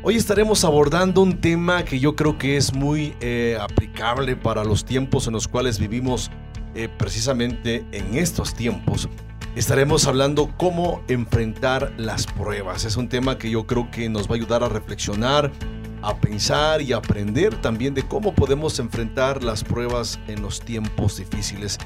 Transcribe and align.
Hoy 0.00 0.14
estaremos 0.14 0.64
abordando 0.64 1.22
un 1.22 1.40
tema 1.40 1.84
que 1.84 1.98
yo 1.98 2.14
creo 2.14 2.38
que 2.38 2.56
es 2.56 2.72
muy 2.72 3.16
eh, 3.20 3.58
aplicable 3.60 4.36
para 4.36 4.62
los 4.62 4.84
tiempos 4.84 5.26
en 5.26 5.32
los 5.32 5.48
cuales 5.48 5.80
vivimos 5.80 6.30
eh, 6.76 6.88
precisamente 6.88 7.84
en 7.90 8.16
estos 8.16 8.54
tiempos. 8.54 9.08
Estaremos 9.56 10.06
hablando 10.06 10.54
cómo 10.56 11.02
enfrentar 11.08 11.92
las 11.96 12.28
pruebas. 12.28 12.84
Es 12.84 12.96
un 12.96 13.08
tema 13.08 13.38
que 13.38 13.50
yo 13.50 13.66
creo 13.66 13.90
que 13.90 14.08
nos 14.08 14.28
va 14.28 14.34
a 14.34 14.36
ayudar 14.36 14.62
a 14.62 14.68
reflexionar, 14.68 15.50
a 16.00 16.16
pensar 16.16 16.80
y 16.80 16.92
aprender 16.92 17.60
también 17.60 17.92
de 17.92 18.04
cómo 18.04 18.32
podemos 18.32 18.78
enfrentar 18.78 19.42
las 19.42 19.64
pruebas 19.64 20.20
en 20.28 20.42
los 20.42 20.60
tiempos 20.60 21.16
difíciles. 21.16 21.76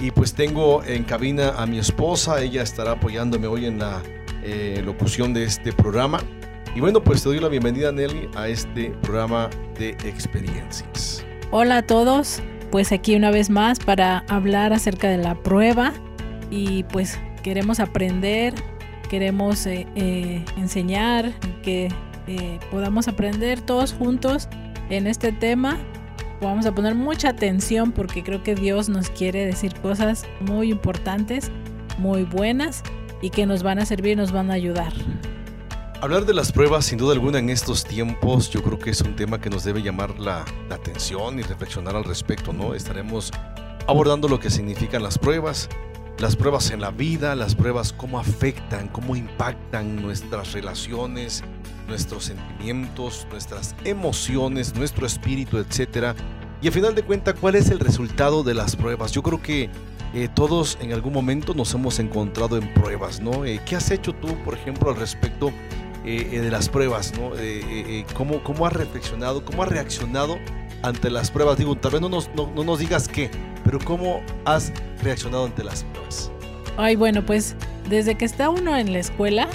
Y 0.00 0.10
pues 0.10 0.34
tengo 0.34 0.82
en 0.82 1.04
cabina 1.04 1.50
a 1.50 1.66
mi 1.66 1.78
esposa, 1.78 2.42
ella 2.42 2.62
estará 2.62 2.92
apoyándome 2.92 3.46
hoy 3.46 3.66
en 3.66 3.78
la 3.78 4.02
eh, 4.42 4.82
locución 4.84 5.32
de 5.32 5.44
este 5.44 5.72
programa. 5.72 6.18
Y 6.74 6.80
bueno, 6.80 7.02
pues 7.02 7.22
te 7.22 7.28
doy 7.28 7.40
la 7.40 7.48
bienvenida 7.48 7.90
Nelly 7.90 8.28
a 8.36 8.46
este 8.46 8.90
programa 9.02 9.50
de 9.76 9.90
experiencias. 10.04 11.24
Hola 11.50 11.78
a 11.78 11.82
todos, 11.82 12.40
pues 12.70 12.92
aquí 12.92 13.16
una 13.16 13.32
vez 13.32 13.50
más 13.50 13.80
para 13.80 14.18
hablar 14.28 14.72
acerca 14.72 15.08
de 15.08 15.18
la 15.18 15.34
prueba 15.34 15.92
y 16.48 16.84
pues 16.84 17.18
queremos 17.42 17.80
aprender, 17.80 18.54
queremos 19.08 19.66
eh, 19.66 19.88
eh, 19.96 20.44
enseñar, 20.56 21.32
que 21.64 21.88
eh, 22.28 22.60
podamos 22.70 23.08
aprender 23.08 23.60
todos 23.60 23.92
juntos 23.92 24.48
en 24.90 25.08
este 25.08 25.32
tema. 25.32 25.76
Vamos 26.40 26.66
a 26.66 26.74
poner 26.74 26.94
mucha 26.94 27.30
atención 27.30 27.90
porque 27.90 28.22
creo 28.22 28.44
que 28.44 28.54
Dios 28.54 28.88
nos 28.88 29.10
quiere 29.10 29.44
decir 29.44 29.74
cosas 29.80 30.24
muy 30.38 30.70
importantes, 30.70 31.50
muy 31.98 32.22
buenas 32.22 32.84
y 33.20 33.30
que 33.30 33.44
nos 33.44 33.64
van 33.64 33.80
a 33.80 33.86
servir 33.86 34.16
nos 34.16 34.30
van 34.30 34.52
a 34.52 34.54
ayudar. 34.54 34.92
Hablar 36.02 36.24
de 36.24 36.32
las 36.32 36.50
pruebas, 36.50 36.86
sin 36.86 36.96
duda 36.96 37.12
alguna, 37.12 37.40
en 37.40 37.50
estos 37.50 37.84
tiempos, 37.84 38.48
yo 38.48 38.62
creo 38.62 38.78
que 38.78 38.88
es 38.88 39.02
un 39.02 39.16
tema 39.16 39.38
que 39.38 39.50
nos 39.50 39.64
debe 39.64 39.82
llamar 39.82 40.18
la, 40.18 40.46
atención 40.70 41.38
y 41.38 41.42
reflexionar 41.42 41.94
al 41.94 42.04
respecto, 42.04 42.54
¿no? 42.54 42.72
Estaremos 42.72 43.30
abordando 43.86 44.26
lo 44.26 44.40
que 44.40 44.48
significan 44.48 45.02
las 45.02 45.18
pruebas, 45.18 45.68
las 46.18 46.36
pruebas 46.36 46.70
en 46.70 46.80
la 46.80 46.90
vida, 46.90 47.34
las 47.34 47.54
pruebas 47.54 47.92
cómo 47.92 48.18
afectan, 48.18 48.88
cómo 48.88 49.14
impactan 49.14 50.00
nuestras 50.00 50.54
relaciones, 50.54 51.44
nuestros 51.86 52.24
sentimientos, 52.24 53.26
nuestras 53.30 53.74
emociones, 53.84 54.74
nuestro 54.74 55.06
espíritu, 55.06 55.58
etcétera. 55.58 56.14
Y 56.62 56.68
al 56.68 56.72
final 56.72 56.94
de 56.94 57.02
cuentas, 57.02 57.34
¿cuál 57.38 57.56
es 57.56 57.68
el 57.68 57.78
resultado 57.78 58.42
de 58.42 58.54
las 58.54 58.74
pruebas? 58.74 59.12
Yo 59.12 59.22
creo 59.22 59.42
que 59.42 59.68
eh, 60.14 60.28
todos 60.34 60.78
en 60.80 60.94
algún 60.94 61.12
momento 61.12 61.52
nos 61.52 61.74
hemos 61.74 61.98
encontrado 61.98 62.56
en 62.56 62.72
pruebas, 62.72 63.20
¿no? 63.20 63.44
Eh, 63.44 63.60
¿Qué 63.66 63.76
has 63.76 63.90
hecho 63.90 64.14
tú, 64.14 64.34
por 64.44 64.54
ejemplo, 64.54 64.88
al 64.88 64.96
respecto 64.96 65.52
eh, 66.04 66.40
de 66.40 66.50
las 66.50 66.68
pruebas, 66.68 67.12
¿no? 67.18 67.32
¿cómo, 68.14 68.42
¿Cómo 68.42 68.66
has 68.66 68.72
reflexionado, 68.72 69.44
cómo 69.44 69.62
has 69.62 69.68
reaccionado 69.68 70.38
ante 70.82 71.10
las 71.10 71.30
pruebas? 71.30 71.58
Digo, 71.58 71.76
tal 71.76 71.92
vez 71.92 72.00
no 72.00 72.08
nos, 72.08 72.30
no, 72.34 72.46
nos 72.64 72.78
digas 72.78 73.08
qué, 73.08 73.30
pero 73.64 73.78
¿cómo 73.78 74.22
has 74.44 74.72
reaccionado 75.02 75.44
ante 75.44 75.62
las 75.62 75.84
pruebas? 75.84 76.30
Ay, 76.76 76.96
bueno, 76.96 77.24
pues 77.24 77.54
desde 77.88 78.14
que 78.14 78.24
está 78.24 78.48
uno 78.48 78.76
en 78.76 78.92
la 78.92 78.98
escuela, 78.98 79.48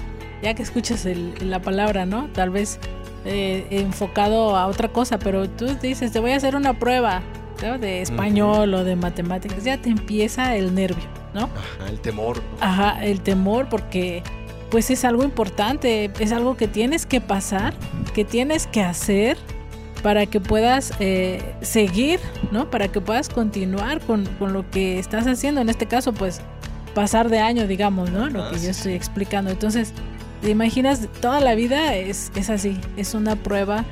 ya 0.43 0.53
que 0.53 0.61
escuchas 0.61 1.07
la 1.41 1.61
palabra, 1.61 2.05
¿no? 2.05 2.27
Tal 2.33 2.51
vez 2.51 2.79
enfocado 3.25 4.55
a 4.55 4.67
otra 4.67 4.89
cosa, 4.89 5.17
pero 5.17 5.49
tú 5.49 5.65
dices, 5.81 6.11
te 6.11 6.19
voy 6.19 6.31
a 6.31 6.35
hacer 6.35 6.55
una 6.55 6.77
prueba, 6.77 7.23
¿no? 7.63 7.79
De 7.79 8.01
español 8.01 8.73
o 8.75 8.83
de 8.83 8.95
matemáticas, 8.95 9.63
ya 9.63 9.81
te 9.81 9.89
empieza 9.89 10.55
el 10.55 10.75
nervio, 10.75 11.05
¿no? 11.33 11.45
Ajá, 11.45 11.89
el 11.89 11.99
temor. 11.99 12.43
Ajá, 12.61 13.03
el 13.03 13.21
temor 13.21 13.67
porque 13.69 14.21
pues 14.69 14.89
es 14.89 15.05
algo 15.05 15.23
importante, 15.23 16.11
es 16.19 16.31
algo 16.31 16.57
que 16.57 16.67
tienes 16.67 17.05
que 17.05 17.21
pasar, 17.21 17.73
que 18.13 18.25
tienes 18.25 18.67
que 18.67 18.81
hacer 18.81 19.37
para 20.05 20.25
que 20.27 20.39
puedas 20.39 20.93
eh, 20.99 21.41
seguir, 21.61 22.19
¿no? 22.51 22.69
Para 22.69 22.89
que 22.89 23.01
puedas 23.01 23.27
continuar 23.27 24.01
con, 24.01 24.27
lo 24.39 24.69
que 24.69 24.99
estás 24.99 25.25
haciendo. 25.25 25.61
En 25.61 25.69
este 25.69 25.87
caso, 25.87 26.13
pues, 26.13 26.41
pasar 26.93 27.29
de 27.29 27.39
año, 27.39 27.65
digamos, 27.65 28.11
¿no? 28.11 28.29
Lo 28.29 28.51
que 28.51 28.59
yo 28.59 28.69
estoy 28.69 28.93
explicando. 28.93 29.49
Entonces, 29.49 29.93
te 30.41 30.51
imaginas, 30.51 31.07
toda 31.21 31.39
la 31.39 31.55
vida 31.55 31.95
es, 31.95 32.31
es 32.35 32.51
así, 32.51 32.79
es 32.97 33.15
una 33.15 33.35
prueba 33.35 33.83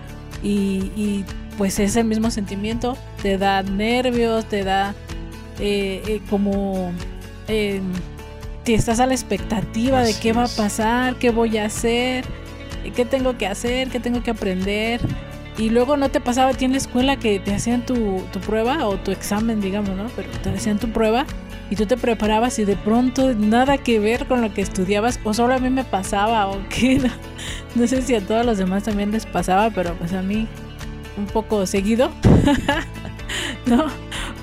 y, 0.43 1.25
pues 1.57 1.79
es 1.79 1.95
el 1.95 2.05
mismo 2.05 2.29
sentimiento, 2.29 2.97
te 3.21 3.37
da 3.37 3.63
nervios, 3.63 4.45
te 4.45 4.63
da 4.63 4.93
eh, 5.59 6.03
eh, 6.07 6.21
como... 6.29 6.91
Te 8.63 8.73
estás 8.73 8.99
a 8.99 9.07
la 9.07 9.13
expectativa 9.13 10.03
de 10.03 10.13
qué 10.17 10.31
va 10.31 10.45
a 10.45 10.47
pasar, 10.47 11.15
qué 11.15 11.31
voy 11.31 11.57
a 11.57 11.65
hacer, 11.65 12.25
qué 12.95 13.05
tengo 13.05 13.37
que 13.37 13.45
hacer, 13.45 13.89
qué 13.89 13.99
tengo 13.99 14.23
que 14.23 14.31
aprender. 14.31 15.01
Y 15.57 15.69
luego 15.69 15.97
no 15.97 16.09
te 16.09 16.19
pasaba 16.19 16.51
a 16.51 16.53
ti 16.53 16.65
en 16.65 16.71
la 16.71 16.77
escuela 16.77 17.17
que 17.17 17.39
te 17.39 17.53
hacían 17.53 17.85
tu, 17.85 18.23
tu 18.31 18.39
prueba 18.39 18.87
o 18.87 18.97
tu 18.97 19.11
examen, 19.11 19.61
digamos, 19.61 19.95
¿no? 19.95 20.07
Pero 20.15 20.29
te 20.41 20.49
hacían 20.49 20.79
tu 20.79 20.89
prueba 20.89 21.25
y 21.69 21.75
tú 21.75 21.85
te 21.85 21.97
preparabas 21.97 22.57
y 22.59 22.65
de 22.65 22.75
pronto 22.75 23.33
nada 23.33 23.77
que 23.77 23.99
ver 23.99 24.27
con 24.27 24.41
lo 24.41 24.53
que 24.53 24.61
estudiabas 24.61 25.19
o 25.23 25.33
solo 25.33 25.53
a 25.53 25.59
mí 25.59 25.69
me 25.69 25.83
pasaba 25.83 26.47
o 26.47 26.59
qué. 26.69 26.99
No, 26.99 27.09
no 27.75 27.87
sé 27.87 28.01
si 28.01 28.15
a 28.15 28.21
todos 28.21 28.45
los 28.45 28.57
demás 28.57 28.83
también 28.83 29.11
les 29.11 29.25
pasaba, 29.25 29.69
pero 29.71 29.93
pues 29.95 30.13
a 30.13 30.21
mí 30.21 30.47
un 31.17 31.25
poco 31.25 31.65
seguido. 31.65 32.11
¿No? 33.65 33.85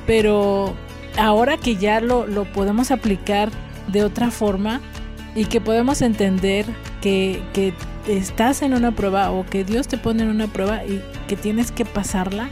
Pero 0.06 0.74
ahora 1.18 1.56
que 1.56 1.76
ya 1.76 2.00
lo, 2.00 2.26
lo 2.26 2.44
podemos 2.44 2.90
aplicar 2.90 3.50
de 3.92 4.04
otra 4.04 4.30
forma 4.30 4.80
y 5.34 5.44
que 5.44 5.60
podemos 5.60 6.02
entender 6.02 6.66
que, 7.00 7.42
que 7.52 7.72
estás 8.08 8.62
en 8.62 8.74
una 8.74 8.92
prueba 8.92 9.30
o 9.30 9.46
que 9.46 9.64
Dios 9.64 9.88
te 9.88 9.98
pone 9.98 10.22
en 10.22 10.28
una 10.28 10.46
prueba 10.46 10.84
y 10.84 11.02
que 11.28 11.36
tienes 11.36 11.70
que 11.70 11.84
pasarla, 11.84 12.50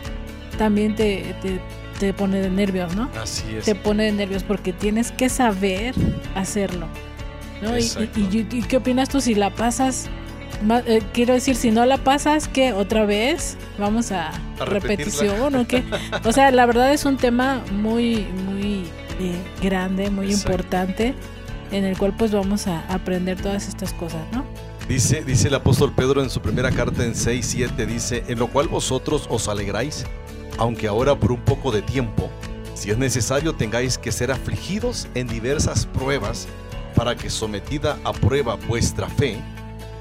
también 0.57 0.95
te, 0.95 1.35
te, 1.43 1.61
te 1.99 2.13
pone 2.13 2.41
de 2.41 2.51
nervios, 2.51 2.95
¿no? 2.95 3.11
Así 3.21 3.57
es. 3.57 3.65
Te 3.65 3.75
pone 3.75 4.05
de 4.05 4.13
nervios 4.13 4.45
porque 4.45 4.73
tienes 4.73 5.11
que 5.11 5.29
saber 5.29 5.95
hacerlo. 6.35 6.87
¿no? 7.63 7.77
Y, 7.77 7.85
y, 8.17 8.63
qué 8.63 8.77
opinas 8.77 9.09
tú 9.09 9.21
si 9.21 9.35
la 9.35 9.51
pasas? 9.51 10.09
Eh, 10.87 11.03
quiero 11.13 11.35
decir, 11.35 11.57
si 11.57 11.71
no 11.71 11.85
la 11.87 11.99
pasas, 11.99 12.49
¿qué? 12.49 12.73
¿Otra 12.73 13.05
vez? 13.05 13.57
¿Vamos 13.79 14.13
a, 14.13 14.31
repetición 14.65 15.55
o 15.55 15.67
qué? 15.67 15.85
O 16.25 16.33
sea, 16.33 16.51
la 16.51 16.67
verdad 16.67 16.93
es 16.93 17.05
un 17.05 17.17
tema 17.17 17.63
muy, 17.73 18.27
muy 18.47 18.85
eh, 19.19 19.37
grande, 19.63 20.11
muy 20.11 20.33
importante, 20.33 21.15
en 21.71 21.85
el 21.85 21.97
cual 21.99 22.15
pues 22.17 22.33
vamos 22.33 22.67
a 22.67 22.81
aprender 22.93 23.41
todas 23.41 23.69
estas 23.69 23.93
cosas, 23.93 24.23
¿no? 24.33 24.45
Dice, 24.89 25.23
dice 25.23 25.49
el 25.49 25.55
apóstol 25.55 25.93
Pedro 25.95 26.23
en 26.23 26.31
su 26.31 26.41
primera 26.41 26.71
carta 26.71 27.05
en 27.05 27.15
6, 27.15 27.45
7, 27.47 27.87
dice, 27.87 28.25
en 28.29 28.39
lo 28.39 28.49
cual 28.49 28.69
vosotros 28.69 29.27
os 29.29 29.49
alegráis 29.49 30.07
aunque 30.59 30.89
ahora 30.89 31.15
por 31.15 31.33
un 31.33 31.41
poco 31.41 31.71
de 31.71 31.83
tiempo, 31.83 32.29
si 32.75 32.91
es 32.91 32.99
necesario 32.99 33.55
tengáis 33.55 33.97
que 33.97 34.13
ser 34.13 34.31
afligidos 34.31 35.09
en 35.15 35.29
diversas 35.29 35.87
pruebas, 35.87 36.47
para 36.95 37.17
que 37.17 37.31
sometida 37.31 37.97
a 38.05 38.13
prueba 38.13 38.57
vuestra 38.57 39.09
fe, 39.09 39.39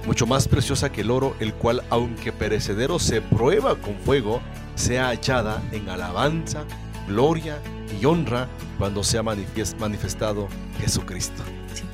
mucho 0.05 0.25
más 0.25 0.47
preciosa 0.47 0.91
que 0.91 1.01
el 1.01 1.11
oro, 1.11 1.35
el 1.39 1.53
cual 1.53 1.83
aunque 1.89 2.31
perecedero 2.31 2.97
se 2.97 3.21
prueba 3.21 3.75
con 3.75 3.95
fuego, 3.99 4.41
sea 4.75 5.09
hallada 5.09 5.61
en 5.71 5.89
alabanza, 5.89 6.63
gloria 7.07 7.59
y 7.99 8.05
honra 8.05 8.47
cuando 8.77 9.03
sea 9.03 9.23
manifestado 9.23 10.47
Jesucristo. 10.79 11.43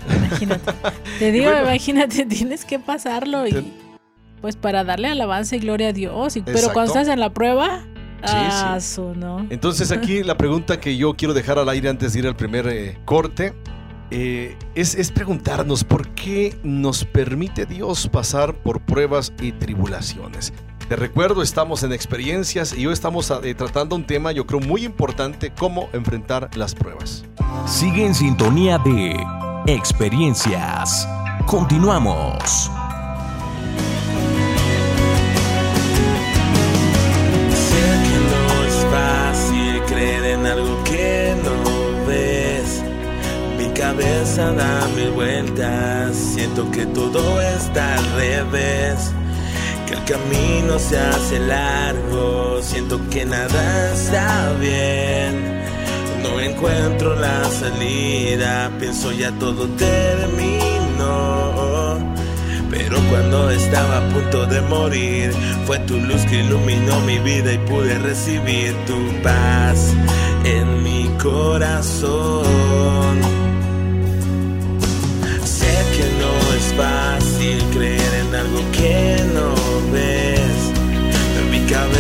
imagínate. 0.08 0.72
Te 1.20 1.32
digo, 1.32 1.52
imagínate, 1.52 2.26
tienes 2.28 2.66
que 2.66 2.80
pasarlo 2.80 3.48
y 3.48 3.74
pues 4.42 4.58
para 4.58 4.84
darle 4.84 5.08
alabanza 5.08 5.56
y 5.56 5.60
gloria 5.60 5.90
a 5.90 5.94
Dios. 5.94 6.38
pero 6.44 6.74
cuando 6.74 6.92
estás 6.94 7.08
en 7.08 7.22
la 7.22 7.34
prueba, 7.34 7.86
Ah, 8.26 8.80
¿no? 9.16 9.46
Entonces 9.50 9.92
aquí 9.92 10.24
la 10.24 10.38
pregunta 10.38 10.80
que 10.80 10.96
yo 10.96 11.14
quiero 11.14 11.34
dejar 11.34 11.60
al 11.60 11.68
aire 11.70 11.90
antes 11.90 12.14
de 12.14 12.20
ir 12.20 12.28
al 12.28 12.36
primer 12.36 12.68
eh, 12.68 12.98
corte 13.06 13.54
eh, 14.12 14.56
es, 14.76 14.96
es, 14.96 15.12
preguntarnos 15.12 15.84
por 15.84 16.10
qué 16.10 16.56
nos 16.64 17.04
permite 17.04 17.66
Dios 17.66 18.08
pasar 18.08 18.54
por 18.54 18.82
pruebas 18.82 19.34
y 19.42 19.52
tribulaciones. 19.54 20.54
Te 20.88 20.98
recuerdo, 20.98 21.42
estamos 21.42 21.82
en 21.84 21.94
experiencias 21.94 22.78
y 22.78 22.86
hoy 22.86 22.94
estamos 22.94 23.32
eh, 23.32 23.56
tratando 23.56 23.96
un 23.96 24.06
tema 24.06 24.32
yo 24.34 24.46
creo 24.46 24.60
muy 24.60 24.84
importante, 24.84 25.52
cómo 25.58 25.90
enfrentar 25.94 26.50
las 26.56 26.76
pruebas. 26.76 27.24
Sigue 27.66 28.06
en 28.06 28.14
sintonía 28.14 28.78
de 28.80 29.16
experiencias. 29.66 31.08
Continuamos. 31.48 32.70
Sé 37.50 37.84
que 38.04 38.18
no 38.30 38.64
es 38.66 38.86
fácil 38.92 39.82
creer 39.88 40.24
en 40.26 40.46
algo 40.46 40.84
que 40.84 41.34
no 41.44 42.06
ves. 42.06 42.84
Mi 43.58 43.74
cabeza 43.74 44.52
da 44.52 44.86
mil 44.96 45.12
vueltas, 45.12 46.16
siento 46.16 46.70
que 46.72 46.86
todo 46.88 47.42
está 47.42 47.96
al 47.96 48.06
revés. 48.16 49.14
El 49.94 50.04
camino 50.06 50.80
se 50.80 50.98
hace 50.98 51.40
largo, 51.40 52.60
siento 52.64 53.00
que 53.12 53.26
nada 53.26 53.94
está 53.94 54.52
bien. 54.60 55.62
No 56.24 56.40
encuentro 56.40 57.14
la 57.16 57.44
salida, 57.46 58.72
pienso 58.80 59.12
ya 59.12 59.32
todo 59.34 59.68
terminó. 59.78 61.14
Pero 62.72 62.98
cuando 63.12 63.52
estaba 63.52 64.00
a 64.00 64.10
punto 64.10 64.48
de 64.48 64.62
morir, 64.62 65.32
fue 65.68 65.78
tu 65.80 66.00
luz 66.00 66.26
que 66.26 66.38
iluminó 66.38 67.00
mi 67.02 67.20
vida 67.20 67.54
y 67.54 67.60
pude 67.60 68.00
recibir 68.00 68.74
tu 68.88 68.98
paz 69.22 69.94
en 70.44 70.82
mi 70.82 71.08
corazón. 71.22 73.22
Sé 75.44 75.86
que 75.96 76.10
no 76.20 76.34
es 76.58 76.74
fácil 76.74 77.64
creer 77.74 78.14
en 78.26 78.34
algo 78.36 78.60
que 78.72 79.13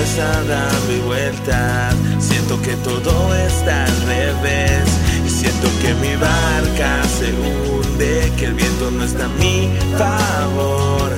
mi 0.04 0.10
cabeza 0.10 0.44
da 0.48 0.68
mi 0.88 1.00
vueltas, 1.00 1.96
siento 2.20 2.62
que 2.62 2.76
todo 2.78 3.36
está 3.36 3.86
al 3.86 4.02
revés. 4.02 4.84
Y 5.26 5.30
siento 5.30 5.70
que 5.82 5.94
mi 5.96 6.16
barca 6.16 7.02
se 7.18 7.32
hunde, 7.32 8.32
que 8.38 8.46
el 8.46 8.54
viento 8.54 8.92
no 8.92 9.04
está 9.06 9.26
a 9.26 9.30
mi 9.40 9.70
favor. 9.98 11.12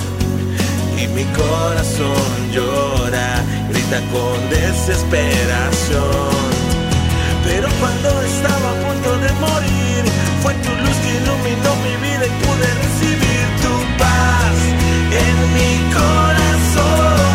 Y 1.01 1.07
mi 1.07 1.23
corazón 1.33 2.51
llora, 2.53 3.43
grita 3.69 4.01
con 4.13 4.49
desesperación. 4.49 6.45
Pero 7.43 7.67
cuando 7.79 8.21
estaba 8.21 8.69
a 8.71 8.77
punto 8.85 9.17
de 9.19 9.31
morir, 9.45 10.03
fue 10.41 10.53
tu 10.55 10.69
luz 10.69 10.97
que 11.03 11.11
iluminó 11.21 11.75
mi 11.85 11.95
vida 12.05 12.25
y 12.25 12.33
pude 12.43 12.67
recibir 12.85 13.45
tu 13.63 13.73
paz 13.97 14.55
en 15.25 15.35
mi 15.55 15.93
corazón. 15.93 17.34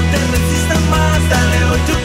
no 0.00 0.10
te 0.10 0.16
resistas 0.16 0.80
más, 0.90 1.28
dale 1.28 1.64
hoy 1.64 1.80
tu 1.86 1.97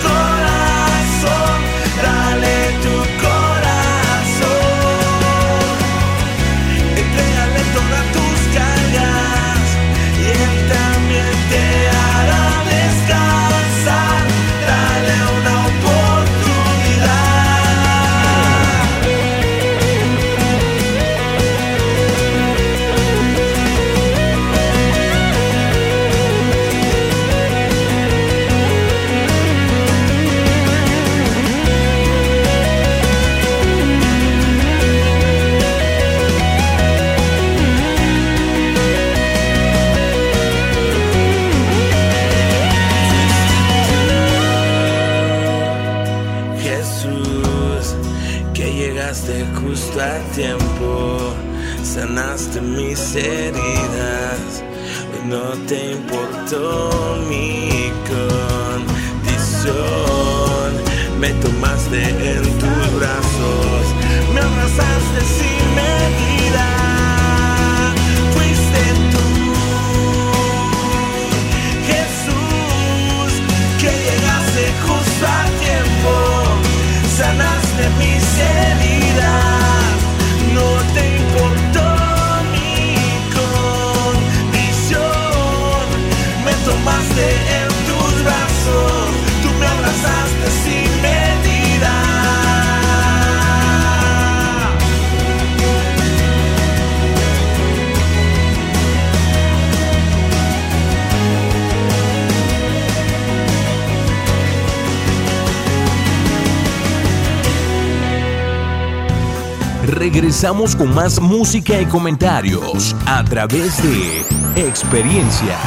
Regresamos 110.44 110.76
con 110.76 110.94
más 110.94 111.22
música 111.22 111.80
y 111.80 111.86
comentarios 111.86 112.94
a 113.06 113.24
través 113.24 113.82
de 113.82 114.68
experiencias. 114.68 115.58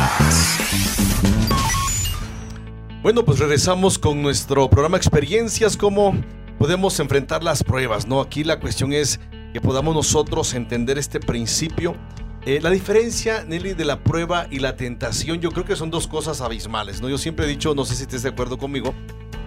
Bueno, 3.02 3.24
pues 3.24 3.38
regresamos 3.38 3.98
con 3.98 4.20
nuestro 4.20 4.68
programa 4.68 4.98
Experiencias, 4.98 5.78
cómo 5.78 6.14
podemos 6.58 7.00
enfrentar 7.00 7.42
las 7.42 7.64
pruebas, 7.64 8.06
¿no? 8.06 8.20
Aquí 8.20 8.44
la 8.44 8.60
cuestión 8.60 8.92
es 8.92 9.18
que 9.54 9.62
podamos 9.62 9.94
nosotros 9.94 10.52
entender 10.52 10.98
este 10.98 11.20
principio. 11.20 11.96
Eh, 12.44 12.60
la 12.60 12.68
diferencia, 12.68 13.44
Nelly, 13.44 13.72
de 13.72 13.86
la 13.86 14.04
prueba 14.04 14.46
y 14.50 14.58
la 14.58 14.76
tentación, 14.76 15.40
yo 15.40 15.52
creo 15.52 15.64
que 15.64 15.74
son 15.74 15.90
dos 15.90 16.06
cosas 16.06 16.42
abismales, 16.42 17.00
¿no? 17.00 17.08
Yo 17.08 17.16
siempre 17.16 17.46
he 17.46 17.48
dicho, 17.48 17.74
no 17.74 17.86
sé 17.86 17.94
si 17.94 18.02
estés 18.02 18.24
de 18.24 18.28
acuerdo 18.28 18.58
conmigo, 18.58 18.92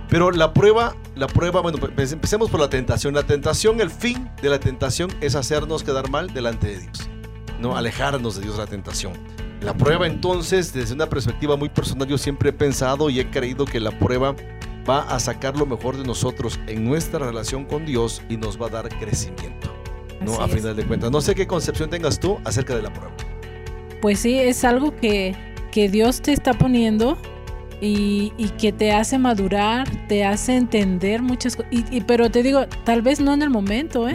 pero 0.10 0.32
la 0.32 0.56
prueba, 0.56 0.96
la 1.20 1.28
prueba, 1.28 1.62
bueno, 1.62 1.78
pues 1.78 2.14
empecemos 2.14 2.50
por 2.50 2.60
la 2.60 2.70
tentación. 2.70 3.14
La 3.14 3.24
tentación, 3.24 3.82
el 3.82 3.92
fin 3.92 4.30
de 4.42 4.50
la 4.50 4.60
tentación 4.60 5.12
es 5.20 5.36
hacernos 5.36 5.84
quedar 5.84 6.10
mal 6.10 6.34
delante 6.34 6.68
de 6.68 6.80
Dios, 6.80 7.10
¿no? 7.60 7.76
Alejarnos 7.76 8.36
de 8.38 8.44
Dios 8.44 8.58
la 8.58 8.66
tentación. 8.66 9.14
La 9.62 9.74
prueba 9.74 10.08
entonces, 10.08 10.72
desde 10.72 10.94
una 10.94 11.08
perspectiva 11.08 11.58
muy 11.58 11.68
personal, 11.68 12.08
yo 12.08 12.18
siempre 12.18 12.52
he 12.52 12.54
pensado 12.54 13.10
y 13.10 13.20
he 13.20 13.30
creído 13.30 13.66
que 13.66 13.82
la 13.82 13.92
prueba 13.92 14.34
va 14.90 15.02
a 15.02 15.20
sacar 15.20 15.58
lo 15.58 15.66
mejor 15.66 15.98
de 15.98 16.06
nosotros 16.06 16.58
en 16.68 16.86
nuestra 16.86 17.20
relación 17.20 17.66
con 17.66 17.86
Dios 17.86 18.22
y 18.30 18.38
nos 18.38 18.60
va 18.60 18.68
a 18.68 18.70
dar 18.70 18.90
crecimiento. 18.90 19.76
¿no? 20.22 20.34
Así 20.34 20.42
a 20.42 20.46
es. 20.46 20.54
final 20.54 20.76
de 20.78 20.86
cuentas. 20.86 21.12
No 21.12 21.20
sé 21.20 21.36
qué 21.36 21.46
concepción 21.46 21.90
tengas 21.90 22.18
tú 22.20 22.40
acerca 22.46 22.76
de 22.78 22.84
la 22.84 22.94
prueba. 22.94 23.12
Pues 24.02 24.20
sí, 24.20 24.40
es 24.40 24.64
algo 24.64 24.96
que, 24.96 25.36
que 25.74 25.90
Dios 25.90 26.22
te 26.22 26.32
está 26.32 26.54
poniendo 26.54 27.18
y, 27.82 28.34
y 28.38 28.50
que 28.50 28.72
te 28.72 28.92
hace 28.92 29.18
madurar, 29.18 29.88
te 30.08 30.26
hace 30.26 30.56
entender 30.56 31.22
muchas 31.22 31.56
cosas. 31.56 31.72
Y, 31.72 31.84
y- 31.98 32.02
pero 32.02 32.30
te 32.30 32.44
digo, 32.44 32.66
tal 32.84 33.02
vez 33.02 33.20
no 33.20 33.34
en 33.34 33.42
el 33.42 33.50
momento, 33.50 34.08
¿eh? 34.10 34.14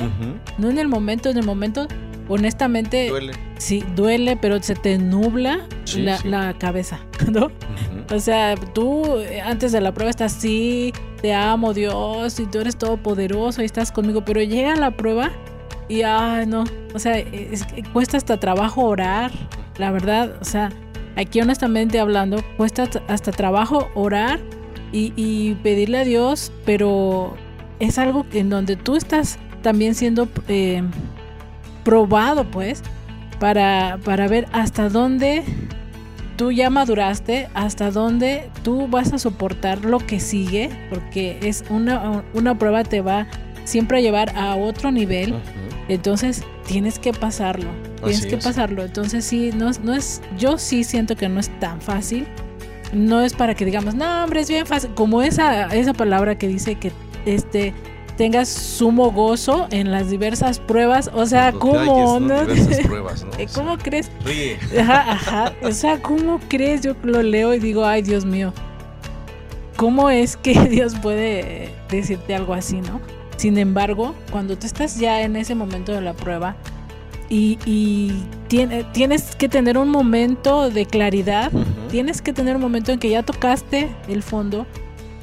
No 0.59 0.69
en 0.71 0.79
el 0.79 0.89
momento, 0.89 1.31
en 1.31 1.39
el 1.39 1.45
momento, 1.47 1.87
honestamente, 2.29 3.09
Duele. 3.09 3.33
sí, 3.59 3.83
duele, 3.95 4.37
pero 4.37 4.63
se 4.63 4.75
te 4.75 4.99
nubla 4.99 5.61
Sí, 5.85 6.03
la, 6.03 6.19
sí. 6.19 6.29
la 6.29 6.55
cabeza, 6.59 7.01
¿no? 7.33 7.49
O 8.15 8.19
sea, 8.19 8.55
tú 8.57 9.19
eh, 9.21 9.41
antes 9.41 9.73
de 9.73 9.81
la 9.81 9.93
prueba 9.93 10.11
estás 10.11 10.37
así, 10.37 10.93
te 11.23 11.33
amo 11.33 11.73
Dios 11.73 12.39
y 12.41 12.47
tú 12.47 12.59
eres 12.61 12.77
todopoderoso 12.77 13.63
y 13.63 13.65
estás 13.65 13.91
conmigo, 13.93 14.25
pero 14.25 14.43
llega 14.43 14.75
la 14.77 14.91
prueba 14.91 15.31
y, 15.89 16.03
ay, 16.03 16.47
no, 16.47 16.65
o 16.95 16.99
sea, 16.99 17.19
es 17.19 17.65
cuesta 17.93 18.17
hasta 18.19 18.39
trabajo 18.41 18.83
orar, 18.85 19.31
la 19.79 19.91
verdad, 19.91 20.37
o 20.41 20.45
sea, 20.45 20.71
aquí 21.17 21.41
honestamente 21.41 21.99
hablando, 21.99 22.43
cuesta 22.57 22.89
hasta- 23.09 23.33
trabajo 23.33 23.89
orar 23.95 24.41
y, 24.93 25.55
pedirle 25.63 25.99
a 25.99 26.05
Dios, 26.05 26.53
pero 26.65 27.35
es 27.81 27.99
algo 27.99 28.25
en 28.33 28.49
donde 28.49 28.77
tú 28.77 28.95
estás 28.95 29.39
también 29.63 29.97
siendo, 29.97 30.29
eh, 30.47 30.83
probado, 31.83 32.45
pues, 32.45 32.83
para, 33.41 33.99
para 34.05 34.29
ver 34.29 34.47
hasta 34.53 34.89
dónde 34.89 35.43
tú 36.37 36.53
ya 36.53 36.71
maduraste, 36.71 37.49
hasta 37.55 37.91
dónde 37.91 38.51
tú 38.63 38.87
vas 38.89 39.13
a 39.13 39.19
soportar 39.19 39.85
lo 39.85 39.99
que 39.99 40.21
sigue, 40.21 40.71
porque 40.91 41.39
es 41.43 41.65
una, 41.71 42.23
una 42.33 42.59
prueba 42.59 42.85
te 42.85 43.01
va 43.01 43.27
siempre 43.65 43.99
a 43.99 44.01
llevar 44.01 44.37
a 44.37 44.57
otro 44.57 44.91
nivel. 44.91 45.35
Entonces 45.89 46.43
tienes 46.67 46.99
que 46.99 47.13
pasarlo, 47.13 47.71
tienes 48.03 48.27
que 48.27 48.37
pasarlo. 48.39 48.85
Entonces 48.85 49.25
sí, 49.25 49.51
no, 49.55 49.71
no 49.83 49.95
es, 49.95 50.23
yo 50.39 50.59
sí 50.59 50.85
siento 50.85 51.17
que 51.17 51.29
no 51.29 51.41
es 51.41 51.51
tan 51.61 51.81
fácil. 51.81 52.27
No 52.93 53.23
es 53.23 53.35
para 53.35 53.55
que 53.55 53.65
digamos, 53.65 53.95
no, 53.95 54.25
hombre, 54.25 54.41
es 54.41 54.49
bien 54.49 54.67
fácil. 54.67 54.91
Como 54.95 55.23
esa, 55.23 55.75
esa 55.75 55.93
palabra 55.93 56.39
que 56.39 56.49
dice 56.49 56.77
que 56.77 56.93
este 57.27 57.75
tengas 58.17 58.49
sumo 58.49 59.11
gozo 59.11 59.67
en 59.71 59.91
las 59.91 60.11
diversas 60.11 60.59
pruebas. 60.59 61.11
O 61.13 61.27
sea, 61.27 61.53
¿cómo? 61.53 62.21
¿no? 62.21 62.47
Pruebas, 62.85 63.25
¿no? 63.25 63.31
¿Cómo 63.55 63.79
crees? 63.79 64.11
Ajá, 64.79 65.13
ajá. 65.13 65.53
O 65.63 65.73
sea, 65.73 66.01
¿cómo 66.01 66.41
crees? 66.49 66.83
Yo 66.83 66.95
lo 67.03 67.23
leo 67.23 67.55
y 67.55 67.59
digo, 67.59 67.85
ay, 67.85 68.03
Dios 68.03 68.25
mío. 68.25 68.53
¿Cómo 69.77 70.11
es 70.11 70.37
que 70.37 70.53
Dios 70.69 70.95
puede 70.97 71.71
decirte 71.91 72.35
algo 72.35 72.55
así, 72.55 72.81
no? 72.81 73.01
Sin 73.37 73.59
embargo, 73.59 74.15
cuando 74.31 74.57
tú 74.57 74.67
estás 74.67 74.99
ya 74.99 75.23
en 75.23 75.37
ese 75.37 75.55
momento 75.55 75.93
de 75.93 76.01
la 76.01 76.15
prueba 76.15 76.57
y, 77.29 78.13
tienes 78.49 79.35
que 79.37 79.49
tener 79.49 79.77
un 79.77 79.89
momento 79.89 80.71
de 80.71 80.87
claridad, 80.87 81.51
tienes 81.91 82.23
que 82.23 82.33
tener 82.33 82.55
un 82.57 82.63
momento 82.63 82.93
en 82.93 83.01
que 83.01 83.11
ya 83.11 83.23
tocaste 83.25 83.91
el 84.09 84.23
fondo 84.23 84.67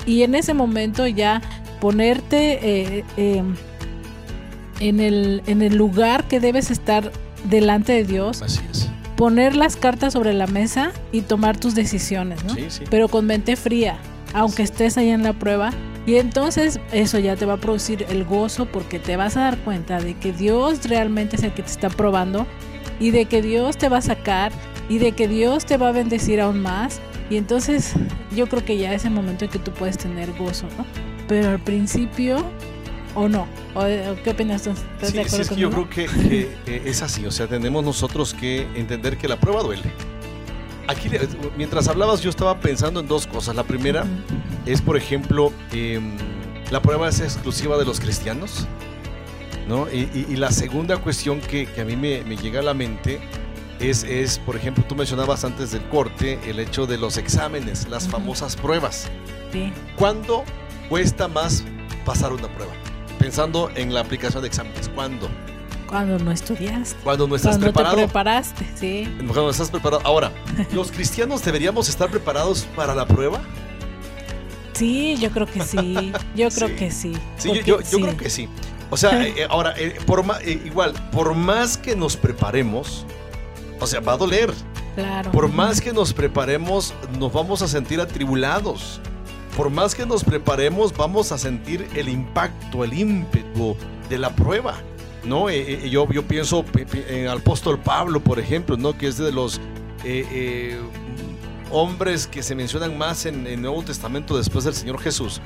y 0.06 0.24
en 0.24 0.36
ese 0.36 0.53
momento 0.53 1.08
ya 1.08 1.41
ponerte 1.80 2.60
eh, 2.98 3.03
en, 4.80 5.00
el, 5.00 5.41
en 5.48 5.62
el 5.62 5.77
lugar 5.77 6.27
que 6.27 6.39
debes 6.39 6.72
estar 6.72 7.12
delante 7.46 7.94
de 7.94 8.03
Dios. 8.03 8.41
Así 8.41 8.62
es. 8.70 8.89
Poner 9.15 9.56
las 9.56 9.75
cartas 9.75 10.13
sobre 10.13 10.34
la 10.34 10.48
mesa 10.48 10.91
y 11.12 11.22
tomar 11.22 11.58
tus 11.58 11.75
decisiones, 11.75 12.44
¿no? 12.44 12.56
Sí, 12.56 12.65
sí. 12.70 12.84
Pero 12.89 13.08
con 13.08 13.25
mente 13.27 13.56
fría, 13.56 13.98
aunque 14.34 14.63
estés 14.63 14.98
ahí 14.98 15.10
en 15.10 15.24
la 15.24 15.34
prueba. 15.34 15.72
Y 16.05 16.15
entonces 16.15 16.79
eso 16.91 17.20
ya 17.20 17.36
te 17.36 17.46
va 17.46 17.53
a 17.53 17.58
producir 17.58 18.05
el 18.10 18.25
gozo 18.25 18.65
porque 18.65 19.00
te 19.00 19.17
vas 19.17 19.38
a 19.38 19.41
dar 19.41 19.58
cuenta 19.60 20.00
de 20.00 20.15
que 20.15 20.34
Dios 20.34 20.88
realmente 20.89 21.36
es 21.36 21.43
el 21.43 21.53
que 21.53 21.62
te 21.62 21.70
está 21.70 21.89
probando 21.89 22.48
y 23.00 23.12
de 23.12 23.25
que 23.25 23.41
Dios 23.41 23.77
te 23.77 23.88
va 23.88 23.98
a 23.98 24.01
sacar 24.01 24.51
y 24.89 24.98
de 24.98 25.12
que 25.12 25.27
Dios 25.27 25.65
te 25.65 25.77
va 25.77 25.89
a 25.89 25.91
bendecir 25.91 26.41
aún 26.41 26.62
más. 26.62 27.00
Y 27.29 27.38
entonces 27.38 27.93
yo 28.36 28.48
creo 28.48 28.65
que 28.65 28.77
ya 28.77 28.93
es 28.93 29.05
el 29.05 29.12
momento 29.12 29.46
en 29.46 29.51
que 29.51 29.60
tú 29.60 29.72
puedes 29.72 29.98
tener 29.98 30.31
gozo, 30.34 30.65
¿no? 30.77 30.86
pero 31.31 31.51
al 31.51 31.60
principio 31.60 32.43
o 33.15 33.29
no. 33.29 33.48
¿O, 33.74 33.86
¿Qué 34.22 34.31
opinas 34.31 34.63
tú? 34.63 34.72
Sí, 35.01 35.17
es 35.17 35.50
que 35.50 35.55
yo 35.55 35.70
creo 35.70 35.89
que, 35.89 36.50
es 36.65 37.01
así. 37.01 37.25
O 37.25 37.31
sea, 37.31 37.48
tenemos 37.48 37.86
nosotros 37.86 38.34
que 38.34 38.67
entender 38.75 39.17
que 39.17 39.29
la 39.29 39.39
prueba 39.39 39.63
duele. 39.63 39.93
Aquí, 40.88 41.10
mientras 41.55 41.88
hablabas, 41.88 42.20
yo 42.20 42.29
estaba 42.29 42.60
pensando 42.60 43.00
en 43.00 43.08
dos 43.08 43.27
cosas. 43.27 43.55
La 43.55 43.63
primera 43.63 44.03
es, 44.65 44.82
por 44.82 44.98
ejemplo, 44.98 45.51
em, 45.72 46.18
la 46.70 46.82
prueba 46.82 47.10
es 47.10 47.20
exclusiva 47.20 47.77
de 47.77 47.86
los 47.86 48.00
cristianos. 48.00 48.68
¿no? 49.68 49.88
Y, 49.89 50.36
la 50.36 50.51
segunda 50.51 50.98
cuestión 50.98 51.39
que, 51.39 51.68
a 51.80 51.86
mí 51.86 51.96
me, 51.96 52.24
llega 52.38 52.60
a 52.60 52.63
la 52.63 52.74
mente 52.74 53.22
es, 53.80 54.03
es, 54.03 54.39
por 54.39 54.56
ejemplo, 54.56 54.84
tú 54.88 54.96
mencionabas 54.96 55.46
antes 55.46 55.72
del 55.72 55.88
corte 55.89 56.39
el 56.46 56.60
hecho 56.60 56.88
de 56.88 56.98
los 56.98 57.18
exámenes, 57.18 57.88
las 57.88 58.08
famosas 58.08 58.56
pruebas. 58.56 59.10
Sí. 59.53 59.72
¿Cuándo 59.96 60.44
cuesta 60.89 61.27
más 61.27 61.63
pasar 62.06 62.34
una 62.34 62.48
prueba? 62.50 62.74
Pensando 63.20 63.70
en 63.75 63.94
la 63.94 64.01
aplicación 64.01 64.41
de 64.41 64.48
exámenes, 64.48 64.89
¿cuándo? 64.89 65.30
Cuando 65.88 66.18
no 66.20 66.32
estudiaste. 66.32 66.98
Cuando 67.03 67.27
no 67.27 67.36
estás 67.36 67.51
Cuando 67.51 67.68
preparado. 67.68 67.96
Te 67.98 68.03
preparaste, 68.03 68.65
sí. 68.75 69.13
Cuando 69.27 69.50
estás 69.50 69.70
preparado. 69.70 70.01
Ahora, 70.06 70.32
¿los 70.74 70.91
cristianos 70.91 71.44
deberíamos 71.44 71.89
estar 71.89 72.10
preparados 72.10 72.65
para 72.75 72.96
la 72.96 73.06
prueba? 73.06 73.41
Sí, 74.82 75.16
yo 75.20 75.30
creo 75.32 75.46
que 75.46 75.64
sí. 75.64 76.12
Yo 76.36 76.50
creo 76.50 76.76
que 76.76 76.90
sí. 76.90 77.14
Sí, 77.38 77.52
yo, 77.66 77.78
creo 77.78 78.18
que 78.18 78.30
sí. 78.30 78.50
O 78.90 78.98
sea, 78.98 79.26
eh, 79.26 79.48
ahora, 79.50 79.74
eh, 79.78 79.96
por 80.06 80.26
eh, 80.42 80.62
igual, 80.66 80.94
por 81.12 81.36
más 81.36 81.78
que 81.78 81.96
nos 81.96 82.18
preparemos, 82.18 83.06
o 83.80 83.86
sea, 83.86 84.00
va 84.00 84.14
a 84.14 84.18
doler. 84.18 84.52
Claro. 84.96 85.32
Por 85.32 85.50
más 85.50 85.80
que 85.80 85.94
nos 85.94 86.14
preparemos, 86.14 86.94
nos 87.18 87.32
vamos 87.32 87.62
a 87.62 87.68
sentir 87.68 88.02
atribulados 88.02 89.00
por 89.56 89.70
más 89.70 89.96
que 89.96 90.06
nos 90.06 90.24
preparemos, 90.24 90.96
vamos 90.96 91.32
a 91.32 91.38
sentir 91.38 91.88
el 91.96 92.10
impacto, 92.10 92.84
el 92.84 92.94
ímpetu 92.94 93.76
de 94.10 94.18
la 94.18 94.36
prueba. 94.36 94.76
¿no? 95.24 95.50
Eh, 95.50 95.86
eh, 95.86 95.90
yo, 95.90 96.10
yo 96.12 96.24
pienso 96.24 96.66
en 96.76 97.26
el 97.26 97.30
apóstol 97.30 97.78
Pablo, 97.80 98.22
por 98.22 98.40
ejemplo, 98.40 98.78
¿no? 98.78 98.98
que 98.98 99.08
es 99.08 99.18
de 99.18 99.32
los 99.32 99.60
eh, 100.04 100.80
hombres 101.72 102.28
que 102.28 102.44
se 102.44 102.56
mencionan 102.56 102.98
más 102.98 103.25
en 103.25 103.48
el 103.48 103.62
Nuevo 103.62 103.84
Testamento 103.84 104.38
después 104.38 104.66
del 104.66 104.74
Señor 104.74 105.00
Jesús. 105.00 105.42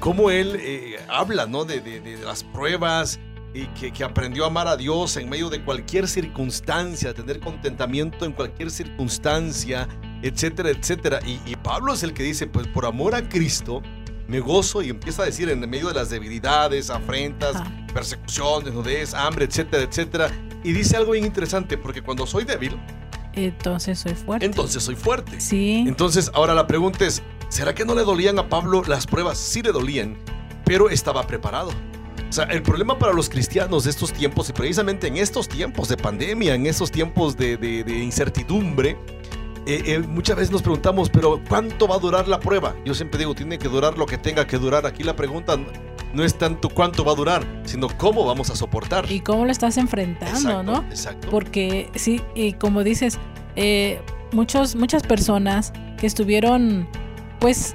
cómo 0.00 0.30
él 0.30 0.96
habla 1.08 1.46
¿no? 1.46 1.64
de, 1.64 2.18
las 2.24 2.44
pruebas 2.44 3.18
y 3.54 3.66
que, 3.68 3.92
que, 3.92 4.04
aprendió 4.04 4.44
a 4.44 4.48
amar 4.48 4.68
a 4.68 4.76
Dios 4.76 5.16
en 5.16 5.28
medio 5.28 5.48
de 5.48 5.64
cualquier 5.64 6.06
circunstancia, 6.06 7.14
tener 7.14 7.40
contentamiento 7.40 8.24
en 8.24 8.32
cualquier 8.32 8.70
circunstancia, 8.70 9.88
etcétera, 10.22 10.70
etcétera. 10.70 11.20
Y, 11.24 11.56
Pablo 11.56 11.94
es 11.94 12.02
el 12.02 12.12
que 12.12 12.22
dice, 12.22 12.46
pues 12.46 12.66
por 12.66 12.86
amor 12.86 13.14
a 13.14 13.28
Cristo, 13.28 13.82
me 14.26 14.40
gozo 14.40 14.82
y 14.82 14.90
empieza 14.90 15.22
a 15.22 15.26
decir 15.26 15.48
en 15.48 15.60
medio 15.68 15.88
de 15.88 15.94
las 15.94 16.10
debilidades, 16.10 16.90
afrentas, 16.90 17.56
persecuciones, 17.92 18.74
nudez, 18.74 19.14
hambre, 19.14 19.46
etcétera, 19.46 19.82
etcétera. 19.82 20.30
Y 20.64 20.72
dice 20.72 20.96
algo 20.96 21.12
bien 21.12 21.24
interesante, 21.24 21.78
porque 21.78 22.02
cuando 22.02 22.26
soy 22.26 22.44
débil, 22.44 22.78
entonces 23.44 23.98
soy 23.98 24.14
fuerte. 24.14 24.46
Entonces 24.46 24.82
soy 24.82 24.96
fuerte. 24.96 25.40
Sí. 25.40 25.84
Entonces, 25.86 26.30
ahora 26.34 26.54
la 26.54 26.66
pregunta 26.66 27.06
es, 27.06 27.22
¿será 27.48 27.74
que 27.74 27.84
no 27.84 27.94
le 27.94 28.02
dolían 28.02 28.38
a 28.38 28.48
Pablo 28.48 28.82
las 28.86 29.06
pruebas? 29.06 29.38
Sí 29.38 29.62
le 29.62 29.72
dolían, 29.72 30.16
pero 30.64 30.90
estaba 30.90 31.26
preparado. 31.26 31.70
O 32.28 32.32
sea, 32.32 32.44
el 32.44 32.62
problema 32.62 32.98
para 32.98 33.12
los 33.12 33.28
cristianos 33.28 33.84
de 33.84 33.90
estos 33.90 34.12
tiempos, 34.12 34.50
y 34.50 34.52
precisamente 34.52 35.06
en 35.06 35.16
estos 35.16 35.48
tiempos 35.48 35.88
de 35.88 35.96
pandemia, 35.96 36.54
en 36.54 36.66
estos 36.66 36.90
tiempos 36.90 37.36
de, 37.36 37.56
de 37.56 37.98
incertidumbre, 37.98 38.98
eh, 39.68 39.82
eh, 39.84 39.98
muchas 39.98 40.34
veces 40.34 40.50
nos 40.50 40.62
preguntamos, 40.62 41.10
pero 41.10 41.42
¿cuánto 41.46 41.86
va 41.86 41.96
a 41.96 41.98
durar 41.98 42.26
la 42.26 42.40
prueba? 42.40 42.74
Yo 42.86 42.94
siempre 42.94 43.18
digo, 43.18 43.34
tiene 43.34 43.58
que 43.58 43.68
durar 43.68 43.98
lo 43.98 44.06
que 44.06 44.16
tenga 44.16 44.46
que 44.46 44.56
durar. 44.56 44.86
Aquí 44.86 45.04
la 45.04 45.14
pregunta 45.14 45.58
no 46.14 46.24
es 46.24 46.36
tanto 46.36 46.68
cuánto 46.68 47.04
va 47.04 47.12
a 47.12 47.14
durar, 47.14 47.46
sino 47.64 47.88
cómo 47.96 48.24
vamos 48.24 48.50
a 48.50 48.56
soportar. 48.56 49.10
Y 49.10 49.20
cómo 49.20 49.44
lo 49.44 49.52
estás 49.52 49.76
enfrentando, 49.76 50.62
¿no? 50.62 50.84
Exacto. 50.90 51.28
Porque 51.30 51.90
sí, 51.94 52.20
y 52.34 52.54
como 52.54 52.82
dices, 52.82 53.18
eh, 53.56 54.00
muchos, 54.32 54.76
muchas 54.76 55.02
personas 55.02 55.72
que 55.98 56.06
estuvieron, 56.06 56.88
pues, 57.40 57.74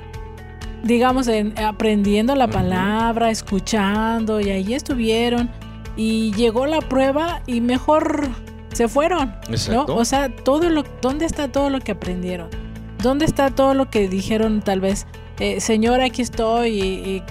digamos, 0.84 1.30
aprendiendo 1.58 2.36
la 2.36 2.48
palabra, 2.48 3.30
escuchando, 3.30 4.42
y 4.42 4.50
ahí 4.50 4.74
estuvieron, 4.74 5.50
y 5.96 6.34
llegó 6.34 6.66
la 6.66 6.80
prueba 6.82 7.42
y 7.46 7.62
mejor 7.62 8.30
se 8.74 8.88
fueron, 8.88 9.36
¿no? 9.70 9.86
O 9.86 10.06
sea, 10.06 10.36
todo 10.36 10.70
lo, 10.70 10.84
¿dónde 11.02 11.26
está 11.26 11.52
todo 11.52 11.70
lo 11.70 11.80
que 11.80 11.92
aprendieron? 11.92 12.50
¿Dónde 13.02 13.26
está 13.26 13.52
todo 13.52 13.74
lo 13.74 13.90
que 13.90 14.08
dijeron 14.08 14.62
tal 14.62 14.80
vez, 14.80 15.06
eh, 15.40 15.60
Señor, 15.62 16.02
aquí 16.02 16.22
estoy 16.22 16.82
y, 16.82 17.24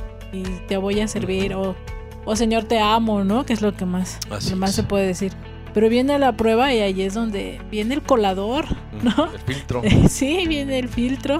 te 0.69 0.77
voy 0.77 1.01
a 1.01 1.09
servir? 1.09 1.55
O, 1.55 1.77
o, 2.25 2.37
Señor, 2.37 2.65
te 2.65 2.79
amo, 2.79 3.25
¿no? 3.25 3.45
Que 3.45 3.53
es 3.53 3.63
lo 3.63 3.75
que 3.75 3.85
más, 3.85 4.19
más 4.57 4.75
se 4.75 4.83
puede 4.83 5.07
decir. 5.07 5.33
Pero 5.75 5.89
viene 5.89 6.19
la 6.19 6.37
prueba 6.37 6.73
y 6.73 6.81
ahí 6.81 7.03
es 7.03 7.15
donde 7.15 7.61
viene 7.71 7.95
el 7.95 8.03
colador, 8.03 8.67
¿no? 9.03 9.33
El 9.33 9.41
filtro. 9.41 9.83
sí, 10.09 10.45
viene 10.47 10.79
el 10.79 10.89
filtro. 10.89 11.39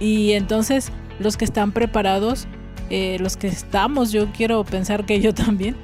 Y 0.00 0.32
entonces 0.32 0.90
los 1.18 1.36
que 1.36 1.44
están 1.44 1.72
preparados, 1.72 2.46
eh, 2.90 3.16
los 3.20 3.36
que 3.36 3.48
estamos, 3.48 4.12
yo 4.12 4.32
quiero 4.32 4.64
pensar 4.64 5.04
que 5.04 5.20
yo 5.20 5.34
también, 5.34 5.76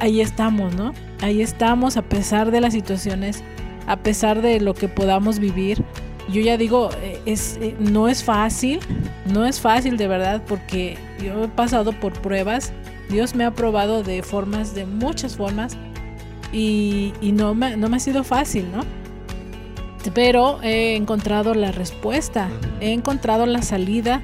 ahí 0.00 0.20
estamos, 0.20 0.74
¿no? 0.74 0.92
Ahí 1.20 1.42
estamos 1.42 1.96
a 1.96 2.02
pesar 2.02 2.50
de 2.50 2.60
las 2.60 2.72
situaciones, 2.72 3.42
a 3.86 3.96
pesar 3.96 4.42
de 4.42 4.60
lo 4.60 4.74
que 4.74 4.88
podamos 4.88 5.38
vivir. 5.38 5.82
Yo 6.32 6.40
ya 6.40 6.56
digo, 6.56 6.90
eh, 7.02 7.20
es, 7.26 7.58
eh, 7.60 7.74
no 7.78 8.08
es 8.08 8.22
fácil, 8.22 8.80
no 9.26 9.44
es 9.44 9.60
fácil 9.60 9.96
de 9.96 10.08
verdad, 10.08 10.42
porque 10.46 10.96
yo 11.22 11.44
he 11.44 11.48
pasado 11.48 11.92
por 11.92 12.12
pruebas, 12.12 12.72
Dios 13.08 13.34
me 13.34 13.44
ha 13.44 13.52
probado 13.52 14.02
de 14.02 14.22
formas, 14.22 14.74
de 14.74 14.86
muchas 14.86 15.36
formas, 15.36 15.76
y, 16.52 17.12
no, 17.22 17.54
me, 17.54 17.76
no 17.76 17.88
me 17.88 17.96
ha 17.96 18.00
sido 18.00 18.24
fácil, 18.24 18.70
¿no? 18.70 18.84
Pero 20.14 20.60
he 20.62 20.96
encontrado 20.96 21.54
la 21.54 21.72
respuesta, 21.72 22.48
he 22.80 22.92
encontrado 22.92 23.46
la 23.46 23.62
salida, 23.62 24.20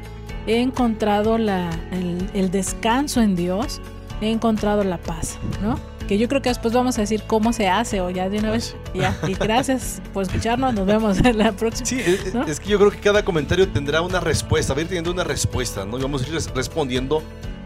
he 0.47 0.61
encontrado 0.61 1.38
la, 1.38 1.71
el, 1.93 2.28
el 2.35 2.50
descanso 2.50 3.23
en 3.23 3.37
Dios 3.37 3.81
he 4.21 4.31
encontrado 4.31 4.85
la 4.85 4.99
paz, 4.99 5.38
¿no? 5.62 5.78
Que 6.09 6.17
yo 6.17 6.27
creo 6.27 6.41
que 6.41 6.49
después 6.49 6.73
vamos 6.73 6.97
a 6.97 7.03
decir 7.03 7.23
cómo 7.27 7.53
se 7.53 7.69
hace 7.69 8.00
o 8.00 8.09
ya 8.09 8.31
de 8.31 8.38
una 8.38 8.50
vez. 8.50 8.75
Ya. 8.95 9.15
Y 9.29 9.35
gracias 9.35 10.00
por 10.15 10.23
escucharnos. 10.23 10.73
Nos 10.73 10.87
vemos 10.87 11.19
en 11.19 11.37
la 11.37 11.53
próxima. 11.53 11.87
Sí, 11.87 12.00
es, 12.00 12.59
que 12.59 12.69
yo 12.69 12.79
creo 12.79 12.91
que 12.91 12.99
cada 12.99 13.23
comentario 13.25 13.69
tendrá 13.69 14.00
una 14.00 14.19
respuesta. 14.19 14.73
Va 14.73 14.79
a 14.79 14.83
ir 14.83 14.88
teniendo 14.88 15.12
una 15.12 15.23
respuesta, 15.23 15.85
¿no? 15.85 15.99
Y 15.99 16.03
vamos 16.03 16.25
a 16.25 16.29
ir 16.29 16.41
respondiendo 16.55 17.23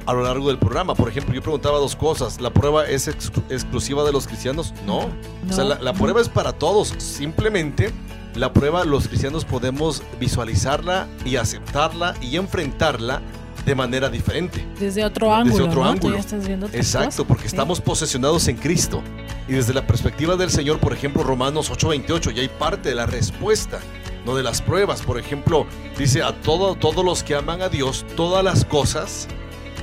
a 0.06 0.12
lo 0.12 0.22
largo 0.22 0.48
del 0.48 0.58
programa. 0.58 0.96
Por 0.96 1.08
ejemplo, 1.08 1.32
yo 1.32 1.40
preguntaba 1.40 1.78
dos 1.78 1.94
cosas. 1.94 2.40
¿La 2.40 2.50
prueba 2.50 2.86
es 2.86 3.06
exclusiva 3.06 4.02
de 4.04 4.10
los 4.10 4.26
cristianos? 4.26 4.74
No. 4.86 5.08
O 5.48 5.52
sea, 5.52 5.62
la, 5.64 5.92
prueba 5.92 6.20
es 6.20 6.28
para 6.28 6.52
todos. 6.52 6.94
Simplemente 6.98 7.92
la 8.34 8.52
prueba 8.52 8.84
los 8.84 9.08
cristianos 9.08 9.44
podemos 9.44 10.02
visualizarla 10.18 11.06
y 11.24 11.36
aceptarla 11.36 12.14
y 12.20 12.36
enfrentarla 12.36 13.22
de 13.64 13.74
manera 13.74 14.08
diferente. 14.08 14.66
Desde 14.78 15.04
otro 15.04 15.32
ángulo. 15.32 15.54
Desde 15.54 15.70
otro 15.70 15.84
ángulo. 15.84 16.18
Exacto, 16.72 17.24
porque 17.24 17.46
estamos 17.46 17.80
posesionados 17.80 18.48
en 18.48 18.56
Cristo. 18.56 19.02
Y 19.48 19.52
desde 19.52 19.74
la 19.74 19.86
perspectiva 19.86 20.36
del 20.36 20.50
Señor, 20.50 20.78
por 20.78 20.92
ejemplo, 20.92 21.22
Romanos 21.22 21.70
8:28, 21.70 22.30
ya 22.30 22.42
hay 22.42 22.48
parte 22.48 22.90
de 22.90 22.94
la 22.94 23.06
respuesta, 23.06 23.80
no 24.24 24.34
de 24.34 24.42
las 24.42 24.62
pruebas. 24.62 25.02
Por 25.02 25.18
ejemplo, 25.18 25.66
dice 25.98 26.22
a 26.22 26.32
todo, 26.40 26.74
todos 26.74 27.04
los 27.04 27.22
que 27.22 27.34
aman 27.34 27.62
a 27.62 27.68
Dios, 27.68 28.04
todas 28.16 28.44
las 28.44 28.64
cosas 28.64 29.28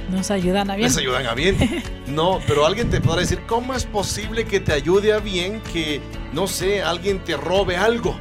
nos 0.10 0.32
ayudan 0.32 0.70
a 0.70 0.76
bien. 0.76 0.90
Les 0.90 0.98
ayudan 0.98 1.26
a 1.26 1.34
bien. 1.34 1.58
No, 2.10 2.40
pero 2.48 2.66
alguien 2.66 2.90
te 2.90 3.00
podrá 3.02 3.22
decir, 3.22 3.40
¿cómo 3.46 3.76
es 3.76 3.86
posible 3.86 4.46
que 4.46 4.60
te 4.60 4.74
ayude 4.74 5.14
a 5.14 5.20
bien 5.20 5.62
que, 5.72 6.02
no 6.34 6.48
sé, 6.48 6.82
alguien 6.82 7.24
te 7.24 7.38
robe 7.38 7.78
algo? 7.78 8.20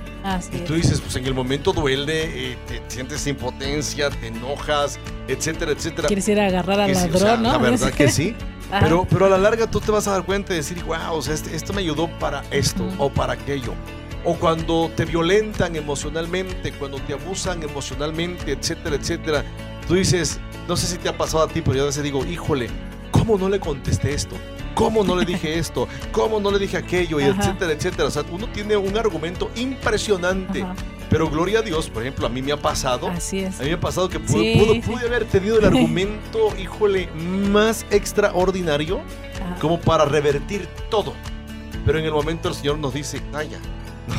y 0.53 0.59
tú 0.59 0.75
dices, 0.75 1.01
pues 1.01 1.17
en 1.17 1.27
el 1.27 1.33
momento 1.33 1.73
duele, 1.73 2.53
eh, 2.53 2.59
te 2.67 2.83
sientes 2.89 3.27
impotencia, 3.27 4.11
te 4.11 4.27
enojas, 4.27 4.99
etcétera, 5.27 5.73
etcétera. 5.73 6.09
Quieres 6.09 6.29
ir 6.29 6.39
a 6.39 6.47
agarrar 6.47 6.81
al 6.81 6.93
ladrón, 6.93 7.43
¿no? 7.43 7.53
La 7.53 7.59
verdad 7.59 7.91
que 7.97 8.09
sí. 8.09 8.35
Pero, 8.71 9.07
pero 9.09 9.27
a 9.27 9.29
la 9.31 9.39
larga 9.39 9.67
tú 9.71 9.81
te 9.81 9.91
vas 9.91 10.07
a 10.09 10.13
dar 10.13 10.25
cuenta 10.25 10.51
de 10.51 10.57
decir, 10.57 10.83
wow, 10.85 11.15
o 11.15 11.23
sea, 11.23 11.33
este, 11.33 11.57
esto 11.57 11.73
me 11.73 11.81
ayudó 11.81 12.09
para 12.19 12.43
esto 12.51 12.87
o 12.99 13.09
para 13.09 13.33
aquello. 13.33 13.73
O 14.25 14.35
cuando 14.35 14.91
te 14.95 15.07
violentan 15.07 15.77
emocionalmente, 15.77 16.73
cuando 16.73 16.99
te 16.99 17.15
abusan 17.15 17.63
emocionalmente, 17.63 18.53
etcétera, 18.53 18.97
etcétera. 18.97 19.45
Tú 19.89 19.95
dices, 19.95 20.39
no 20.69 20.77
sé 20.77 20.87
si 20.87 20.99
te 20.99 21.09
ha 21.09 21.17
pasado 21.17 21.43
a 21.43 21.49
ti, 21.49 21.63
pero 21.63 21.77
yo 21.77 21.83
a 21.85 21.87
veces 21.87 22.03
digo, 22.03 22.23
híjole, 22.27 22.69
¿cómo 23.11 23.39
no 23.39 23.49
le 23.49 23.59
contesté 23.59 24.13
esto? 24.13 24.37
¿Cómo 24.75 25.03
no 25.03 25.17
le 25.17 25.25
dije 25.25 25.59
esto? 25.59 25.89
¿Cómo 26.13 26.39
no 26.39 26.51
le 26.51 26.59
dije 26.59 26.77
aquello? 26.77 27.19
Y 27.19 27.25
etcétera, 27.25 27.73
etcétera. 27.73 28.07
O 28.07 28.11
sea, 28.11 28.23
uno 28.31 28.47
tiene 28.49 28.77
un 28.77 28.97
argumento 28.99 29.51
impresionante. 29.57 30.65
Pero 31.09 31.31
gloria 31.31 31.61
a 31.61 31.63
Dios, 31.63 31.89
por 31.89 32.03
ejemplo, 32.03 32.27
a 32.27 32.29
mí 32.29 32.43
me 32.43 32.53
ha 32.53 32.59
pasado. 32.59 33.09
Así 33.09 33.41
es. 33.41 33.59
A 33.59 33.63
mí 33.63 33.71
me 33.71 33.77
ha 33.77 33.81
pasado 33.81 34.11
que 34.11 34.21
pude, 34.21 35.07
haber 35.07 35.25
tenido 35.25 35.59
el 35.59 35.65
argumento, 35.65 36.55
híjole, 36.59 37.09
más 37.51 37.87
extraordinario 37.91 39.01
como 39.59 39.81
para 39.81 40.05
revertir 40.05 40.69
todo. 40.91 41.15
Pero 41.87 41.99
en 41.99 42.05
el 42.05 42.13
momento 42.13 42.51
el 42.51 42.55
Señor 42.55 42.79
nos 42.79 42.93
dice, 42.93 43.23
calla. 43.33 43.59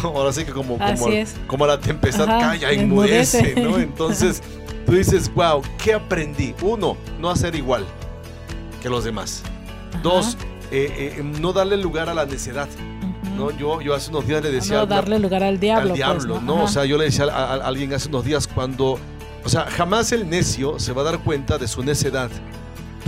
ahora 0.04 0.34
sí 0.34 0.46
que 0.46 0.52
como, 0.52 0.78
como, 0.78 1.08
como 1.48 1.68
la 1.68 1.80
tempestad 1.80 2.26
calla, 2.26 2.72
enmudece, 2.72 3.54
¿no? 3.56 3.78
Entonces 3.78 4.42
tú 4.90 4.96
dices, 4.96 5.32
wow, 5.36 5.62
¿qué 5.78 5.94
aprendí? 5.94 6.56
Uno, 6.64 6.98
no 7.20 7.30
hacer 7.30 7.54
igual 7.54 7.86
que 8.82 8.90
los 8.90 9.04
demás. 9.04 9.44
Dos, 10.02 10.36
eh, 10.72 11.16
eh, 11.18 11.24
no 11.24 11.54
darle 11.54 11.78
lugar 11.78 12.10
a 12.10 12.16
la 12.16 12.26
necedad. 12.26 12.68
¿no? 13.38 13.52
Yo, 13.52 13.82
yo 13.82 13.94
hace 13.94 14.10
unos 14.10 14.28
días 14.28 14.42
le 14.42 14.50
decía... 14.50 14.78
No 14.78 14.86
darle 14.88 15.20
lugar 15.20 15.44
al 15.44 15.60
diablo. 15.60 15.92
Al 15.92 15.96
diablo, 15.96 16.34
pues, 16.36 16.44
¿no? 16.44 16.64
O 16.64 16.68
sea, 16.68 16.86
yo 16.86 16.98
le 16.98 17.06
decía 17.06 17.26
a, 17.26 17.54
alguien 17.56 17.94
hace 17.94 18.10
unos 18.10 18.26
días 18.26 18.48
cuando... 18.48 18.98
O 19.46 19.50
sea, 19.50 19.66
jamás 19.66 20.12
el 20.12 20.28
necio 20.28 20.80
se 20.80 20.92
va 20.92 21.04
a 21.04 21.06
dar 21.06 21.20
cuenta 21.20 21.60
de 21.60 21.68
su 21.68 21.84
necedad 21.84 22.32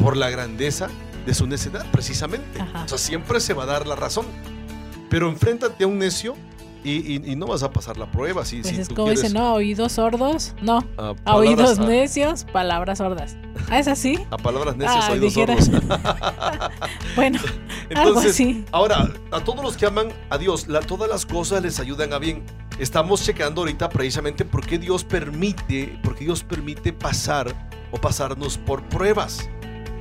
por 0.01 0.15
la 0.15 0.29
grandeza 0.29 0.87
de 1.25 1.33
su 1.33 1.47
necedad, 1.47 1.85
precisamente. 1.91 2.61
O 2.85 2.87
sea, 2.87 2.97
siempre 2.99 3.39
se 3.39 3.53
va 3.53 3.63
a 3.63 3.65
dar 3.67 3.87
la 3.87 3.95
razón. 3.95 4.27
Pero 5.09 5.27
enfréntate 5.27 5.83
a 5.83 5.87
un 5.87 5.97
necio 5.97 6.35
y, 6.83 7.35
no 7.35 7.47
vas 7.47 7.63
a 7.63 7.71
pasar 7.71 7.97
la 7.97 8.09
prueba. 8.09 8.45
Si, 8.45 8.61
pues 8.61 8.75
si 8.75 8.81
es 8.81 8.89
como 8.89 9.09
dice, 9.09 9.29
no, 9.29 9.53
oídos 9.53 9.93
sordos, 9.93 10.55
no. 10.61 10.83
A, 10.97 11.35
oídos 11.35 11.79
necios, 11.79 12.45
palabras 12.45 12.97
sordas. 12.97 13.37
¿Ah, 13.69 13.79
es 13.79 13.87
así? 13.87 14.19
A 14.31 14.37
palabras 14.37 14.75
necias, 14.75 15.05
ah, 15.07 15.11
oídos 15.11 15.33
sordos. 15.33 15.69
bueno, 17.15 17.39
Entonces, 17.89 18.63
ahora, 18.71 19.11
a 19.31 19.39
todos 19.41 19.63
los 19.63 19.77
que 19.77 19.85
aman 19.85 20.09
a 20.29 20.37
Dios, 20.37 20.67
todas 20.87 21.09
las 21.09 21.25
cosas 21.25 21.61
les 21.61 21.79
ayudan 21.79 22.13
a 22.13 22.19
bien. 22.19 22.43
Estamos 22.79 23.23
checando 23.23 23.61
ahorita 23.61 23.89
precisamente 23.89 24.45
por 24.45 24.65
qué 24.65 24.79
Dios 24.79 25.03
permite, 25.03 25.99
por 26.03 26.17
Dios 26.17 26.43
permite 26.43 26.93
pasar 26.93 27.69
o 27.91 27.97
pasarnos 27.97 28.57
por 28.57 28.83
pruebas. 28.89 29.49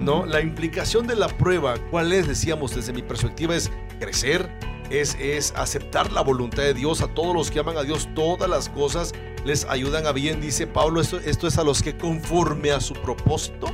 ¿No? 0.00 0.24
La 0.24 0.40
implicación 0.40 1.06
de 1.06 1.14
la 1.14 1.28
prueba, 1.28 1.74
¿cuál 1.90 2.14
es? 2.14 2.26
Decíamos 2.26 2.74
desde 2.74 2.94
mi 2.94 3.02
perspectiva, 3.02 3.54
es 3.54 3.70
crecer, 3.98 4.50
es, 4.90 5.53
aceptar 5.57 6.12
la 6.12 6.22
voluntad 6.22 6.62
de 6.62 6.74
Dios. 6.74 7.00
A 7.00 7.09
todos 7.09 7.35
los 7.35 7.50
que 7.50 7.61
aman 7.61 7.76
a 7.76 7.83
Dios, 7.83 8.09
todas 8.14 8.48
las 8.48 8.68
cosas 8.68 9.12
les 9.44 9.64
ayudan 9.66 10.07
a 10.07 10.12
bien. 10.12 10.40
Dice 10.40 10.66
Pablo, 10.66 11.00
esto, 11.00 11.18
esto 11.18 11.46
es 11.46 11.59
a 11.59 11.64
los 11.64 11.83
que 11.83 11.96
conforme 11.96 12.70
a 12.72 12.81
su 12.81 12.94
propósito 12.94 13.68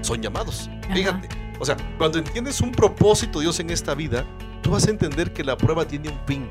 son 0.00 0.20
llamados. 0.20 0.68
Fíjate, 0.92 1.28
o 1.58 1.64
sea, 1.64 1.76
cuando 1.98 2.18
entiendes 2.18 2.60
un 2.60 2.72
propósito 2.72 3.40
Dios 3.40 3.60
en 3.60 3.70
esta 3.70 3.94
vida, 3.94 4.26
tú 4.62 4.70
vas 4.72 4.86
a 4.86 4.90
entender 4.90 5.32
que 5.32 5.44
la 5.44 5.56
prueba 5.56 5.86
tiene 5.86 6.08
un 6.10 6.18
fin, 6.26 6.48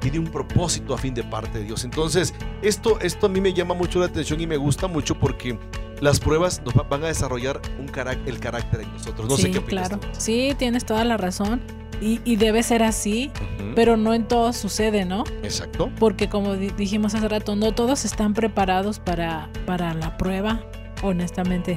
tiene 0.00 0.18
un 0.18 0.26
propósito 0.26 0.94
a 0.94 0.98
fin 0.98 1.14
de 1.14 1.24
parte 1.24 1.58
de 1.58 1.64
Dios. 1.64 1.84
Entonces, 1.84 2.34
esto, 2.62 2.98
esto 3.00 3.26
a 3.26 3.28
mí 3.28 3.40
me 3.40 3.52
llama 3.52 3.74
mucho 3.74 3.98
la 3.98 4.06
atención 4.06 4.40
y 4.40 4.46
me 4.46 4.56
gusta 4.56 4.86
mucho 4.86 5.18
porque 5.18 5.58
las 6.00 6.20
pruebas 6.20 6.62
nos 6.64 6.74
van 6.88 7.04
a 7.04 7.08
desarrollar 7.08 7.60
un 7.78 7.86
el 8.26 8.38
carácter 8.40 8.80
en 8.80 8.92
nosotros. 8.92 9.28
No 9.28 9.36
sé 9.36 9.50
qué 9.50 9.58
opinas 9.58 9.88
claro. 9.88 10.02
Sí, 10.12 10.54
tienes 10.58 10.84
toda 10.84 11.04
la 11.04 11.16
razón. 11.16 11.62
Y, 12.00 12.36
debe 12.36 12.62
ser 12.62 12.82
así, 12.82 13.30
pero 13.74 13.96
no 13.96 14.14
en 14.14 14.24
todo 14.24 14.52
sucede, 14.52 15.04
¿no? 15.04 15.24
Exacto. 15.42 15.90
Porque 15.98 16.28
como 16.28 16.54
dijimos 16.54 17.14
hace 17.14 17.28
rato, 17.28 17.56
no 17.56 17.72
todos 17.72 18.04
están 18.04 18.34
preparados 18.34 18.98
para, 18.98 19.48
para 19.66 19.94
la 19.94 20.16
prueba, 20.16 20.60
honestamente. 21.02 21.76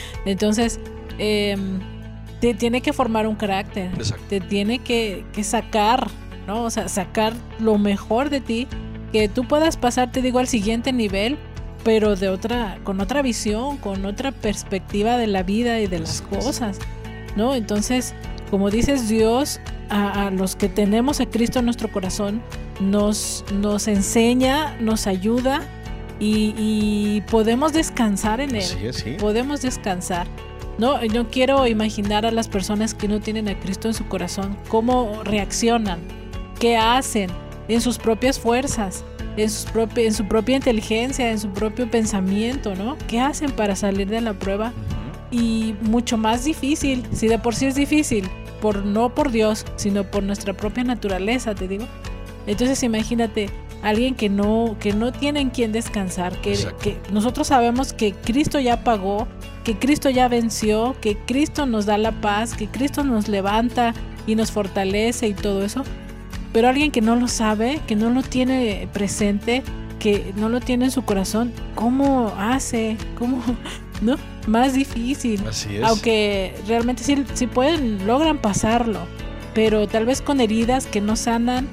Entonces, 0.24 0.80
em, 1.18 1.80
te 2.40 2.54
tiene 2.54 2.80
que 2.80 2.92
formar 2.92 3.26
un 3.26 3.36
carácter. 3.36 3.92
Exacto. 3.94 4.24
Te 4.28 4.40
tiene 4.40 4.80
que, 4.80 5.24
que 5.32 5.44
sacar, 5.44 6.08
¿no? 6.46 6.64
O 6.64 6.70
sea, 6.70 6.88
sacar 6.88 7.34
lo 7.60 7.78
mejor 7.78 8.30
de 8.30 8.40
ti, 8.40 8.66
que 9.12 9.28
tú 9.28 9.46
puedas 9.46 9.76
pasar, 9.76 10.10
te 10.12 10.22
digo, 10.22 10.38
al 10.38 10.48
siguiente 10.48 10.92
nivel, 10.92 11.38
pero 11.84 12.16
de 12.16 12.28
otra, 12.28 12.78
con 12.84 13.00
otra 13.00 13.22
visión, 13.22 13.76
con 13.78 14.04
otra 14.04 14.32
perspectiva 14.32 15.16
de 15.16 15.26
la 15.26 15.42
vida 15.42 15.80
y 15.80 15.86
de 15.86 16.00
las 16.00 16.22
cosas, 16.22 16.78
¿no? 17.36 17.54
Entonces, 17.54 18.14
como 18.50 18.70
dices, 18.70 19.08
Dios 19.08 19.60
a, 19.90 20.30
los 20.30 20.56
que 20.56 20.68
tenemos 20.68 21.20
a 21.20 21.26
Cristo 21.26 21.58
en 21.58 21.66
nuestro 21.66 21.90
corazón 21.90 22.42
nos, 22.80 23.44
nos 23.52 23.88
enseña, 23.88 24.76
nos 24.80 25.06
ayuda 25.06 25.62
y, 26.20 27.22
podemos 27.30 27.72
descansar 27.72 28.40
en 28.40 28.56
Él. 28.56 28.62
Sí, 28.62 28.92
sí. 28.92 29.16
Podemos 29.18 29.62
descansar. 29.62 30.26
No, 30.78 31.04
yo 31.04 31.28
quiero 31.28 31.66
imaginar 31.66 32.24
a 32.24 32.30
las 32.30 32.48
personas 32.48 32.94
que 32.94 33.08
no 33.08 33.20
tienen 33.20 33.48
a 33.48 33.58
Cristo 33.58 33.88
en 33.88 33.94
su 33.94 34.06
corazón, 34.06 34.56
cómo 34.68 35.22
reaccionan, 35.24 35.98
qué 36.60 36.76
hacen 36.76 37.30
en 37.66 37.80
sus 37.80 37.98
propias 37.98 38.38
fuerzas, 38.38 39.04
en, 39.36 39.50
sus 39.50 39.66
en 39.96 40.14
su 40.14 40.26
propia 40.26 40.56
inteligencia, 40.56 41.30
en 41.30 41.38
su 41.38 41.50
propio 41.50 41.90
pensamiento, 41.90 42.74
¿no? 42.76 42.96
¿Qué 43.08 43.20
hacen 43.20 43.50
para 43.50 43.74
salir 43.74 44.08
de 44.08 44.20
la 44.20 44.34
prueba? 44.34 44.72
Y 45.30 45.74
mucho 45.82 46.16
más 46.16 46.44
difícil, 46.44 47.06
si 47.12 47.28
de 47.28 47.38
por 47.38 47.54
sí 47.54 47.66
es 47.66 47.74
difícil, 47.74 48.28
por 48.60 48.84
no 48.84 49.14
por 49.14 49.30
Dios, 49.30 49.64
sino 49.76 50.04
por 50.04 50.22
nuestra 50.22 50.54
propia 50.54 50.84
naturaleza, 50.84 51.54
te 51.54 51.68
digo. 51.68 51.86
Entonces 52.46 52.82
imagínate 52.82 53.50
alguien 53.82 54.14
que 54.14 54.28
no 54.28 54.76
que 54.80 54.92
no 54.92 55.12
tiene 55.12 55.40
en 55.40 55.50
quien 55.50 55.72
descansar, 55.72 56.40
que, 56.40 56.56
que 56.80 56.98
nosotros 57.12 57.48
sabemos 57.48 57.92
que 57.92 58.12
Cristo 58.12 58.58
ya 58.58 58.82
pagó, 58.82 59.28
que 59.64 59.78
Cristo 59.78 60.10
ya 60.10 60.28
venció, 60.28 60.96
que 61.00 61.16
Cristo 61.16 61.66
nos 61.66 61.86
da 61.86 61.98
la 61.98 62.12
paz, 62.20 62.54
que 62.54 62.66
Cristo 62.66 63.04
nos 63.04 63.28
levanta 63.28 63.94
y 64.26 64.34
nos 64.34 64.50
fortalece 64.50 65.28
y 65.28 65.34
todo 65.34 65.64
eso. 65.64 65.84
Pero 66.52 66.68
alguien 66.68 66.90
que 66.90 67.02
no 67.02 67.16
lo 67.16 67.28
sabe, 67.28 67.80
que 67.86 67.94
no 67.94 68.10
lo 68.10 68.22
tiene 68.22 68.88
presente, 68.92 69.62
que 69.98 70.32
no 70.36 70.48
lo 70.48 70.60
tiene 70.60 70.86
en 70.86 70.90
su 70.90 71.04
corazón, 71.04 71.52
¿cómo 71.74 72.32
hace? 72.38 72.96
¿Cómo, 73.18 73.42
¿no? 74.00 74.16
Más 74.48 74.74
difícil. 74.74 75.46
Así 75.46 75.76
es. 75.76 75.84
Aunque 75.84 76.54
realmente 76.66 77.04
sí, 77.04 77.22
sí 77.34 77.46
pueden, 77.46 78.06
logran 78.06 78.38
pasarlo, 78.38 79.00
pero 79.54 79.86
tal 79.86 80.06
vez 80.06 80.22
con 80.22 80.40
heridas 80.40 80.86
que 80.86 81.00
no 81.00 81.16
sanan, 81.16 81.68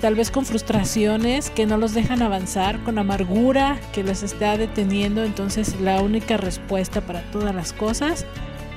tal 0.00 0.14
vez 0.14 0.30
con 0.30 0.46
frustraciones 0.46 1.50
que 1.50 1.66
no 1.66 1.76
los 1.76 1.94
dejan 1.94 2.22
avanzar, 2.22 2.82
con 2.84 2.98
amargura 2.98 3.80
que 3.92 4.04
les 4.04 4.22
está 4.22 4.56
deteniendo. 4.56 5.24
Entonces 5.24 5.80
la 5.80 6.00
única 6.00 6.36
respuesta 6.36 7.00
para 7.00 7.22
todas 7.32 7.54
las 7.54 7.72
cosas 7.72 8.24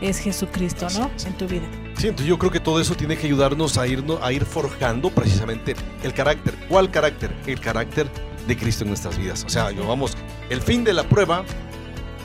es 0.02 0.20
Jesucristo, 0.20 0.88
¿no? 0.98 1.10
En 1.26 1.34
tu 1.38 1.48
vida. 1.48 1.68
Sí, 1.98 2.08
entonces 2.08 2.28
yo 2.28 2.38
creo 2.38 2.52
que 2.52 2.60
todo 2.60 2.82
eso 2.82 2.96
tiene 2.96 3.16
que 3.16 3.28
ayudarnos 3.28 3.78
a, 3.78 3.88
irnos, 3.88 4.20
a 4.22 4.32
ir 4.34 4.46
forjando 4.46 5.10
precisamente 5.10 5.76
el 6.04 6.14
carácter. 6.14 6.54
¿Cuál 6.68 6.92
carácter? 6.92 7.32
El 7.46 7.60
carácter 7.60 8.08
de 8.48 8.58
Cristo 8.58 8.84
en 8.84 8.90
nuestras 8.90 9.18
vidas. 9.18 9.44
O 9.46 9.50
sea, 9.50 9.72
vamos, 9.88 10.16
el 10.50 10.62
fin 10.62 10.84
de 10.84 10.94
la 10.94 11.04
prueba 11.04 11.44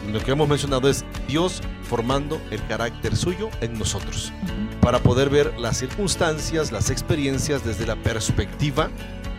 lo 0.08 0.20
que 0.20 0.32
hemos 0.32 0.48
mencionado 0.48 0.88
es 0.88 1.04
Dios 1.28 1.60
formando 1.82 2.40
el 2.50 2.64
carácter 2.66 3.16
suyo 3.16 3.50
en 3.60 3.78
nosotros, 3.78 4.32
para 4.80 5.00
poder 5.00 5.28
ver 5.30 5.58
las 5.58 5.78
circunstancias, 5.78 6.72
las 6.72 6.90
experiencias 6.90 7.64
desde 7.64 7.86
la 7.86 7.96
perspectiva 7.96 8.88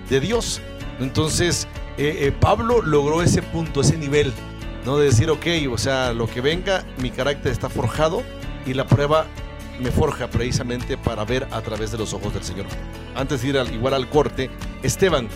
de 0.10 0.20
Dios. 0.20 0.62
Entonces, 1.00 1.68
eh, 1.98 2.28
eh, 2.28 2.32
Pablo 2.32 2.82
logró 2.82 3.22
ese 3.22 3.42
punto, 3.42 3.82
ese 3.82 3.98
nivel, 3.98 4.32
¿no? 4.86 4.98
De 4.98 5.06
decir, 5.06 5.30
ok, 5.30 5.48
o 5.72 5.78
sea, 5.78 6.14
lo 6.14 6.28
que 6.28 6.42
venga, 6.42 6.84
mi 7.02 7.10
carácter 7.10 7.52
está 7.52 7.70
forjado 7.70 8.24
y 8.66 8.74
la 8.74 8.86
prueba 8.86 9.26
me 9.80 9.92
forja 9.92 10.30
precisamente 10.30 10.98
para 10.98 11.26
ver 11.26 11.48
a 11.52 11.62
través 11.62 11.92
de 11.92 11.98
los 11.98 12.14
ojos 12.14 12.34
del 12.34 12.44
Señor. 12.44 12.68
Antes 13.16 13.42
de 13.42 13.50
ir 13.50 13.58
al, 13.58 13.74
igual 13.74 13.94
al 13.94 14.10
corte, 14.10 14.50
Esteban, 14.84 15.28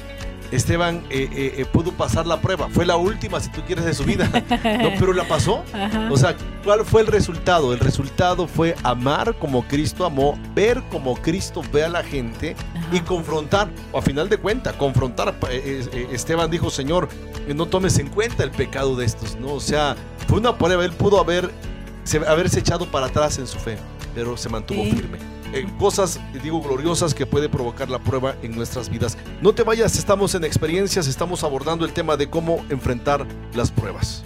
Esteban 0.51 1.03
eh, 1.09 1.29
eh, 1.31 1.53
eh, 1.57 1.65
pudo 1.65 1.91
pasar 1.91 2.25
la 2.25 2.39
prueba. 2.41 2.69
Fue 2.69 2.85
la 2.85 2.97
última, 2.97 3.39
si 3.39 3.49
tú 3.49 3.61
quieres, 3.65 3.85
de 3.85 3.93
su 3.93 4.03
vida. 4.03 4.29
No, 4.65 4.91
pero 4.99 5.13
la 5.13 5.27
pasó. 5.27 5.63
O 6.09 6.17
sea, 6.17 6.35
¿cuál 6.63 6.85
fue 6.85 7.01
el 7.01 7.07
resultado? 7.07 7.73
El 7.73 7.79
resultado 7.79 8.47
fue 8.47 8.75
amar 8.83 9.35
como 9.37 9.63
Cristo 9.67 10.05
amó, 10.05 10.37
ver 10.53 10.81
como 10.91 11.15
Cristo 11.15 11.61
ve 11.71 11.83
a 11.83 11.89
la 11.89 12.03
gente 12.03 12.55
y 12.91 12.99
confrontar. 12.99 13.69
O 13.91 13.99
a 13.99 14.01
final 14.01 14.29
de 14.29 14.37
cuentas, 14.37 14.73
confrontar. 14.73 15.35
Esteban 16.11 16.49
dijo, 16.49 16.69
Señor, 16.69 17.09
no 17.53 17.65
tomes 17.67 17.97
en 17.99 18.09
cuenta 18.09 18.43
el 18.43 18.51
pecado 18.51 18.95
de 18.95 19.05
estos. 19.05 19.35
¿no? 19.37 19.53
O 19.53 19.59
sea, 19.59 19.95
fue 20.27 20.39
una 20.39 20.57
prueba. 20.57 20.83
Él 20.85 20.93
pudo 20.93 21.19
haber, 21.19 21.51
haberse 22.27 22.59
echado 22.59 22.85
para 22.91 23.07
atrás 23.07 23.37
en 23.37 23.47
su 23.47 23.57
fe, 23.57 23.77
pero 24.13 24.37
se 24.37 24.49
mantuvo 24.49 24.83
firme. 24.83 25.34
Eh, 25.53 25.67
cosas, 25.79 26.19
digo, 26.43 26.61
gloriosas 26.61 27.13
que 27.13 27.25
puede 27.25 27.49
provocar 27.49 27.89
la 27.89 27.99
prueba 27.99 28.35
en 28.41 28.55
nuestras 28.55 28.89
vidas. 28.89 29.17
No 29.41 29.53
te 29.53 29.63
vayas, 29.63 29.97
estamos 29.97 30.35
en 30.35 30.43
experiencias, 30.43 31.07
estamos 31.07 31.43
abordando 31.43 31.85
el 31.85 31.93
tema 31.93 32.17
de 32.17 32.29
cómo 32.29 32.65
enfrentar 32.69 33.25
las 33.53 33.71
pruebas. 33.71 34.23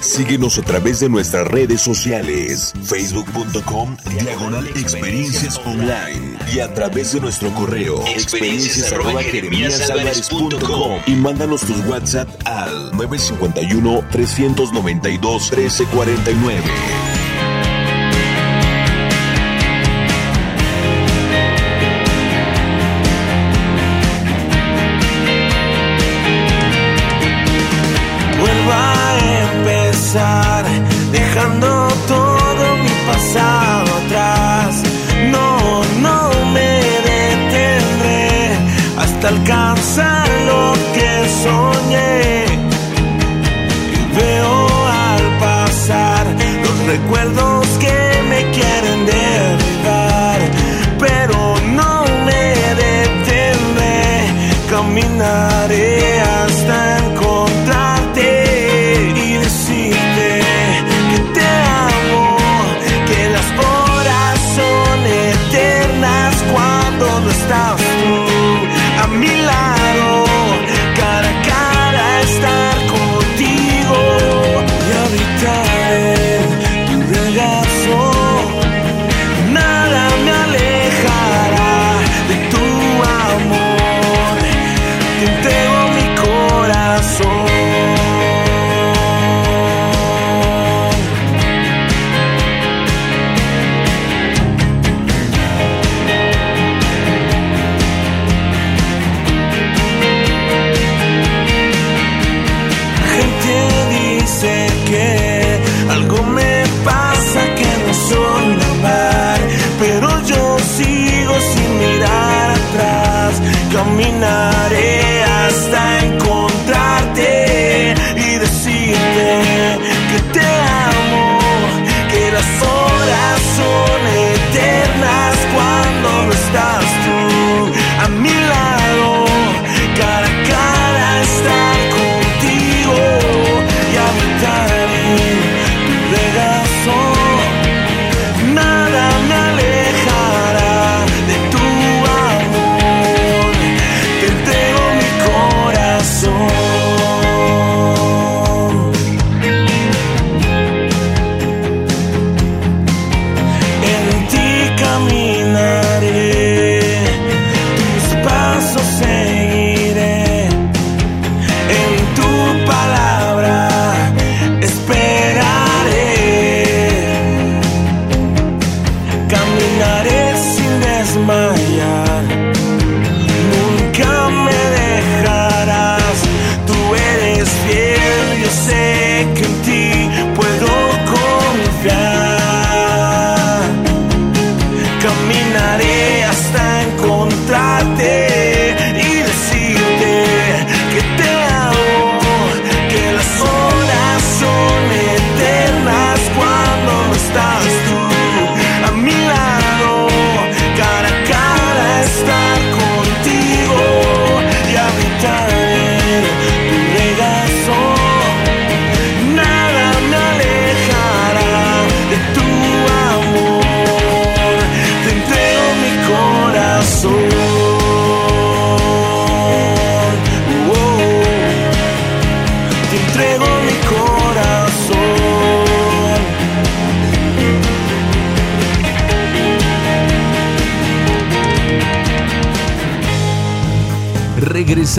Síguenos 0.00 0.58
a 0.58 0.62
través 0.62 1.00
de 1.00 1.10
nuestras 1.10 1.46
redes 1.46 1.82
sociales, 1.82 2.72
facebook.com, 2.84 3.96
diagonal 4.18 4.66
experiencias 4.68 5.60
online 5.66 6.38
y 6.54 6.60
a 6.60 6.72
través 6.72 7.12
de 7.12 7.20
nuestro 7.20 7.52
correo, 7.52 8.02
experiencias 8.06 8.94
y 11.06 11.12
mándanos 11.16 11.60
tus 11.60 11.86
WhatsApp 11.86 12.28
al 12.46 12.92
951 12.92 14.04
392 14.10 15.52
1349. 15.52 17.19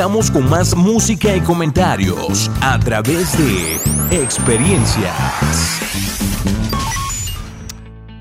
Regresamos 0.02 0.32
con 0.32 0.50
más 0.50 0.76
música 0.76 1.36
y 1.36 1.42
comentarios 1.42 2.50
a 2.60 2.80
través 2.80 3.38
de 3.38 3.76
experiencias. 4.10 5.14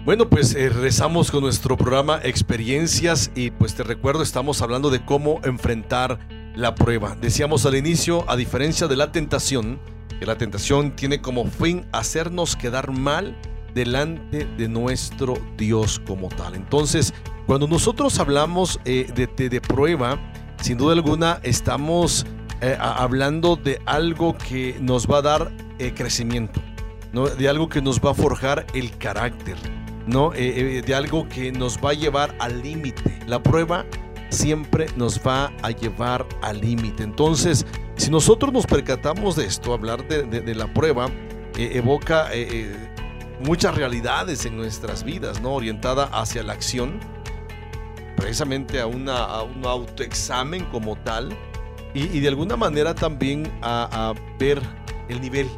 Bueno, 0.04 0.28
pues 0.28 0.54
eh, 0.54 0.68
regresamos 0.68 1.30
con 1.30 1.40
nuestro 1.42 1.78
programa 1.78 2.20
Experiencias 2.22 3.30
y 3.34 3.50
pues 3.50 3.74
te 3.74 3.82
recuerdo, 3.82 4.22
estamos 4.22 4.60
hablando 4.60 4.90
de 4.90 5.02
cómo 5.06 5.40
enfrentar 5.42 6.18
la 6.54 6.74
prueba. 6.74 7.16
Decíamos 7.18 7.64
al 7.64 7.76
inicio, 7.76 8.28
a 8.28 8.36
diferencia 8.36 8.86
de 8.86 8.96
la 8.96 9.10
tentación, 9.10 9.80
que 10.18 10.26
la 10.26 10.36
tentación 10.36 10.94
tiene 10.94 11.22
como 11.22 11.46
fin 11.46 11.86
hacernos 11.92 12.56
quedar 12.56 12.90
mal 12.90 13.34
delante 13.72 14.44
de 14.44 14.68
nuestro 14.68 15.38
Dios 15.56 15.98
como 16.06 16.28
tal. 16.28 16.56
Entonces, 16.56 17.14
cuando 17.46 17.66
nosotros 17.66 18.18
hablamos 18.20 18.78
eh, 18.84 19.10
de, 19.14 19.48
de, 19.48 19.60
prueba, 19.60 20.20
sin 20.60 20.78
duda 20.78 20.92
alguna 20.92 21.40
estamos 21.42 22.26
eh, 22.60 22.76
hablando 22.78 23.56
de 23.56 23.80
algo 23.86 24.36
que 24.36 24.76
nos 24.80 25.06
va 25.06 25.18
a 25.18 25.22
dar 25.22 25.52
eh, 25.78 25.92
crecimiento, 25.94 26.60
¿no? 27.12 27.26
de 27.26 27.48
algo 27.48 27.68
que 27.68 27.80
nos 27.80 28.00
va 28.00 28.10
a 28.10 28.14
forjar 28.14 28.66
el 28.74 28.96
carácter, 28.98 29.56
¿no? 30.06 30.30
de 30.30 30.94
algo 30.94 31.28
que 31.28 31.52
nos 31.52 31.78
va 31.78 31.90
a 31.90 31.94
llevar 31.94 32.34
al 32.38 32.62
límite. 32.62 33.18
La 33.26 33.42
prueba 33.42 33.86
siempre 34.28 34.86
nos 34.96 35.20
va 35.26 35.52
a 35.62 35.70
llevar 35.70 36.26
al 36.42 36.60
límite. 36.60 37.02
Entonces, 37.02 37.64
si 37.96 38.10
nosotros 38.10 38.52
nos 38.52 38.66
percatamos 38.66 39.36
de 39.36 39.46
esto, 39.46 39.72
hablar 39.72 40.06
de, 40.06 40.54
la 40.54 40.72
prueba 40.72 41.08
evoca 41.56 42.28
muchas 43.40 43.74
realidades 43.74 44.44
en 44.44 44.56
nuestras 44.56 45.04
vidas, 45.04 45.40
¿no? 45.40 45.52
Orientada 45.54 46.04
hacia 46.12 46.42
la 46.42 46.52
acción, 46.52 47.00
precisamente 48.20 48.78
a, 48.80 48.86
una, 48.86 49.42
un 49.42 49.64
autoexamen 49.64 50.64
como 50.66 50.96
tal, 50.96 51.36
y, 51.94 52.20
de 52.20 52.28
alguna 52.28 52.56
manera 52.56 52.94
también 52.94 53.50
a, 53.62 54.14
ver 54.38 54.60
el 55.08 55.20
nivel 55.20 55.48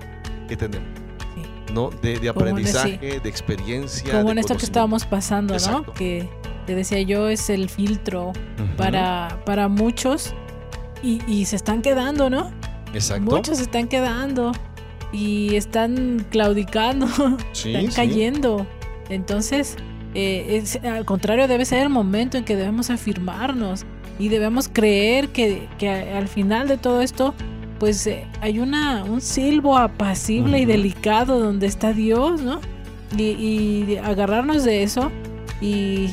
que 0.49 0.57
tenemos. 0.57 0.89
¿no? 1.75 1.91
De, 1.91 2.29
aprendizaje, 2.29 3.21
de 3.21 3.29
experiencia. 3.29 4.13
Como 4.13 4.31
en 4.31 4.39
esto 4.39 4.57
que 4.57 4.65
estábamos 4.65 5.05
pasando, 5.05 5.57
¿no? 5.71 5.85
Que 5.93 6.29
te 6.67 6.75
decía 6.75 7.01
yo, 7.03 7.29
es 7.29 7.51
el 7.51 7.69
filtro 7.69 8.33
para, 8.77 9.41
para 9.45 9.69
muchos 9.69 10.35
y, 11.03 11.21
y, 11.27 11.47
se 11.47 11.57
están 11.57 11.83
quedando, 11.83 12.31
¿no? 12.31 12.51
Exacto. 12.95 13.31
Muchos 13.31 13.59
se 13.59 13.65
están 13.65 13.89
quedando 13.89 14.53
y 15.13 15.57
están 15.57 16.27
claudicando, 16.31 17.07
están 17.53 17.87
cayendo. 17.89 18.67
Entonces, 19.09 19.77
eh, 20.15 20.63
al 20.85 21.05
contrario, 21.05 21.49
debe 21.49 21.65
ser 21.65 21.81
el 21.81 21.89
momento 21.89 22.37
en 22.37 22.45
que 22.45 22.57
debemos 22.57 22.91
afirmarnos 22.91 23.85
y 24.19 24.29
debemos 24.29 24.69
creer 24.69 25.29
que, 25.29 25.69
al 26.15 26.29
final 26.29 26.69
de 26.69 26.77
todo 26.77 27.01
esto, 27.01 27.35
pues 27.79 28.07
eh, 28.07 28.27
hay 28.41 28.59
una, 28.59 29.05
un 29.05 29.21
silbo 29.21 29.77
apacible 29.77 30.59
y 30.61 30.65
delicado 30.65 31.41
donde 31.41 31.67
está 31.67 31.93
Dios, 31.93 32.43
¿no? 32.43 32.61
Y, 33.17 33.97
agarrarnos 33.97 34.65
de 34.65 34.83
eso 34.83 35.11
y 35.61 36.11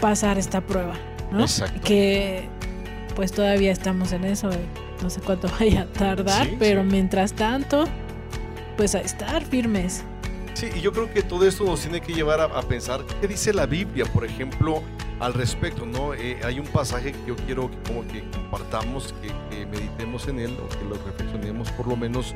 pasar 0.00 0.38
esta 0.38 0.60
prueba, 0.60 0.94
¿no? 1.30 1.42
Exacto. 1.42 1.80
Que 1.84 2.48
pues 3.14 3.32
todavía 3.32 3.70
estamos 3.70 4.12
en 4.12 4.24
eso, 4.24 4.50
eh, 4.50 4.56
no 5.02 5.10
sé 5.10 5.20
cuánto 5.20 5.48
vaya 5.60 5.82
a 5.82 5.86
tardar, 5.86 6.48
pero 6.58 6.82
mientras 6.82 7.32
tanto, 7.32 7.84
pues 8.76 8.94
a 8.94 9.00
estar 9.00 9.44
firmes. 9.44 10.04
Sí, 10.54 10.70
y 10.72 10.80
yo 10.80 10.92
creo 10.92 11.12
que 11.12 11.22
todo 11.22 11.46
esto 11.48 11.64
nos 11.64 11.80
tiene 11.80 12.00
que 12.00 12.12
llevar 12.12 12.40
a, 12.40 12.62
pensar 12.62 13.04
qué 13.20 13.26
dice 13.26 13.52
la 13.52 13.66
Biblia, 13.66 14.04
por 14.06 14.24
ejemplo, 14.24 14.82
al 15.18 15.34
respecto, 15.34 15.84
¿no? 15.84 16.14
Eh, 16.14 16.38
hay 16.44 16.60
un 16.60 16.66
pasaje 16.66 17.10
que 17.10 17.18
yo 17.26 17.34
quiero 17.34 17.68
que, 18.12 18.22
compartamos, 18.30 19.12
que, 19.50 19.66
meditemos 19.66 20.28
en 20.28 20.38
él 20.38 20.56
o 20.64 20.68
que 20.68 20.84
lo 20.84 20.94
reflexionemos 21.04 21.72
por 21.72 21.88
lo 21.88 21.96
menos 21.96 22.34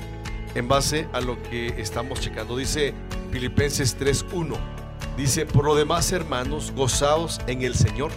en 0.57 0.67
base 0.67 1.07
a 1.13 1.21
lo 1.21 1.41
que 1.45 1.69
estamos 1.81 2.21
checando. 2.21 2.57
Dice 2.57 2.93
Filipenses 3.31 3.97
3.1, 3.97 4.57
dice, 5.17 5.47
por 5.47 5.65
lo 5.65 5.77
demás 5.77 6.11
hermanos, 6.11 6.73
gozaos 6.75 7.41
en 7.47 7.63
el 7.63 7.77
Señor. 7.77 8.11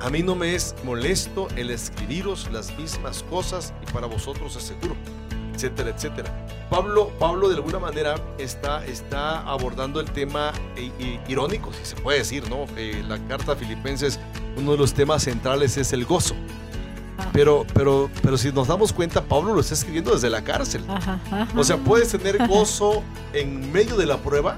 A 0.00 0.08
mí 0.08 0.22
no 0.22 0.36
me 0.36 0.54
es 0.54 0.76
molesto 0.84 1.48
el 1.56 1.70
escribiros 1.70 2.48
las 2.52 2.76
mismas 2.78 3.24
cosas 3.24 3.74
y 3.82 3.92
para 3.92 4.06
vosotros 4.06 4.54
es 4.54 4.62
seguro 4.62 4.94
etcétera, 5.54 5.90
etcétera. 5.90 6.46
Pablo, 6.70 7.10
Pablo 7.18 7.48
de 7.48 7.56
alguna 7.56 7.78
manera 7.78 8.14
está, 8.38 8.84
está 8.86 9.40
abordando 9.40 10.00
el 10.00 10.10
tema 10.10 10.52
irónico, 11.28 11.70
si 11.72 11.84
se 11.84 11.96
puede 11.96 12.20
decir, 12.20 12.48
¿no? 12.48 12.66
la 13.08 13.18
carta 13.28 13.52
a 13.52 13.56
Filipenses, 13.56 14.18
uno 14.56 14.72
de 14.72 14.78
los 14.78 14.94
temas 14.94 15.22
centrales 15.24 15.76
es 15.76 15.92
el 15.92 16.04
gozo. 16.04 16.34
Ah. 17.18 17.28
Pero, 17.32 17.66
pero, 17.74 18.10
pero 18.22 18.38
si 18.38 18.50
nos 18.52 18.68
damos 18.68 18.92
cuenta, 18.92 19.22
Pablo 19.22 19.54
lo 19.54 19.60
está 19.60 19.74
escribiendo 19.74 20.12
desde 20.12 20.30
la 20.30 20.42
cárcel. 20.42 20.82
O 21.54 21.62
sea, 21.62 21.76
puedes 21.76 22.10
tener 22.10 22.46
gozo 22.46 23.02
en 23.32 23.70
medio 23.70 23.96
de 23.96 24.06
la 24.06 24.16
prueba. 24.16 24.56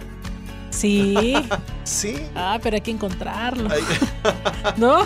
Sí. 0.74 1.34
sí. 1.84 2.16
Ah, 2.34 2.58
pero 2.62 2.76
hay 2.76 2.80
que 2.80 2.90
encontrarlo. 2.90 3.68
no, 4.76 5.04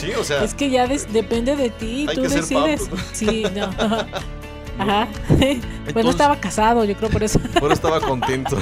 sí, 0.00 0.10
o 0.18 0.24
sea, 0.24 0.44
es 0.44 0.54
que 0.54 0.70
ya 0.70 0.86
depende 0.86 1.56
de 1.56 1.70
ti. 1.70 2.06
Tú 2.14 2.22
decides. 2.22 2.88
Sí, 3.12 3.44
no. 3.54 3.70
Ajá. 4.78 5.08
pues 5.92 6.04
no 6.04 6.10
estaba 6.10 6.38
casado, 6.38 6.84
yo 6.84 6.94
creo 6.96 7.10
por 7.10 7.22
eso. 7.22 7.38
Por 7.60 7.72
eso 7.72 7.74
estaba 7.74 8.00
contento. 8.00 8.58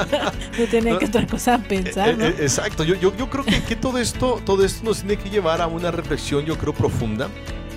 no 0.58 0.64
tenía 0.70 0.98
que 0.98 1.06
otra 1.06 1.26
cosa 1.26 1.58
pensar. 1.58 2.10
Eh, 2.10 2.28
eh, 2.28 2.36
exacto. 2.40 2.84
Yo, 2.84 2.94
yo, 2.94 3.14
yo 3.16 3.28
creo 3.28 3.44
que, 3.44 3.62
que, 3.62 3.76
todo 3.76 3.98
esto, 3.98 4.40
todo 4.44 4.64
esto 4.64 4.84
nos 4.84 4.98
tiene 4.98 5.16
que 5.16 5.30
llevar 5.30 5.60
a 5.60 5.66
una 5.66 5.90
reflexión, 5.90 6.44
yo 6.44 6.56
creo, 6.56 6.72
profunda. 6.72 7.28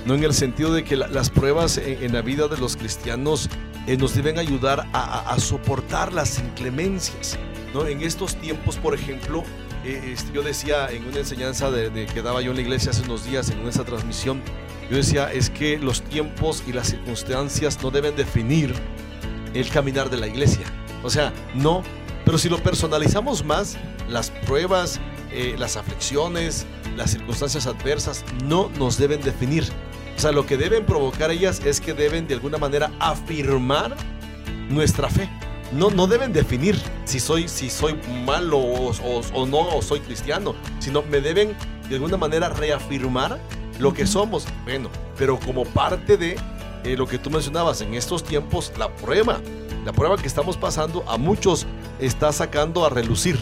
No 0.05 0.15
en 0.15 0.23
el 0.23 0.33
sentido 0.33 0.73
de 0.73 0.83
que 0.83 0.95
las 0.95 1.29
pruebas 1.29 1.77
en, 1.77 2.13
la 2.13 2.21
vida 2.21 2.47
de 2.47 2.57
los 2.57 2.77
cristianos 2.77 3.49
eh, 3.85 3.97
nos 3.97 4.15
deben 4.15 4.39
ayudar 4.39 4.87
a, 4.93 5.35
soportar 5.39 6.13
las 6.13 6.39
inclemencias. 6.39 7.37
¿no? 7.73 7.85
En 7.85 8.01
estos 8.01 8.35
tiempos, 8.35 8.77
por 8.77 8.95
ejemplo, 8.95 9.43
este, 9.83 10.31
yo 10.31 10.41
decía 10.41 10.89
en 10.89 11.05
una 11.05 11.19
enseñanza 11.19 11.69
de, 11.69 11.89
de, 11.89 12.05
que 12.05 12.21
daba 12.21 12.41
yo 12.41 12.51
en 12.51 12.57
la 12.57 12.61
iglesia 12.61 12.91
hace 12.91 13.03
unos 13.03 13.25
días, 13.25 13.49
en 13.49 13.67
esa 13.67 13.83
transmisión, 13.83 14.41
yo 14.89 14.97
decía, 14.97 15.31
es 15.31 15.49
que 15.49 15.77
los 15.77 16.01
tiempos 16.01 16.63
y 16.67 16.73
las 16.73 16.89
circunstancias 16.89 17.81
no 17.83 17.91
deben 17.91 18.15
definir 18.15 18.73
el 19.53 19.69
caminar 19.69 20.09
de 20.09 20.17
la 20.17 20.27
iglesia. 20.27 20.65
O 21.03 21.09
sea, 21.09 21.31
no, 21.53 21.83
pero 22.25 22.37
si 22.37 22.49
lo 22.49 22.57
personalizamos 22.57 23.43
más, 23.43 23.77
las 24.09 24.31
pruebas, 24.31 24.99
eh, 25.31 25.55
las 25.59 25.77
aflicciones, 25.77 26.65
las 26.97 27.11
circunstancias 27.11 27.67
adversas 27.67 28.25
no 28.45 28.71
nos 28.77 28.97
deben 28.97 29.21
definir. 29.21 29.65
O 30.17 30.19
sea, 30.19 30.31
lo 30.31 30.45
que 30.45 30.57
deben 30.57 30.85
provocar 30.85 31.31
ellas 31.31 31.61
es 31.63 31.79
que 31.79 31.93
deben 31.93 32.27
de 32.27 32.33
alguna 32.33 32.57
manera 32.57 32.91
afirmar 32.99 33.95
nuestra 34.69 35.09
fe. 35.09 35.29
No, 35.71 35.91
no 35.91 36.07
deben 36.07 36.33
definir 36.33 36.81
si 37.05 37.19
soy, 37.19 37.47
si 37.47 37.69
soy 37.69 37.95
malo 38.25 38.57
o, 38.57 38.91
o 39.33 39.45
no, 39.45 39.77
o 39.77 39.81
soy 39.83 39.99
cristiano, 39.99 40.55
sino 40.79 41.03
me 41.03 41.21
deben 41.21 41.55
de 41.87 41.95
alguna 41.95 42.17
manera 42.17 42.49
reafirmar 42.49 43.39
lo 43.79 43.93
que 43.93 44.05
somos. 44.05 44.45
Bueno, 44.63 44.89
pero 45.17 45.39
como 45.39 45.65
parte 45.65 46.17
de 46.17 46.35
eh, 46.83 46.95
lo 46.95 47.07
que 47.07 47.17
tú 47.17 47.29
mencionabas 47.29 47.81
en 47.81 47.95
estos 47.95 48.23
tiempos, 48.23 48.71
la 48.77 48.89
prueba, 48.89 49.41
la 49.85 49.91
prueba 49.91 50.17
que 50.17 50.27
estamos 50.27 50.57
pasando 50.57 51.03
a 51.07 51.17
muchos 51.17 51.65
está 51.99 52.31
sacando 52.31 52.85
a 52.85 52.89
relucir. 52.89 53.39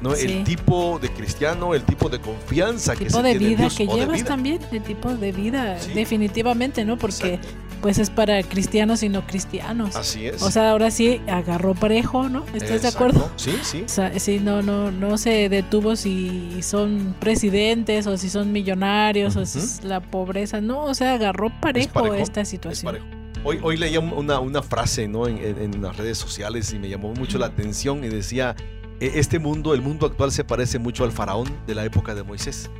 ¿no? 0.00 0.14
El 0.14 0.44
tipo 0.44 0.98
de 0.98 1.10
cristiano, 1.10 1.74
el 1.74 1.82
tipo 1.82 2.08
de 2.08 2.20
confianza 2.20 2.96
que 2.96 3.10
se 3.10 3.22
de 3.22 3.38
tiene 3.38 3.54
vida 3.56 3.68
que 3.68 3.86
llevas 3.86 4.24
también, 4.24 4.58
el 4.72 4.82
tipo 4.82 5.14
de 5.14 5.30
vida, 5.30 5.78
definitivamente, 5.94 6.86
¿no? 6.86 6.96
Porque 6.96 7.38
pues 7.80 7.98
es 7.98 8.10
para 8.10 8.42
cristianos 8.42 9.02
y 9.02 9.08
no 9.08 9.26
cristianos. 9.26 9.96
Así 9.96 10.26
es. 10.26 10.42
O 10.42 10.50
sea, 10.50 10.70
ahora 10.70 10.90
sí 10.90 11.20
agarró 11.28 11.74
parejo, 11.74 12.28
¿no? 12.28 12.44
¿Estás 12.54 12.82
de 12.82 12.88
acuerdo? 12.88 13.30
Sí, 13.36 13.54
sí. 13.62 13.82
O 13.84 13.88
sea, 13.88 14.18
sí, 14.18 14.38
no, 14.38 14.62
no, 14.62 14.90
no 14.90 15.18
se 15.18 15.48
detuvo 15.48 15.96
si 15.96 16.62
son 16.62 17.14
presidentes 17.18 18.06
o 18.06 18.16
si 18.16 18.28
son 18.28 18.52
millonarios 18.52 19.36
o 19.36 19.46
si 19.46 19.58
es 19.58 19.84
la 19.84 20.00
pobreza. 20.00 20.60
No, 20.60 20.84
o 20.84 20.94
sea, 20.94 21.14
agarró 21.14 21.50
parejo, 21.60 22.14
esta 22.14 22.44
situación. 22.44 22.98
Hoy, 23.42 23.58
hoy 23.62 23.78
leía 23.78 24.00
una, 24.00 24.38
una 24.38 24.62
frase 24.62 25.08
¿no? 25.08 25.26
En, 25.26 25.38
en, 25.38 25.80
las 25.80 25.96
redes 25.96 26.18
sociales 26.18 26.72
y 26.74 26.78
me 26.78 26.90
llamó 26.90 27.14
mucho 27.14 27.38
la 27.38 27.46
atención 27.46 28.04
y 28.04 28.08
decía, 28.08 28.54
e, 29.00 29.12
este 29.14 29.38
mundo, 29.38 29.72
el 29.72 29.80
mundo 29.80 30.06
actual 30.06 30.30
se 30.30 30.44
parece 30.44 30.78
mucho 30.78 31.04
al 31.04 31.12
faraón 31.12 31.48
de 31.66 31.74
la 31.74 31.84
época 31.84 32.14
de 32.14 32.22
Moisés. 32.22 32.70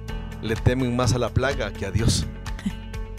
Le 0.42 0.56
temen 0.56 0.94
más 0.94 1.14
a 1.14 1.18
la 1.18 1.30
plaga 1.30 1.72
que 1.72 1.86
a 1.86 1.90
Dios. 1.90 2.26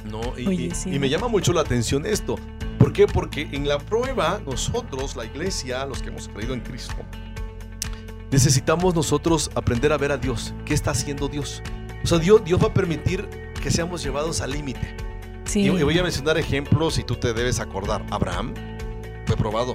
¿No? 0.05 0.37
Y, 0.37 0.99
me 0.99 1.09
llama 1.09 1.27
mucho 1.27 1.53
la 1.53 1.61
atención 1.61 2.05
esto. 2.05 2.35
¿Por 2.77 2.93
qué? 2.93 3.07
Porque 3.07 3.47
en 3.51 3.67
la 3.67 3.77
prueba 3.77 4.41
nosotros, 4.45 5.15
la 5.15 5.25
iglesia, 5.25 5.85
los 5.85 6.01
que 6.01 6.09
hemos 6.09 6.27
creído 6.27 6.53
en 6.53 6.61
Cristo, 6.61 6.95
necesitamos 8.31 8.95
nosotros 8.95 9.51
aprender 9.55 9.91
a 9.93 9.97
ver 9.97 10.11
a 10.11 10.17
Dios. 10.17 10.53
¿Qué 10.65 10.73
está 10.73 10.91
haciendo 10.91 11.27
Dios? 11.27 11.61
O 12.03 12.07
sea, 12.07 12.17
Dios, 12.17 12.43
Dios 12.43 12.61
va 12.61 12.67
a 12.67 12.73
permitir 12.73 13.27
que 13.61 13.69
seamos 13.69 14.03
llevados 14.03 14.41
al 14.41 14.51
límite. 14.51 14.95
Y, 15.53 15.69
voy 15.69 15.97
a 15.99 16.03
mencionar 16.03 16.37
ejemplos 16.37 16.97
y 16.97 17.03
tú 17.03 17.15
te 17.15 17.33
debes 17.33 17.59
acordar. 17.59 18.05
Abraham 18.09 18.53
fue 19.25 19.35
probado. 19.35 19.73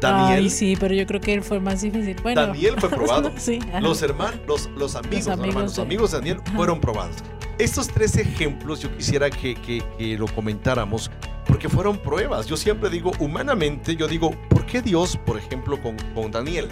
Daniel. 0.00 0.50
sí, 0.50 0.76
pero 0.78 0.94
yo 0.94 1.06
creo 1.06 1.20
que 1.20 1.34
él 1.34 1.42
fue 1.42 1.58
más 1.58 1.80
difícil. 1.80 2.16
Daniel 2.22 2.76
fue 2.78 2.88
probado. 2.90 3.32
los 3.80 4.02
hermanos, 4.02 4.40
los, 4.46 4.70
los 4.76 4.94
amigos, 4.94 5.26
los 5.26 5.38
amigos, 5.38 5.76
de... 5.76 5.82
amigos 5.82 6.10
de 6.12 6.18
Daniel 6.18 6.40
fueron 6.54 6.80
probados. 6.80 7.16
Estos 7.58 7.88
tres 7.88 8.16
ejemplos 8.16 8.80
yo 8.80 8.96
quisiera 8.96 9.28
que, 9.30 9.54
que, 9.56 10.16
lo 10.16 10.26
comentáramos 10.28 11.10
porque 11.44 11.68
fueron 11.68 11.98
pruebas. 11.98 12.46
Yo 12.46 12.56
siempre 12.56 12.88
digo, 12.88 13.10
humanamente, 13.18 13.96
yo 13.96 14.06
digo, 14.06 14.30
¿por 14.48 14.64
qué 14.64 14.80
Dios, 14.80 15.18
por 15.26 15.38
ejemplo, 15.38 15.80
con, 15.82 15.96
con 16.14 16.30
Daniel? 16.30 16.68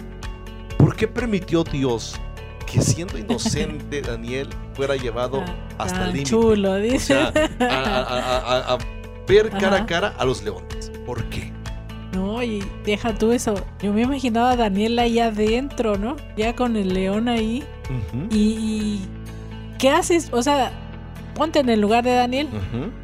¿Por 0.77 0.95
qué 0.95 1.07
permitió 1.07 1.65
Dios 1.65 2.15
que 2.65 2.81
siendo 2.81 3.17
inocente 3.19 4.01
Daniel 4.01 4.49
fuera 4.75 4.95
llevado 4.95 5.43
ah, 5.45 5.55
hasta 5.79 6.05
el 6.05 6.13
límite? 6.13 6.29
Chulo, 6.29 6.75
dice. 6.75 7.15
a, 7.59 8.77
ver 9.27 9.49
cara 9.49 9.77
a 9.77 9.85
cara 9.85 10.15
a 10.17 10.23
los 10.23 10.41
leones. 10.41 10.89
¿Por 11.05 11.21
qué? 11.25 11.51
No, 12.13 12.41
y 12.41 12.63
deja 12.85 13.13
tú 13.13 13.33
eso. 13.33 13.55
Yo 13.81 13.91
me 13.91 14.03
imaginaba 14.03 14.51
a 14.51 14.55
Daniel 14.55 14.97
ahí 14.99 15.19
adentro, 15.19 15.97
¿no? 15.97 16.15
Ya 16.37 16.55
con 16.55 16.77
el 16.77 16.93
león 16.93 17.27
ahí. 17.27 17.65
Y 18.31 19.01
¿qué 19.77 19.89
haces? 19.89 20.29
O 20.31 20.41
sea, 20.41 20.71
ponte 21.35 21.59
en 21.59 21.69
el 21.69 21.79
lugar 21.81 22.03
de 22.03 22.11
Daniel. 22.13 22.49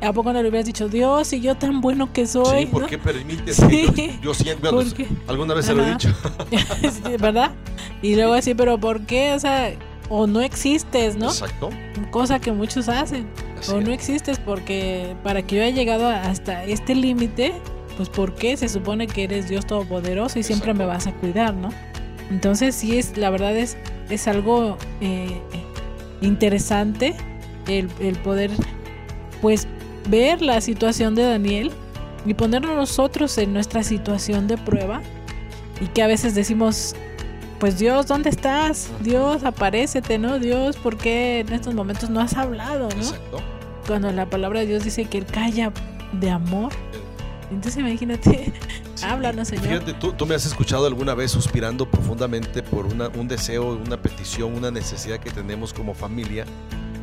¿A 0.02 0.12
poco 0.14 0.34
no 0.34 0.42
le 0.42 0.50
hubieras 0.50 0.66
dicho, 0.66 0.90
Dios, 0.90 1.28
si 1.28 1.40
yo 1.42 1.56
tan 1.56 1.82
bueno 1.82 2.12
que 2.14 2.26
soy? 2.28 2.62
Sí, 2.62 2.66
¿por 2.68 2.82
¿no? 2.84 2.88
qué 2.88 2.98
permites 2.98 3.56
Sí. 3.58 3.88
que 3.96 4.08
yo, 4.16 4.22
yo 4.22 4.34
siempre, 4.34 4.70
alguna 5.28 5.54
vez 5.54 5.66
se 5.66 5.74
lo 5.76 5.84
he 5.86 5.92
dicho. 5.92 6.10
Sí, 6.82 7.18
¿Verdad? 7.20 7.52
Y 8.02 8.16
luego 8.16 8.34
así, 8.34 8.54
pero 8.54 8.78
¿por 8.80 9.02
qué? 9.06 9.34
O 9.34 9.40
sea, 9.40 9.72
o 10.10 10.28
no 10.28 10.42
existes, 10.42 11.16
¿no? 11.16 11.28
Exacto. 11.28 11.70
Cosa 12.12 12.40
que 12.40 12.52
muchos 12.52 12.90
hacen. 12.90 13.28
Así 13.60 13.72
O 13.72 13.82
no 13.82 13.88
es. 13.92 13.94
existes 13.96 14.40
porque 14.40 15.16
para 15.24 15.42
que 15.44 15.56
yo 15.58 15.64
haya 15.64 15.74
llegado 15.76 16.08
hasta 16.08 16.66
este 16.66 16.96
límite, 16.96 17.54
pues 17.98 18.10
¿por 18.10 18.34
qué? 18.36 18.58
Se 18.58 18.68
supone 18.68 19.08
que 19.08 19.24
eres 19.24 19.48
Dios 19.48 19.66
Todopoderoso 19.66 20.40
y 20.40 20.44
siempre 20.44 20.74
me 20.74 20.86
vas 20.86 21.08
a 21.08 21.14
cuidar, 21.14 21.54
¿no? 21.54 21.70
Entonces 22.32 22.76
sí 22.76 22.98
es, 22.98 23.16
la 23.18 23.30
verdad 23.30 23.56
es, 23.56 23.78
es 24.10 24.28
algo 24.28 24.78
eh, 25.02 25.40
interesante 26.26 27.16
el, 27.68 27.90
el 28.00 28.16
poder 28.18 28.52
pues 29.42 29.68
ver 30.10 30.42
la 30.42 30.62
situación 30.62 31.16
de 31.16 31.24
Daniel 31.24 31.72
y 32.26 32.34
ponernos 32.34 32.76
nosotros 32.76 33.38
en 33.38 33.54
nuestra 33.54 33.84
situación 33.84 34.48
de 34.48 34.58
prueba 34.58 35.02
y 35.82 35.88
que 35.88 36.02
a 36.02 36.08
veces 36.08 36.36
decimos 36.36 36.96
pues 37.60 37.80
Dios, 37.80 38.08
¿dónde 38.08 38.30
estás? 38.30 38.92
Dios, 39.00 39.46
aparécete, 39.46 40.18
¿no? 40.18 40.38
Dios, 40.38 40.76
¿por 40.76 40.98
qué 40.98 41.40
en 41.40 41.54
estos 41.54 41.74
momentos 41.74 42.10
no 42.10 42.20
has 42.20 42.36
hablado, 42.36 42.90
no? 42.90 43.02
Exacto. 43.02 43.42
Cuando 43.88 44.12
la 44.12 44.26
palabra 44.26 44.60
de 44.60 44.66
Dios 44.66 44.84
dice 44.84 45.06
que 45.06 45.20
Él 45.20 45.26
calla 45.26 45.72
de 46.12 46.30
amor. 46.30 46.74
Entonces 47.52 47.80
imagínate. 47.80 48.52
Háblanos, 49.04 49.48
Señor. 49.50 49.66
Fíjate, 49.66 49.94
¿tú, 49.94 50.14
tú 50.14 50.26
me 50.26 50.36
has 50.36 50.46
escuchado 50.46 50.86
alguna 50.88 51.14
vez 51.14 51.32
suspirando 51.32 51.90
profundamente 51.90 52.64
por 52.64 52.86
una- 52.86 53.10
un 53.10 53.28
deseo, 53.28 53.76
una 53.86 54.02
petición, 54.02 54.54
una 54.56 54.72
necesidad 54.72 55.20
que 55.20 55.32
tenemos 55.32 55.74
como 55.74 55.94
familia. 55.94 56.46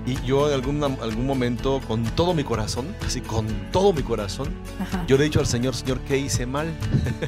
Y 0.06 0.14
yo 0.26 0.48
en 0.48 0.54
algún, 0.54 0.82
algún 0.82 1.26
momento, 1.26 1.80
con 1.86 2.02
todo 2.04 2.32
mi 2.32 2.42
corazón, 2.42 2.96
así 3.06 3.20
con 3.20 3.46
todo 3.70 3.92
mi 3.92 4.02
corazón, 4.02 4.48
Ajá. 4.80 5.04
yo 5.06 5.16
le 5.18 5.24
he 5.24 5.26
dicho 5.26 5.40
al 5.40 5.46
Señor, 5.46 5.74
Señor, 5.76 6.00
¿qué 6.00 6.16
hice 6.16 6.46
mal? 6.46 6.72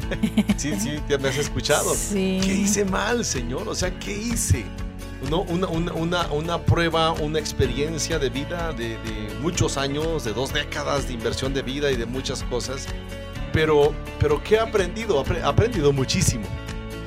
sí, 0.57 0.73
sí, 0.81 0.93
te 1.07 1.19
me 1.19 1.29
has 1.29 1.37
escuchado. 1.39 1.95
Sí. 1.95 2.41
¿Qué 2.43 2.55
hice 2.55 2.85
mal, 2.87 3.25
Señor? 3.27 3.69
O 3.69 3.75
sea, 3.75 3.97
¿qué 3.99 4.17
hice? 4.17 4.65
No, 5.31 5.43
una, 5.43 5.69
una, 5.69 5.93
una, 5.93 6.27
una 6.33 6.59
prueba, 6.63 7.13
una 7.13 7.39
experiencia 7.39 8.19
de 8.19 8.31
vida 8.31 8.73
de, 8.73 8.89
de 8.99 9.29
muchos 9.41 9.77
años, 9.77 10.25
de 10.25 10.33
dos 10.33 10.53
décadas 10.53 11.07
de 11.07 11.13
inversión 11.15 11.55
de 11.55 11.63
vida 11.63 11.91
y 11.93 11.97
de 11.97 12.07
muchas 12.07 12.43
cosas. 12.45 12.87
Pero, 13.53 13.93
pero 14.19 14.43
¿qué 14.43 14.55
he 14.57 14.61
aprendido? 14.61 15.23
He 15.37 15.43
aprendido 15.43 15.93
muchísimo, 15.93 16.45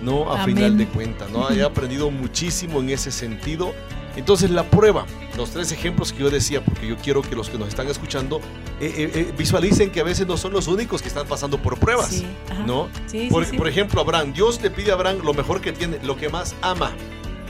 ¿no? 0.02 0.32
A 0.32 0.44
Amén. 0.44 0.56
final 0.56 0.78
de 0.78 0.86
cuentas, 0.88 1.30
¿no? 1.32 1.50
He 1.50 1.64
aprendido 1.64 2.12
muchísimo 2.12 2.80
en 2.80 2.90
ese 2.90 3.12
sentido. 3.12 3.74
Entonces 4.16 4.50
la 4.50 4.64
prueba, 4.64 5.06
los 5.36 5.50
tres 5.52 5.74
ejemplos 5.74 6.14
que 6.14 6.20
yo 6.20 6.30
decía, 6.30 6.64
porque 6.64 6.88
yo 6.88 6.96
quiero 6.98 7.22
que 7.22 7.36
los 7.36 7.50
que 7.50 7.58
nos 7.58 7.68
están 7.68 7.88
escuchando 7.90 8.38
eh, 8.80 8.94
eh, 8.98 9.12
eh, 9.14 9.34
visualicen 9.38 9.92
que 9.92 10.00
a 10.00 10.04
veces 10.06 10.26
no 10.26 10.38
son 10.38 10.54
los 10.54 10.68
únicos 10.70 11.02
que 11.02 11.10
están 11.10 11.28
pasando 11.28 11.58
por 11.58 11.78
pruebas, 11.78 12.08
Sí. 12.12 12.26
¿no? 12.66 12.88
Sí, 13.08 13.24
sí, 13.24 13.28
Por, 13.30 13.46
sí. 13.46 13.58
por 13.58 13.68
ejemplo, 13.68 14.00
Abraham, 14.00 14.32
Dios 14.32 14.62
le 14.62 14.72
pide 14.72 14.92
a 14.92 14.94
Abraham 14.94 15.18
lo 15.22 15.34
mejor 15.34 15.60
que 15.60 15.74
tiene, 15.74 16.00
lo 16.02 16.16
que 16.16 16.30
más 16.30 16.56
ama. 16.62 16.92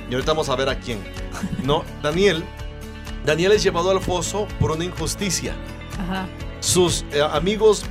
Y 0.09 0.13
ahorita 0.15 0.31
vamos 0.31 0.49
a 0.49 0.55
ver 0.55 0.69
a 0.69 0.79
quién. 0.79 0.97
No, 1.63 1.83
Daniel. 2.01 2.43
Daniel 3.25 3.51
es 3.51 3.61
llevado 3.63 3.91
al 3.91 4.01
foso 4.01 4.47
por 4.59 4.71
una 4.71 4.85
injusticia. 4.85 5.53
Ajá. 5.99 6.25
Sus 6.65 7.05
eh, 7.11 7.21
amigos 7.21 7.85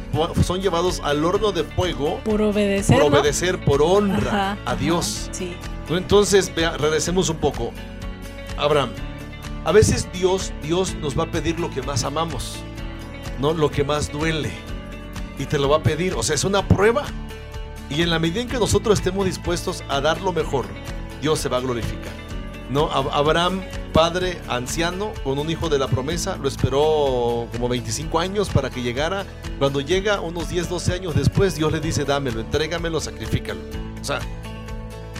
son 0.45 0.61
llevados 0.61 1.01
al 1.05 1.25
horno 1.25 1.53
de 1.53 1.63
fuego 1.63 2.19
Por 2.25 2.43
obedecer. 2.43 2.99
por 2.99 3.09
¿no? 3.09 3.19
obedecer, 3.19 3.65
por 3.65 3.81
honra 3.83 4.29
Ajá, 4.29 4.51
a 4.51 4.73
ajá, 4.73 4.77
Dios. 4.77 5.31
Entonces, 5.89 6.53
vea, 6.53 6.77
regresemos 6.77 7.29
un 7.29 7.37
poco. 7.37 7.73
Abraham, 8.57 8.91
a 9.65 9.71
veces 9.71 10.09
Dios, 10.13 10.53
Dios 10.61 10.97
nos 10.97 11.17
va 11.17 11.23
a 11.23 11.31
pedir 11.31 11.61
lo 11.61 11.71
que 11.71 11.83
más 11.83 12.03
amamos, 12.03 12.57
no 13.39 13.55
lo 13.55 13.71
que 13.71 13.85
más 13.85 14.11
duele. 14.11 14.51
Y 15.39 15.47
te 15.47 15.57
lo 15.61 15.69
va 15.69 15.77
a 15.77 15.83
pedir, 15.85 16.15
o 16.15 16.25
sea, 16.25 16.35
es 16.35 16.43
una 16.43 16.67
prueba. 16.67 17.05
Y 17.91 18.03
en 18.03 18.11
la 18.11 18.19
medida 18.19 18.41
en 18.41 18.49
que 18.49 18.59
nosotros 18.59 18.99
estemos 18.99 19.25
dispuestos 19.25 19.85
a 19.89 20.01
dar 20.01 20.21
lo 20.21 20.33
mejor, 20.33 20.67
Dios 21.23 21.39
se 21.39 21.49
va 21.49 21.59
a 21.59 21.61
glorificar. 21.61 22.24
No, 22.71 22.89
Ab- 22.91 23.11
Abraham, 23.13 23.63
padre 23.93 24.41
anciano, 24.49 25.13
con 25.23 25.39
un 25.39 25.51
hijo 25.51 25.69
de 25.69 25.79
la 25.79 25.87
promesa, 25.87 26.37
lo 26.37 26.49
esperó 26.49 27.47
como 27.53 27.69
25 27.69 28.19
años 28.19 28.49
para 28.49 28.71
que 28.71 28.83
llegara. 28.83 29.25
Cuando 29.59 29.81
llega, 29.81 30.21
unos 30.21 30.49
10, 30.49 30.69
12 30.69 30.93
años 30.95 31.15
después, 31.15 31.55
Dios 31.57 31.71
le 31.73 31.81
dice, 31.81 32.05
dámelo, 32.05 32.41
entrégamelo, 32.41 33.01
sacrifícalo. 33.01 33.61
O 34.01 34.05
sea, 34.05 34.19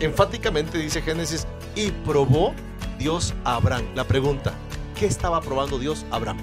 enfáticamente 0.01 0.79
dice 0.79 1.03
Génesis, 1.03 1.47
y 1.77 1.91
probó 1.91 2.55
Dios 2.99 3.35
a 3.45 3.57
Abraham. 3.57 3.85
La 3.95 4.05
pregunta, 4.05 4.55
¿qué 4.99 5.07
estaba 5.07 5.41
probando 5.41 5.79
Dios 5.79 6.05
a 6.11 6.17
Abraham? 6.17 6.39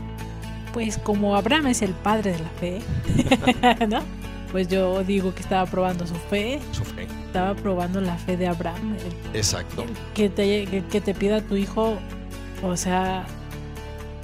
Pues 0.73 0.97
como 0.97 1.35
Abraham 1.35 1.67
es 1.67 1.81
el 1.81 1.91
padre 1.93 2.33
de 2.33 2.39
la 2.39 2.49
fe, 2.59 3.85
¿no? 3.87 4.01
Pues 4.51 4.67
yo 4.67 5.03
digo 5.03 5.33
que 5.33 5.41
estaba 5.41 5.65
probando 5.69 6.05
su 6.05 6.15
fe, 6.15 6.59
Su 6.71 6.83
fe. 6.83 7.07
estaba 7.25 7.55
probando 7.55 8.01
la 8.01 8.17
fe 8.17 8.35
de 8.37 8.47
Abraham. 8.47 8.95
el- 8.95 9.35
Exacto. 9.37 9.85
que 10.13 10.29
te, 10.29 10.65
que, 10.91 10.99
te 11.01 11.13
pida 11.13 11.41
tu 11.41 11.55
hijo, 11.55 11.97
o 12.61 12.75
sea, 12.75 13.25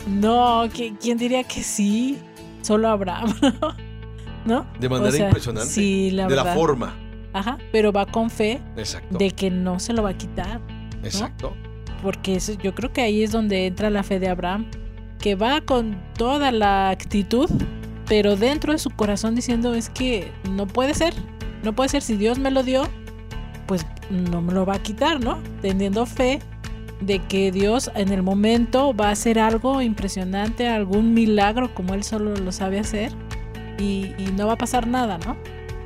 no, 0.07 0.65
¿qui- 0.65 0.97
¿quién 0.99 1.17
diría 1.17 1.43
que 1.43 1.63
sí? 1.63 2.17
Solo 2.61 2.89
Abraham, 2.89 3.33
¿no? 4.45 4.65
De 4.79 4.89
manera 4.89 5.09
O 5.09 5.11
sea, 5.11 5.25
impresionante. 5.27 5.69
Sí, 5.69 6.11
la 6.11 6.23
de 6.23 6.29
verdad. 6.35 6.45
la 6.45 6.53
forma. 6.55 6.93
Ajá, 7.33 7.57
pero 7.71 7.91
va 7.93 8.05
con 8.05 8.29
fe 8.29 8.59
Exacto. 8.75 9.17
de 9.17 9.31
que 9.31 9.49
no 9.49 9.79
se 9.79 9.93
lo 9.93 10.03
va 10.03 10.09
a 10.09 10.17
quitar, 10.17 10.59
Exacto. 11.03 11.53
porque 12.01 12.35
eso, 12.35 12.53
yo 12.53 12.73
creo 12.75 12.91
que 12.91 13.01
ahí 13.01 13.23
es 13.23 13.31
donde 13.31 13.67
entra 13.67 13.89
la 13.89 14.03
fe 14.03 14.19
de 14.19 14.27
Abraham, 14.29 14.65
que 15.19 15.35
va 15.35 15.61
con 15.61 15.97
toda 16.17 16.51
la 16.51 16.89
actitud, 16.89 17.49
pero 18.07 18.35
dentro 18.35 18.73
de 18.73 18.79
su 18.79 18.89
corazón 18.89 19.35
diciendo 19.35 19.73
es 19.73 19.89
que 19.89 20.31
no 20.51 20.67
puede 20.67 20.93
ser, 20.93 21.13
no 21.63 21.73
puede 21.73 21.89
ser, 21.89 22.01
si 22.01 22.15
Dios 22.15 22.39
me 22.39 22.51
lo 22.51 22.63
dio, 22.63 22.87
pues 23.67 23.85
no 24.09 24.41
me 24.41 24.53
lo 24.53 24.65
va 24.65 24.75
a 24.75 24.79
quitar, 24.83 25.19
¿no? 25.19 25.39
Teniendo 25.61 26.05
fe 26.05 26.39
de 27.01 27.19
que 27.19 27.51
Dios 27.51 27.91
en 27.95 28.11
el 28.11 28.23
momento 28.23 28.95
va 28.95 29.09
a 29.09 29.11
hacer 29.11 29.39
algo 29.39 29.81
impresionante, 29.81 30.67
algún 30.67 31.13
milagro 31.13 31.73
como 31.75 31.93
Él 31.93 32.03
solo 32.03 32.35
lo 32.35 32.51
sabe 32.51 32.79
hacer 32.79 33.11
y, 33.77 34.13
no 34.35 34.47
va 34.47 34.53
a 34.53 34.57
pasar 34.57 34.87
nada, 34.87 35.17
¿no? 35.19 35.35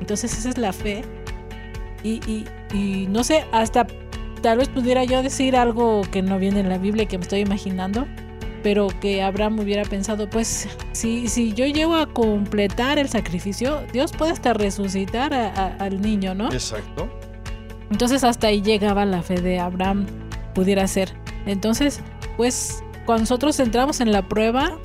Entonces 0.00 0.36
esa 0.36 0.48
es 0.48 0.58
la 0.58 0.72
fe. 0.72 1.02
Y, 2.02 2.20
y- 2.30 2.44
y 2.74 3.06
no 3.06 3.22
sé, 3.24 3.44
hasta 3.52 3.86
tal 4.42 4.58
vez 4.58 4.68
pudiera 4.68 5.04
yo 5.04 5.22
decir 5.22 5.56
algo 5.56 6.02
que 6.10 6.22
no 6.22 6.38
viene 6.38 6.60
en 6.60 6.68
la 6.68 6.78
Biblia 6.78 7.06
que 7.06 7.18
me 7.18 7.22
estoy 7.22 7.40
imaginando, 7.40 8.06
pero 8.62 8.88
que 9.00 9.22
Abraham 9.22 9.58
hubiera 9.60 9.82
pensado, 9.84 10.28
pues 10.30 10.68
si, 10.92 11.28
si 11.28 11.52
yo 11.52 11.66
llego 11.66 11.94
a 11.96 12.06
completar 12.06 12.98
el 12.98 13.08
sacrificio, 13.08 13.82
Dios 13.92 14.12
puede 14.12 14.32
hasta 14.32 14.52
resucitar 14.54 15.34
a- 15.34 15.48
a- 15.48 15.76
al 15.76 16.00
niño, 16.00 16.34
¿no? 16.34 16.52
Exacto. 16.52 17.08
Entonces 17.90 18.24
hasta 18.24 18.46
ahí 18.46 18.62
llegaba 18.62 19.04
la 19.04 19.22
fe 19.22 19.40
de 19.40 19.58
Abraham, 19.58 20.06
pudiera 20.54 20.86
ser. 20.86 21.12
Entonces, 21.46 22.00
pues 22.36 22.82
cuando 23.04 23.22
nosotros 23.22 23.58
entramos 23.60 24.00
en 24.00 24.12
la 24.12 24.28
prueba, 24.28 24.78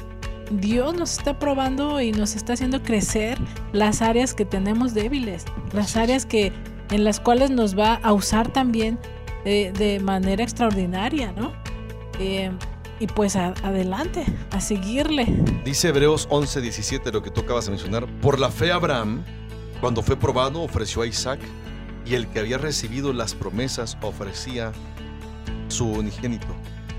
Dios 0.52 0.94
nos 0.96 1.18
está 1.18 1.38
probando 1.40 2.02
y 2.02 2.12
nos 2.12 2.36
está 2.36 2.54
haciendo 2.54 2.82
crecer 2.82 3.38
las 3.74 4.02
áreas 4.02 4.34
que 4.34 4.46
tenemos 4.46 4.94
débiles, 4.94 5.46
las 5.74 5.96
áreas 5.98 6.26
que 6.26 6.52
en 6.90 7.04
las 7.04 7.20
cuales 7.20 7.50
nos 7.52 7.78
va 7.78 7.96
a 8.02 8.14
usar 8.14 8.48
también 8.52 8.98
de, 9.46 9.72
de 9.74 10.00
manera 10.00 10.44
extraordinaria, 10.44 11.32
¿no? 11.34 11.52
Eh, 12.20 12.50
y 13.00 13.08
pues 13.08 13.36
a- 13.36 13.54
adelante, 13.64 14.26
a 14.52 14.60
seguirle. 14.62 15.26
Dice 15.64 15.90
Hebreos 15.90 16.28
11, 16.30 16.62
17, 16.62 17.12
lo 17.12 17.22
que 17.22 17.32
tú 17.32 17.42
acabas 17.42 17.66
de 17.66 17.72
mencionar. 17.72 18.06
Por 18.22 18.40
la 18.40 18.50
fe 18.52 18.72
Abraham, 18.72 19.24
cuando 19.82 20.02
fue 20.02 20.16
probado, 20.16 20.62
ofreció 20.62 21.02
a 21.04 21.08
Isaac, 21.08 21.40
y 22.06 22.16
el 22.16 22.28
que 22.28 22.40
había 22.40 22.58
recibido 22.58 23.12
las 23.14 23.34
promesas 23.36 23.98
ofrecía 24.02 24.72
su 25.68 25.86
unigénito, 25.92 26.48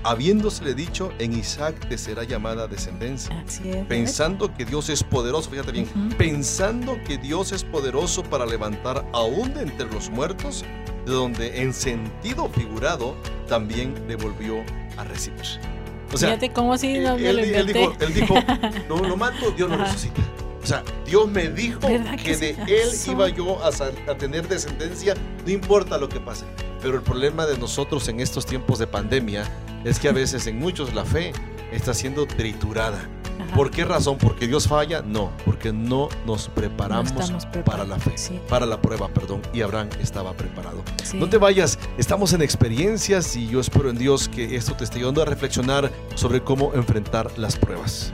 habiéndosele 0.03 0.75
dicho, 0.75 1.11
en 1.19 1.33
Isaac 1.33 1.75
te 1.89 1.97
será 1.97 2.23
llamada 2.23 2.67
descendencia. 2.67 3.43
Así 3.45 3.69
es. 3.69 3.85
Pensando 3.87 4.53
que 4.53 4.65
Dios 4.65 4.89
es 4.89 5.03
poderoso, 5.03 5.49
fíjate 5.49 5.71
bien, 5.71 5.87
pensando 6.17 6.97
que 7.05 7.17
Dios 7.17 7.51
es 7.51 7.63
poderoso 7.63 8.23
para 8.23 8.45
levantar 8.45 9.05
aún 9.13 9.53
de 9.55 9.63
entre 9.63 9.87
los 9.91 10.09
muertos, 10.11 10.63
de 11.05 11.11
donde 11.11 11.61
en 11.63 11.73
sentido 11.73 12.47
figurado 12.49 13.15
también 13.47 13.95
le 14.07 14.15
volvió 14.15 14.57
a 14.97 15.03
recibir. 15.05 15.41
O 16.13 16.17
sea, 16.17 16.29
Fíjate 16.29 16.51
cómo 16.51 16.77
si 16.77 16.99
no 16.99 17.17
me 17.17 17.29
él, 17.29 17.35
lo 17.37 17.43
él 17.43 17.67
dijo, 17.67 17.93
él 17.99 18.13
dijo, 18.13 18.35
no 18.89 18.97
lo 18.97 19.15
mato, 19.17 19.51
Dios 19.51 19.69
lo 19.69 19.75
Ajá. 19.75 19.85
resucita. 19.85 20.21
O 20.61 20.65
sea, 20.65 20.83
Dios 21.05 21.27
me 21.29 21.49
dijo 21.49 21.79
¿Verdad 21.87 22.17
que, 22.17 22.23
que 22.23 22.37
de 22.37 22.49
él 22.67 22.89
iba 23.07 23.29
yo 23.29 23.63
a, 23.63 23.69
a 24.11 24.17
tener 24.17 24.47
descendencia, 24.47 25.15
no 25.45 25.51
importa 25.51 25.97
lo 25.97 26.09
que 26.09 26.19
pase. 26.19 26.45
Pero 26.81 26.95
el 26.95 27.01
problema 27.01 27.45
de 27.45 27.57
nosotros 27.57 28.07
en 28.07 28.19
estos 28.19 28.45
tiempos 28.45 28.79
de 28.79 28.87
pandemia 28.87 29.43
es 29.83 29.99
que 29.99 30.09
a 30.09 30.11
veces 30.11 30.47
en 30.47 30.59
muchos 30.59 30.93
la 30.93 31.05
fe 31.05 31.31
está 31.71 31.93
siendo 31.93 32.25
triturada. 32.25 33.07
Ajá. 33.39 33.55
¿Por 33.55 33.71
qué 33.71 33.85
razón? 33.85 34.17
¿Porque 34.17 34.47
Dios 34.47 34.67
falla? 34.67 35.01
No, 35.01 35.31
porque 35.45 35.71
no 35.73 36.09
nos 36.25 36.49
preparamos 36.49 37.13
No 37.31 37.63
para 37.63 37.85
la 37.85 37.97
fe, 37.99 38.17
sí. 38.17 38.39
para 38.49 38.65
la 38.65 38.81
prueba, 38.81 39.07
perdón. 39.09 39.41
Y 39.53 39.61
Abraham 39.61 39.89
estaba 40.01 40.33
preparado. 40.33 40.83
Sí. 41.03 41.17
No 41.17 41.29
te 41.29 41.37
vayas, 41.37 41.79
estamos 41.97 42.33
en 42.33 42.41
experiencias 42.41 43.35
y 43.35 43.47
yo 43.47 43.59
espero 43.59 43.89
en 43.89 43.97
Dios 43.97 44.27
que 44.29 44.55
esto 44.55 44.73
te 44.75 44.83
esté 44.83 44.97
ayudando 44.99 45.21
a 45.21 45.25
reflexionar 45.25 45.91
sobre 46.15 46.41
cómo 46.41 46.73
enfrentar 46.73 47.31
las 47.37 47.55
pruebas. 47.55 48.13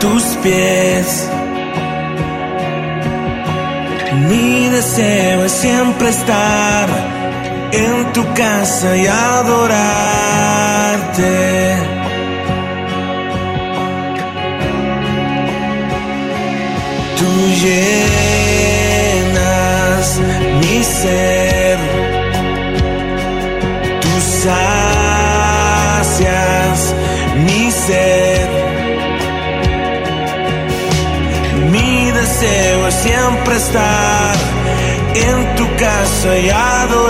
tus 0.00 0.22
pies. 0.42 1.28
Mi 4.28 4.68
deseo 4.68 5.44
es 5.44 5.52
siempre 5.52 6.08
estar 6.08 6.88
en 7.72 8.12
tu 8.12 8.24
casa 8.34 8.96
y 8.96 9.06
adorarte. 9.06 9.76
Tú 17.18 17.30
llenas 17.62 18.96
mi 20.60 20.82
ser, 20.82 21.78
tú 24.00 24.20
sacias 24.44 24.94
mi 27.46 27.70
sed. 27.70 28.55
Deseo 32.40 32.86
es 32.88 32.94
siempre 32.94 33.56
estar 33.56 34.36
en 35.14 35.56
tu 35.56 35.64
casa 35.76 36.38
y 36.38 36.50
adorarte. 36.50 37.06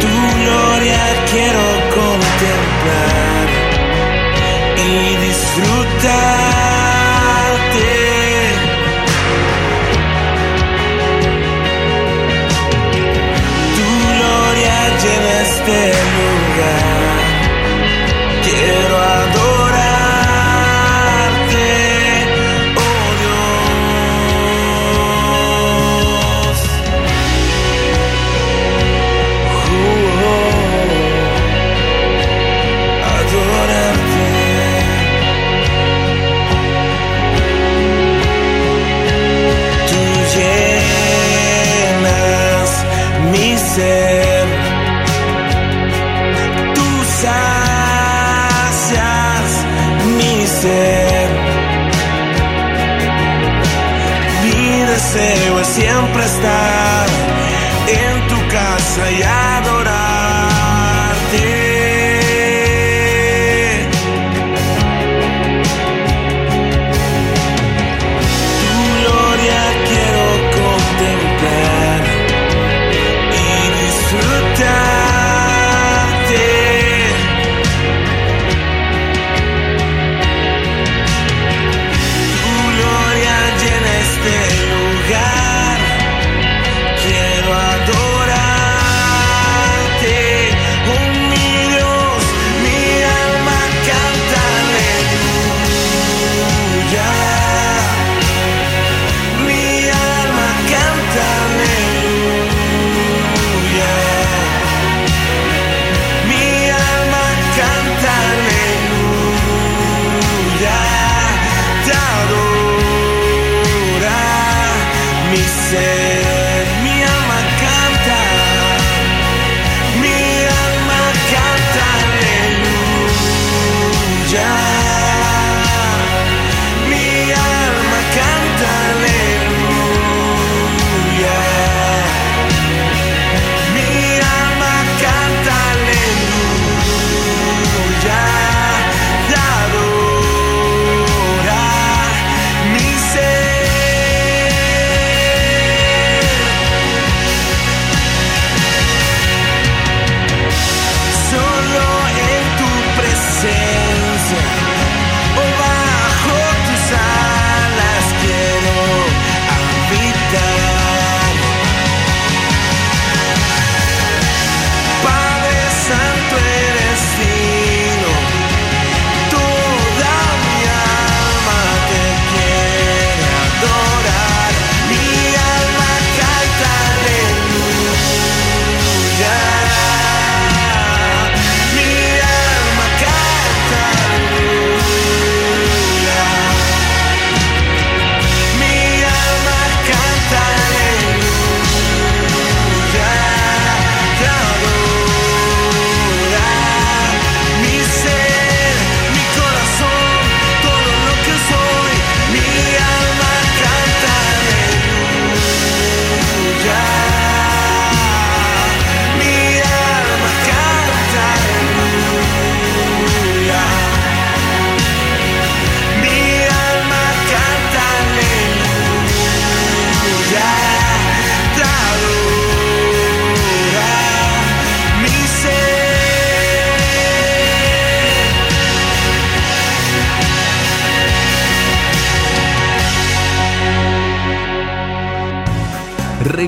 Tu 0.00 0.08
gloria 0.42 1.00
quiero 1.30 1.64
contemplar 1.94 3.48
y 4.76 5.16
disfrutarte. 5.26 6.61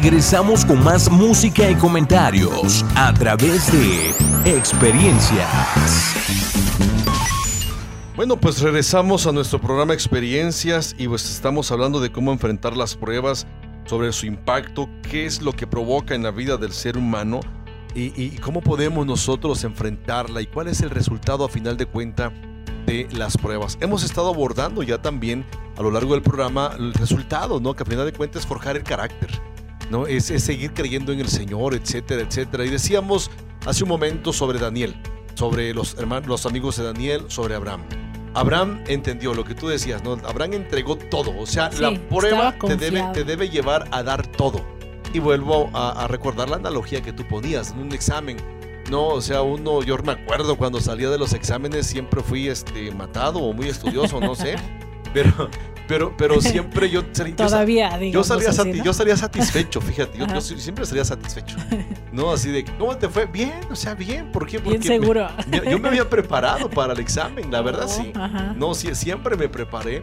Regresamos 0.04 0.66
con 0.66 0.84
más 0.84 1.10
música 1.10 1.70
y 1.70 1.74
comentarios 1.76 2.84
a 2.94 3.14
través 3.14 3.72
de 3.72 4.10
experiencias. 4.44 5.48
Bueno, 8.14 8.36
pues 8.36 8.60
regresamos 8.60 9.26
a 9.26 9.32
nuestro 9.32 9.58
programa 9.62 9.94
Experiencias 9.94 10.94
y 10.98 11.08
pues 11.08 11.24
estamos 11.30 11.72
hablando 11.72 12.00
de 12.00 12.12
cómo 12.12 12.32
enfrentar 12.32 12.76
las 12.76 12.96
pruebas, 12.96 13.46
sobre 13.86 14.12
su 14.12 14.26
impacto, 14.26 14.90
qué 15.10 15.24
es 15.24 15.40
lo 15.40 15.54
que 15.54 15.66
provoca 15.66 16.14
en 16.14 16.22
la 16.22 16.32
vida 16.32 16.58
del 16.58 16.74
ser 16.74 16.98
humano 16.98 17.40
y, 17.94 18.28
cómo 18.40 18.60
podemos 18.60 19.06
nosotros 19.06 19.64
enfrentarla 19.64 20.42
y 20.42 20.46
cuál 20.46 20.68
es 20.68 20.82
el 20.82 20.90
resultado 20.90 21.46
a 21.46 21.48
final 21.48 21.78
de 21.78 21.86
cuenta 21.86 22.30
de 22.84 23.08
las 23.10 23.38
pruebas. 23.38 23.78
Hemos 23.80 24.04
estado 24.04 24.28
abordando 24.28 24.82
ya 24.82 25.00
también 25.00 25.46
a 25.78 25.82
lo 25.82 25.90
largo 25.90 26.12
del 26.12 26.20
programa 26.20 26.72
el 26.78 26.92
resultado, 26.92 27.58
¿no? 27.58 27.74
Que 27.74 27.84
a 27.84 27.86
final 27.86 28.04
de 28.04 28.12
cuentas 28.12 28.42
es 28.42 28.46
forjar 28.46 28.76
el 28.76 28.82
carácter, 28.82 29.30
¿no? 29.90 30.06
Es, 30.06 30.30
es 30.30 30.44
seguir 30.44 30.72
creyendo 30.72 31.12
en 31.12 31.20
el 31.20 31.28
Señor, 31.28 31.74
etcétera, 31.74 32.22
etcétera. 32.22 32.64
Y 32.64 32.70
decíamos 32.70 33.30
hace 33.66 33.82
un 33.82 33.88
momento 33.88 34.32
sobre 34.32 34.58
Daniel, 34.58 34.94
sobre 35.34 35.74
los 35.74 35.94
hermanos, 35.94 36.28
los 36.28 36.46
amigos 36.46 36.76
de 36.76 36.84
Daniel, 36.84 37.24
sobre 37.28 37.54
Abraham. 37.54 37.82
Abraham 38.34 38.82
entendió 38.88 39.32
lo 39.32 39.44
que 39.44 39.54
tú 39.54 39.68
decías, 39.68 40.02
¿no? 40.02 40.12
Abraham 40.12 40.54
entregó 40.54 40.96
todo, 40.96 41.36
o 41.38 41.46
sea, 41.46 41.70
la 41.78 41.94
prueba 42.08 42.56
te 42.58 42.76
debe, 42.76 43.04
te 43.12 43.24
debe 43.24 43.48
llevar 43.48 43.88
a 43.92 44.02
dar 44.02 44.26
todo. 44.26 44.60
Y 45.12 45.20
vuelvo 45.20 45.70
a, 45.72 46.08
recordar 46.08 46.50
la 46.50 46.56
analogía 46.56 47.00
que 47.00 47.12
tú 47.12 47.24
ponías 47.28 47.70
en 47.70 47.78
un 47.78 47.92
examen. 47.92 48.36
No, 48.90 49.06
o 49.06 49.20
sea, 49.20 49.42
uno, 49.42 49.82
yo 49.82 49.96
me 49.98 50.12
acuerdo 50.12 50.56
cuando 50.56 50.80
salía 50.80 51.08
de 51.08 51.18
los 51.18 51.32
exámenes 51.32 51.86
siempre 51.86 52.20
fui 52.20 52.48
este, 52.48 52.90
matado 52.90 53.38
o 53.38 53.52
muy 53.52 53.68
estudioso, 53.68 54.18
no 54.18 54.34
sé. 54.34 54.56
Pero, 55.14 55.48
pero, 55.86 56.16
pero 56.16 56.40
siempre 56.40 56.90
yo. 56.90 57.04
Todavía, 57.36 57.98
yo 58.00 58.24
salía, 58.24 58.50
yo 58.82 58.92
salía 58.92 59.16
satisfecho, 59.16 59.80
fíjate. 59.80 60.18
Yo, 60.18 60.40
siempre 60.40 60.86
salía 60.86 61.04
satisfecho. 61.04 61.56
No, 62.12 62.32
así 62.32 62.50
de, 62.50 62.64
¿cómo 62.78 62.96
te 62.96 63.08
fue? 63.08 63.26
Bien, 63.26 63.60
o 63.70 63.76
sea, 63.76 63.94
bien. 63.94 64.30
¿Por 64.32 64.46
qué? 64.46 64.60
Porque 64.60 64.78
bien 64.78 64.82
seguro. 64.82 65.28
yo 65.68 65.78
me 65.78 65.88
había 65.88 66.08
preparado 66.08 66.70
para 66.70 66.92
el 66.92 67.00
examen, 67.00 67.50
la 67.50 67.60
verdad 67.62 67.88
sí. 67.88 68.12
No, 68.56 68.74
sí, 68.74 68.94
siempre 68.94 69.36
me 69.36 69.48
preparé. 69.48 70.02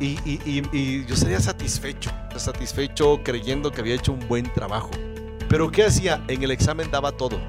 Y, 0.00 0.18
y, 0.24 0.62
y, 0.72 1.06
yo 1.06 1.14
salía 1.14 1.38
satisfecho, 1.38 2.10
satisfecho 2.36 3.20
creyendo 3.22 3.70
que 3.70 3.80
había 3.80 3.94
hecho 3.94 4.12
un 4.12 4.26
buen 4.28 4.52
trabajo. 4.52 4.90
Pero 5.48 5.70
¿qué 5.70 5.84
hacía? 5.84 6.22
En 6.26 6.42
el 6.42 6.50
examen 6.50 6.90
daba 6.90 7.12
todo. 7.12 7.40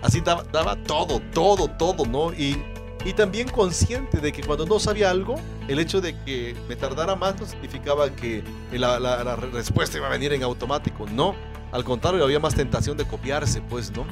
Así 0.00 0.20
daba, 0.20 0.44
daba 0.44 0.76
todo, 0.76 1.20
todo, 1.32 1.68
todo, 1.68 2.06
¿no? 2.06 2.32
Y 2.32 2.62
y 3.04 3.12
también 3.14 3.48
consciente 3.48 4.18
de 4.18 4.32
que 4.32 4.42
cuando 4.42 4.66
no 4.66 4.78
sabía 4.78 5.10
algo, 5.10 5.34
el 5.68 5.78
hecho 5.78 6.00
de 6.00 6.16
que 6.24 6.54
me 6.68 6.76
tardara 6.76 7.16
más 7.16 7.40
no 7.40 7.46
significaba 7.46 8.10
que 8.10 8.44
la, 8.72 9.36
respuesta 9.36 9.98
iba 9.98 10.06
a 10.06 10.10
venir 10.10 10.32
en 10.32 10.42
automático, 10.42 11.06
no. 11.06 11.34
Al 11.72 11.84
contrario, 11.84 12.22
había 12.22 12.38
más 12.38 12.54
tentación 12.54 12.98
de 12.98 13.06
copiarse, 13.06 13.62
pues, 13.62 13.90
¿no? 13.92 14.04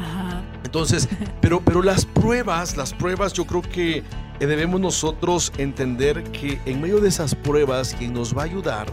Entonces, 0.64 1.09
pero, 1.41 1.61
pero 1.61 1.82
las 1.82 2.07
pruebas, 2.07 2.76
las 2.76 2.95
pruebas, 2.95 3.34
yo 3.34 3.45
creo 3.45 3.61
que 3.61 3.99
eh, 4.41 4.47
debemos 4.47 4.80
nosotros 4.80 5.53
entender 5.59 6.24
que 6.32 6.59
en 6.64 6.80
medio 6.80 7.01
de 7.01 7.11
esas 7.11 7.34
pruebas, 7.34 7.95
quien 7.99 8.14
nos 8.14 8.36
va 8.36 8.43
a 8.43 8.45
ayudar 8.47 8.86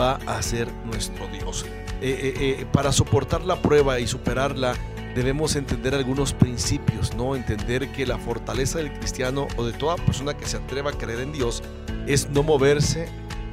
va 0.00 0.20
a 0.26 0.40
ser 0.40 0.72
nuestro 0.84 1.26
Dios. 1.28 1.66
Eh, 2.00 2.58
eh, 2.60 2.66
para 2.72 2.92
soportar 2.92 3.42
la 3.42 3.60
prueba 3.60 4.00
y 4.00 4.06
superarla, 4.06 4.74
debemos 5.14 5.56
entender 5.56 5.94
algunos 5.94 6.32
principios, 6.32 7.14
¿no? 7.14 7.36
Entender 7.36 7.92
que 7.92 8.06
la 8.06 8.18
fortaleza 8.18 8.78
del 8.78 8.92
cristiano 8.92 9.48
o 9.56 9.64
de 9.64 9.72
toda 9.72 9.96
persona 9.96 10.36
que 10.36 10.46
se 10.46 10.56
atreva 10.56 10.90
a 10.90 10.92
creer 10.94 11.20
en 11.20 11.32
Dios 11.32 11.62
es 12.06 12.30
no 12.30 12.42
moverse 12.42 13.08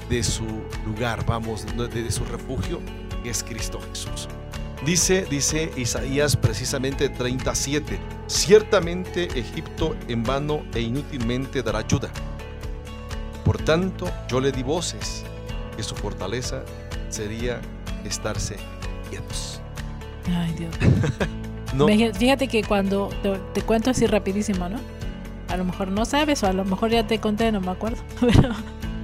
de 0.10 0.24
su 0.24 0.46
lugar, 0.86 1.26
vamos, 1.26 1.66
de, 1.76 2.12
su 2.12 2.26
refugio, 2.26 2.80
que 3.24 3.30
es 3.30 3.44
Cristo 3.44 3.80
Jesús. 3.90 4.28
Dice, 4.86 5.26
dice 5.30 5.72
Isaías 5.76 6.38
precisamente 6.38 7.10
37, 7.10 8.00
ciertamente 8.28 9.26
Egipto 9.38 9.96
en 10.08 10.24
vano 10.24 10.64
e 10.74 10.82
inútilmente 10.82 11.62
dará 11.62 11.80
ayuda. 11.80 12.10
Por 13.44 13.58
tanto, 13.58 14.10
yo 14.30 14.40
le 14.40 14.52
di 14.52 14.64
voces, 14.64 15.24
que 15.76 15.84
su 15.84 15.96
fortaleza 15.96 16.64
sería 17.10 17.60
estarse 18.06 18.56
quietos. 19.10 19.62
Ay, 20.28 20.54
Dios. 20.54 20.76
Fíjate 22.14 22.48
que 22.48 22.64
cuando 22.64 23.10
te, 23.54 23.62
cuento 23.62 23.90
así 23.90 24.08
rapidísimo, 24.08 24.70
¿no? 24.70 24.80
A 25.50 25.58
lo 25.58 25.66
mejor 25.66 25.90
no 25.90 26.06
sabes 26.06 26.44
o 26.44 26.48
a 26.48 26.54
lo 26.54 26.66
mejor 26.66 26.92
ya 26.92 27.06
te 27.06 27.20
conté, 27.20 27.52
no 27.52 27.62
me 27.62 27.72
acuerdo. 27.72 27.98
Pero 28.20 28.50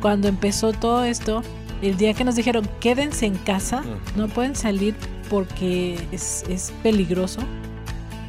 cuando 0.01 0.27
empezó 0.27 0.73
todo 0.73 1.03
esto, 1.03 1.41
el 1.81 1.97
día 1.97 2.13
que 2.13 2.23
nos 2.23 2.35
dijeron 2.35 2.67
quédense 2.79 3.25
en 3.25 3.35
casa, 3.35 3.83
no 4.15 4.27
pueden 4.27 4.55
salir 4.55 4.95
porque 5.29 5.97
es, 6.11 6.43
es 6.49 6.73
peligroso. 6.83 7.41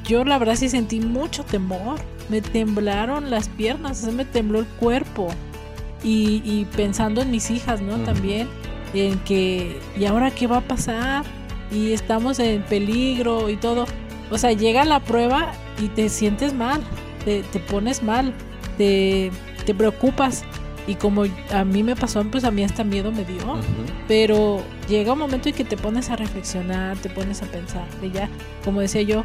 Yo 0.04 0.24
la 0.24 0.38
verdad 0.38 0.54
sí 0.56 0.68
sentí 0.68 1.00
mucho 1.00 1.44
temor. 1.44 1.98
Me 2.28 2.40
temblaron 2.40 3.30
las 3.30 3.48
piernas, 3.48 4.02
me 4.12 4.24
tembló 4.24 4.60
el 4.60 4.66
cuerpo. 4.66 5.28
Y, 6.02 6.42
y 6.44 6.66
pensando 6.76 7.22
en 7.22 7.30
mis 7.30 7.50
hijas, 7.50 7.80
¿no? 7.80 7.96
También, 7.98 8.48
en 8.94 9.18
que, 9.20 9.80
¿y 9.98 10.04
ahora 10.04 10.30
qué 10.30 10.46
va 10.46 10.58
a 10.58 10.60
pasar? 10.60 11.24
Y 11.70 11.92
estamos 11.92 12.38
en 12.38 12.62
peligro 12.62 13.50
y 13.50 13.56
todo. 13.56 13.86
O 14.30 14.38
sea, 14.38 14.52
llega 14.52 14.84
la 14.84 15.00
prueba 15.00 15.52
y 15.80 15.88
te 15.88 16.08
sientes 16.08 16.54
mal, 16.54 16.80
te, 17.24 17.42
pones 17.60 18.02
mal, 18.02 18.32
te, 18.78 19.30
te, 19.64 19.74
preocupas. 19.74 20.44
Y 20.86 20.94
como 20.94 21.24
a 21.52 21.64
mí 21.64 21.82
me 21.82 21.96
pasó, 21.96 22.22
pues 22.24 22.44
a 22.44 22.50
mí 22.50 22.62
hasta 22.62 22.84
miedo 22.84 23.10
me 23.10 23.24
dio. 23.24 23.58
Pero 24.06 24.62
llega 24.88 25.12
un 25.12 25.18
momento 25.18 25.48
en 25.48 25.54
que 25.54 25.64
te 25.64 25.76
pones 25.76 26.10
a 26.10 26.16
reflexionar, 26.16 26.96
te 26.98 27.10
pones 27.10 27.42
a 27.42 27.46
pensar. 27.46 27.86
Y 28.02 28.10
ya, 28.10 28.28
como 28.64 28.80
decía 28.80 29.02
yo, 29.02 29.24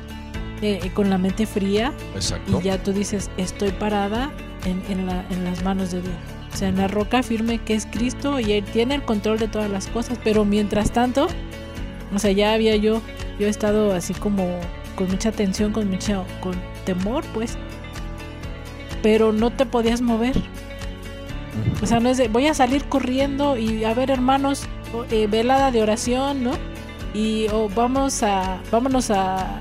eh, 0.62 0.80
eh, 0.84 0.91
con 0.93 1.10
la 1.10 1.18
mente 1.18 1.45
fría. 1.45 1.93
Exacto. 2.16 2.60
Y 2.60 2.64
ya 2.64 2.82
tú 2.82 2.93
dices, 2.93 3.30
estoy 3.38 3.72
parada 3.72 4.32
en, 4.66 4.82
en, 4.89 5.06
la, 5.06 5.26
en 5.30 5.43
las 5.43 5.64
manos 5.64 5.91
de 5.91 6.02
Dios. 6.02 6.16
O 6.54 6.58
sea, 6.58 6.68
en 6.68 6.78
la 6.78 6.88
roca 6.88 7.24
firme 7.24 7.60
que 7.60 7.76
es 7.76 7.86
Cristo 7.86 8.39
y 8.39 8.52
Él 8.54 8.66
tiene 8.66 8.95
el 8.95 9.04
control 9.04 9.39
de 9.39 9.47
todas 9.47 9.70
las 9.70 9.88
cosas. 9.88 10.20
Pero 10.24 10.45
mientras 10.45 10.91
tanto, 10.91 11.28
o 12.14 12.20
sea, 12.20 12.32
ya 12.32 12.54
había 12.54 12.76
yo, 12.76 13.02
yo 13.42 13.48
he 13.48 13.50
estado 13.50 13.94
así 13.96 14.14
como 14.14 14.60
con 14.96 15.10
mucha 15.10 15.32
tensión, 15.32 15.74
con 15.74 15.89
mucho 15.89 16.26
con 16.42 16.54
temor, 16.86 17.24
pues. 17.34 17.58
Pero 19.02 19.34
no 19.34 19.50
te 19.50 19.66
podías 19.66 20.00
mover. 20.00 20.39
O 21.82 21.88
sea, 21.88 22.00
no 22.00 22.10
es 22.10 22.18
de, 22.18 22.28
voy 22.28 22.46
a 22.46 22.54
salir 22.54 22.86
corriendo 22.86 23.58
y 23.58 23.84
a 23.84 23.96
ver, 23.96 24.12
hermanos, 24.12 24.68
eh, 25.10 25.26
velada 25.26 25.72
de 25.72 25.82
oración, 25.82 26.44
¿no? 26.44 26.52
Y 27.16 27.48
o 27.52 27.68
vamos 27.68 28.22
a, 28.22 28.60
vámonos 28.72 29.10
a, 29.10 29.60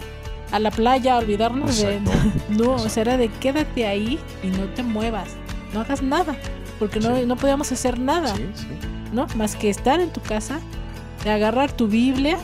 a 0.53 0.59
la 0.59 0.71
playa 0.71 1.15
a 1.15 1.19
olvidarnos 1.19 1.81
de. 1.81 2.01
No, 2.51 2.73
o 2.73 2.89
sea, 2.91 3.01
era 3.01 3.17
de 3.17 3.29
quédate 3.29 3.87
ahí 3.87 4.19
y 4.43 4.49
no 4.49 4.67
te 4.75 4.83
muevas. 4.83 5.31
No 5.73 5.81
hagas 5.81 6.03
nada. 6.03 6.37
Porque 6.79 7.01
no, 7.01 7.19
no 7.25 7.37
podíamos 7.37 7.73
hacer 7.73 7.99
nada. 7.99 8.35
¿No? 9.11 9.27
Más 9.37 9.57
que 9.57 9.71
estar 9.71 10.01
en 10.01 10.11
tu 10.11 10.21
casa, 10.21 10.61
agarrar 11.27 11.73
tu 11.73 11.89
Biblia 11.89 12.37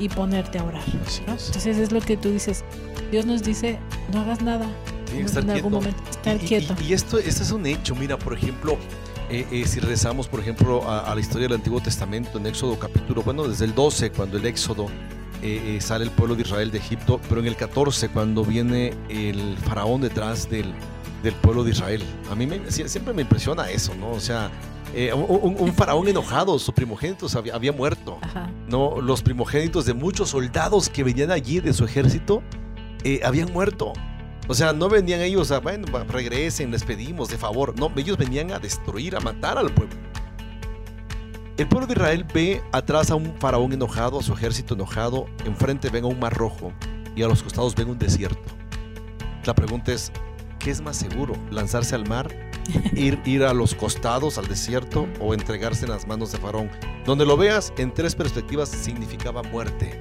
y 0.00 0.08
ponerte 0.08 0.58
a 0.58 0.64
orar. 0.64 0.82
Entonces 0.88 1.78
es 1.78 1.92
lo 1.92 2.00
que 2.00 2.16
tú 2.16 2.30
dices. 2.30 2.64
Dios 3.12 3.26
nos 3.26 3.42
dice, 3.42 3.78
no 4.12 4.20
hagas 4.20 4.42
nada. 4.42 4.66
en 5.12 5.50
algún 5.50 5.72
momento, 5.72 6.02
estar 6.10 6.38
quieto. 6.38 6.74
Y, 6.82 6.94
esto, 6.94 7.18
esto 7.18 7.42
es 7.42 7.50
un 7.52 7.66
hecho. 7.66 7.94
Mira, 7.94 8.18
por 8.18 8.34
ejemplo, 8.34 8.78
eh, 9.28 9.46
eh, 9.52 9.64
si 9.66 9.78
rezamos, 9.78 10.26
por 10.26 10.40
ejemplo, 10.40 10.90
a, 10.90 11.14
la 11.14 11.20
historia 11.20 11.46
del 11.46 11.58
Antiguo 11.58 11.80
Testamento 11.80 12.38
en 12.38 12.46
Éxodo 12.46 12.78
capítulo, 12.78 13.22
bueno, 13.22 13.46
desde 13.46 13.66
el 13.66 13.74
12, 13.74 14.10
cuando 14.10 14.38
el 14.38 14.46
Éxodo 14.46 14.86
eh, 15.42 15.78
sale 15.80 16.04
el 16.04 16.10
pueblo 16.10 16.34
de 16.34 16.42
Israel 16.42 16.70
de 16.70 16.78
Egipto, 16.78 17.20
pero 17.28 17.40
en 17.40 17.46
el 17.46 17.56
14, 17.56 18.08
cuando 18.08 18.44
viene 18.44 18.94
el 19.08 19.56
faraón 19.58 20.00
detrás 20.00 20.48
del, 20.48 20.72
del 21.22 21.34
pueblo 21.34 21.62
de 21.64 21.72
Israel. 21.72 22.02
A 22.30 22.34
mí 22.34 22.48
siempre 22.68 23.12
me 23.12 23.22
impresiona 23.22 23.68
eso, 23.70 23.94
¿no? 23.94 24.10
O 24.12 24.20
sea, 24.20 24.50
eh, 24.94 25.12
un, 25.12 25.72
faraón 25.74 26.08
enojado, 26.08 26.58
su 26.58 26.72
primogénito 26.72 27.26
había, 27.54 27.72
muerto. 27.72 28.18
¿no? 28.68 29.00
Los 29.00 29.22
primogénitos 29.22 29.86
de 29.86 29.94
muchos 29.94 30.30
soldados 30.30 30.88
que 30.88 31.04
venían 31.04 31.30
allí 31.30 31.60
de 31.60 31.72
su 31.72 31.84
ejército 31.84 32.42
eh, 33.04 33.20
habían 33.24 33.52
muerto. 33.52 33.92
O 34.48 34.54
sea, 34.54 34.72
no 34.72 34.88
venían 34.88 35.20
ellos 35.20 35.52
a, 35.52 35.60
bueno, 35.60 35.86
regresen, 36.08 36.72
les 36.72 36.82
pedimos 36.82 37.28
de 37.28 37.38
favor. 37.38 37.78
No, 37.78 37.92
ellos 37.96 38.16
venían 38.16 38.50
a 38.50 38.58
destruir, 38.58 39.14
a 39.14 39.20
matar 39.20 39.58
al 39.58 39.70
pueblo. 39.72 39.96
El 41.56 41.68
pueblo 41.68 41.86
de 41.86 41.92
Israel 41.92 42.26
ve 42.34 42.62
atrás 42.72 43.10
a 43.10 43.14
un 43.14 43.34
faraón 43.38 43.72
enojado, 43.72 44.18
a 44.18 44.22
su 44.22 44.32
ejército 44.32 44.74
enojado, 44.74 45.26
enfrente 45.44 45.88
ven 45.90 46.04
a 46.04 46.08
un 46.08 46.18
mar 46.18 46.34
rojo 46.34 46.72
y 47.14 47.22
a 47.22 47.28
los 47.28 47.42
costados 47.42 47.74
ven 47.76 47.90
un 47.90 47.98
desierto. 47.98 48.50
La 49.44 49.54
pregunta 49.54 49.92
es, 49.92 50.10
¿qué 50.58 50.70
es 50.70 50.80
más 50.80 50.96
seguro? 50.96 51.34
¿Lanzarse 51.50 51.94
al 51.94 52.08
mar 52.08 52.49
ir, 52.94 53.20
ir 53.24 53.44
a 53.44 53.52
los 53.52 53.74
costados, 53.74 54.38
al 54.38 54.48
desierto, 54.48 55.08
o 55.20 55.34
entregarse 55.34 55.84
en 55.84 55.90
las 55.92 56.06
manos 56.06 56.32
de 56.32 56.38
Faraón. 56.38 56.70
Donde 57.04 57.24
lo 57.24 57.36
veas, 57.36 57.72
en 57.78 57.92
tres 57.92 58.14
perspectivas 58.14 58.68
significaba 58.68 59.42
muerte. 59.42 59.98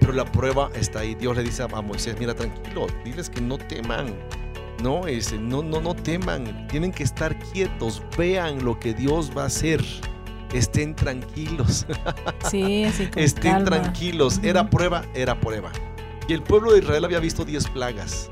Pero 0.00 0.12
la 0.12 0.24
prueba 0.24 0.70
está 0.74 1.00
ahí. 1.00 1.14
Dios 1.14 1.36
le 1.36 1.42
dice 1.42 1.62
a 1.62 1.68
Moisés, 1.68 2.16
mira, 2.18 2.34
tranquilo, 2.34 2.86
diles 3.04 3.28
que 3.28 3.40
no 3.40 3.58
teman. 3.58 4.14
No, 4.82 5.02
no, 5.40 5.62
no, 5.62 5.80
no 5.80 5.94
teman. 5.94 6.66
Tienen 6.68 6.90
que 6.90 7.02
estar 7.02 7.38
quietos. 7.52 8.02
Vean 8.16 8.64
lo 8.64 8.78
que 8.78 8.94
Dios 8.94 9.30
va 9.36 9.42
a 9.42 9.46
hacer. 9.46 9.84
estén 10.52 10.94
tranquilos. 10.96 11.86
Sí, 12.50 12.84
así 12.84 13.08
estén 13.14 13.52
calma. 13.52 13.82
tranquilos. 13.82 14.40
Era 14.42 14.68
prueba, 14.68 15.04
era 15.14 15.38
prueba. 15.38 15.70
Y 16.28 16.32
el 16.32 16.42
pueblo 16.42 16.72
de 16.72 16.78
Israel 16.78 17.04
había 17.04 17.20
visto 17.20 17.44
10 17.44 17.68
plagas. 17.68 18.30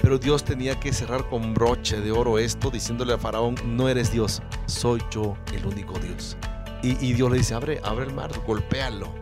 Pero 0.00 0.18
Dios 0.18 0.44
tenía 0.44 0.78
que 0.78 0.92
cerrar 0.92 1.28
con 1.28 1.54
broche 1.54 2.00
de 2.00 2.12
oro 2.12 2.38
esto, 2.38 2.70
diciéndole 2.70 3.14
a 3.14 3.18
Faraón, 3.18 3.56
no 3.64 3.88
eres 3.88 4.12
Dios, 4.12 4.42
soy 4.66 5.00
yo 5.10 5.36
el 5.52 5.66
único 5.66 5.98
Dios. 5.98 6.36
Y, 6.82 7.14
Dios 7.14 7.30
le 7.30 7.38
dice, 7.38 7.54
abre, 7.54 7.80
abre 7.82 8.06
el 8.06 8.14
mar, 8.14 8.30
golpéalo. 8.46 9.12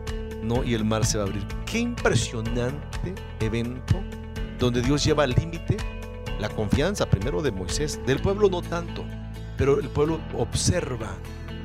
¿no? 0.43 0.63
Y 0.63 0.75
el 0.75 0.85
mar 0.85 1.05
se 1.05 1.17
va 1.17 1.23
a 1.23 1.27
abrir. 1.27 1.43
Qué 1.65 1.79
impresionante 1.79 3.15
evento 3.39 4.03
donde 4.59 4.81
Dios 4.81 5.03
lleva 5.03 5.23
al 5.23 5.31
límite 5.31 5.77
la 6.39 6.49
confianza 6.49 7.09
primero 7.09 7.41
de 7.41 7.51
Moisés, 7.51 7.99
del 8.05 8.19
pueblo 8.19 8.49
no 8.49 8.61
tanto, 8.61 9.05
pero 9.57 9.79
el 9.79 9.89
pueblo 9.89 10.19
observa 10.37 11.15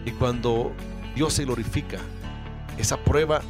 y 0.04 0.12
cuando 0.12 0.72
Dios 1.14 1.34
se 1.34 1.44
glorifica, 1.44 1.98
esa 2.78 2.96
prueba 2.96 3.42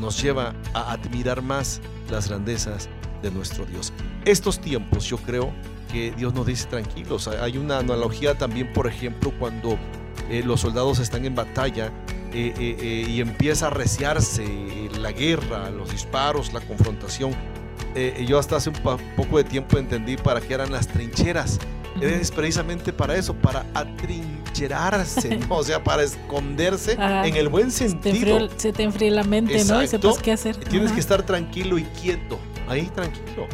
nos 0.00 0.20
lleva 0.20 0.54
a 0.74 0.92
admirar 0.92 1.42
más 1.42 1.80
las 2.10 2.28
grandezas 2.28 2.88
de 3.22 3.30
nuestro 3.30 3.64
Dios. 3.64 3.92
Estos 4.24 4.60
tiempos 4.60 5.04
yo 5.04 5.18
creo 5.18 5.52
que 5.92 6.12
Dios 6.12 6.34
nos 6.34 6.46
dice 6.46 6.66
tranquilos. 6.66 7.28
Hay 7.28 7.58
una 7.58 7.78
analogía 7.78 8.36
también, 8.36 8.72
por 8.72 8.86
ejemplo, 8.86 9.32
cuando 9.38 9.78
eh, 10.30 10.42
los 10.44 10.60
soldados 10.60 10.98
están 10.98 11.24
en 11.24 11.34
batalla 11.34 11.86
eh, 12.32 12.52
eh, 12.58 12.76
eh, 12.80 13.06
y 13.10 13.20
empieza 13.20 13.66
a 13.66 13.68
arreciarse 13.68 14.44
eh, 14.44 14.90
la 14.98 15.12
guerra, 15.12 15.70
los 15.70 15.90
disparos, 15.92 16.52
la 16.52 16.60
confrontación. 16.60 17.32
Eh, 17.94 18.24
yo 18.26 18.38
hasta 18.38 18.56
hace 18.56 18.70
un 18.70 18.76
poco 19.16 19.36
de 19.38 19.44
tiempo 19.44 19.78
entendí 19.78 20.16
para 20.16 20.40
qué 20.40 20.54
eran 20.54 20.72
las 20.72 20.88
trincheras. 20.88 21.58
Ujú. 21.96 22.06
Es 22.06 22.32
precisamente 22.32 22.92
para 22.92 23.14
eso, 23.14 23.34
para 23.34 23.64
atrincherarse, 23.72 25.36
¿no? 25.36 25.56
o 25.58 25.62
sea, 25.62 25.84
para 25.84 26.02
esconderse 26.02 26.92
Ajá. 26.98 27.26
en 27.26 27.36
el 27.36 27.48
buen 27.48 27.70
Se 27.70 27.84
te, 27.84 27.90
sentido. 27.90 28.38
enfrió- 28.38 28.50
se 28.56 28.72
te 28.72 28.82
enfría 28.82 29.10
la 29.12 29.22
mente, 29.22 29.52
¿no? 29.64 29.80
Y 29.80 29.84
Exacto. 29.84 30.08
sepas 30.10 30.22
qué 30.22 30.32
hacer. 30.32 30.56
Tienes 30.56 30.86
Ajá. 30.88 30.94
que 30.94 31.00
estar 31.00 31.22
tranquilo 31.24 31.78
y 31.78 31.84
quieto, 31.84 32.40
ahí 32.68 32.86
tranquilo, 32.94 33.46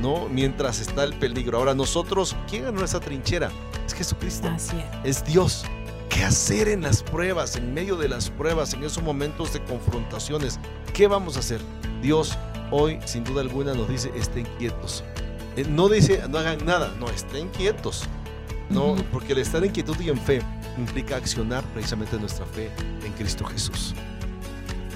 ¿no? 0.00 0.28
Mientras 0.28 0.80
está 0.80 1.04
el 1.04 1.14
peligro. 1.14 1.58
Ahora 1.58 1.74
nosotros, 1.74 2.36
¿quién 2.48 2.66
es 2.66 2.72
nuestra 2.72 3.00
trinchera? 3.00 3.50
Es 3.86 3.94
Jesucristo, 3.94 4.48
Así 4.48 4.76
es. 5.04 5.18
es 5.18 5.24
Dios. 5.24 5.64
¿Qué 6.08 6.24
hacer 6.24 6.68
en 6.68 6.82
las 6.82 7.02
pruebas, 7.02 7.56
en 7.56 7.74
medio 7.74 7.96
de 7.96 8.08
las 8.08 8.30
pruebas, 8.30 8.72
en 8.74 8.82
esos 8.82 9.02
momentos 9.02 9.52
de 9.52 9.62
confrontaciones? 9.64 10.58
¿Qué 10.94 11.06
vamos 11.06 11.36
a 11.36 11.40
hacer? 11.40 11.60
Dios 12.02 12.36
hoy, 12.70 12.98
sin 13.04 13.24
duda 13.24 13.40
alguna, 13.42 13.74
nos 13.74 13.88
dice, 13.88 14.10
estén 14.16 14.46
quietos. 14.58 15.04
Eh, 15.56 15.64
No 15.68 15.88
dice, 15.88 16.22
no 16.28 16.38
hagan 16.38 16.64
nada, 16.64 16.94
no, 16.98 17.08
estén 17.10 17.48
quietos. 17.50 18.04
No, 18.70 18.96
porque 19.12 19.32
el 19.32 19.38
estar 19.38 19.64
en 19.64 19.70
quietud 19.72 19.96
y 20.00 20.10
en 20.10 20.18
fe 20.18 20.42
implica 20.76 21.16
accionar 21.16 21.64
precisamente 21.72 22.18
nuestra 22.18 22.44
fe 22.46 22.70
en 23.04 23.12
Cristo 23.12 23.44
Jesús. 23.46 23.94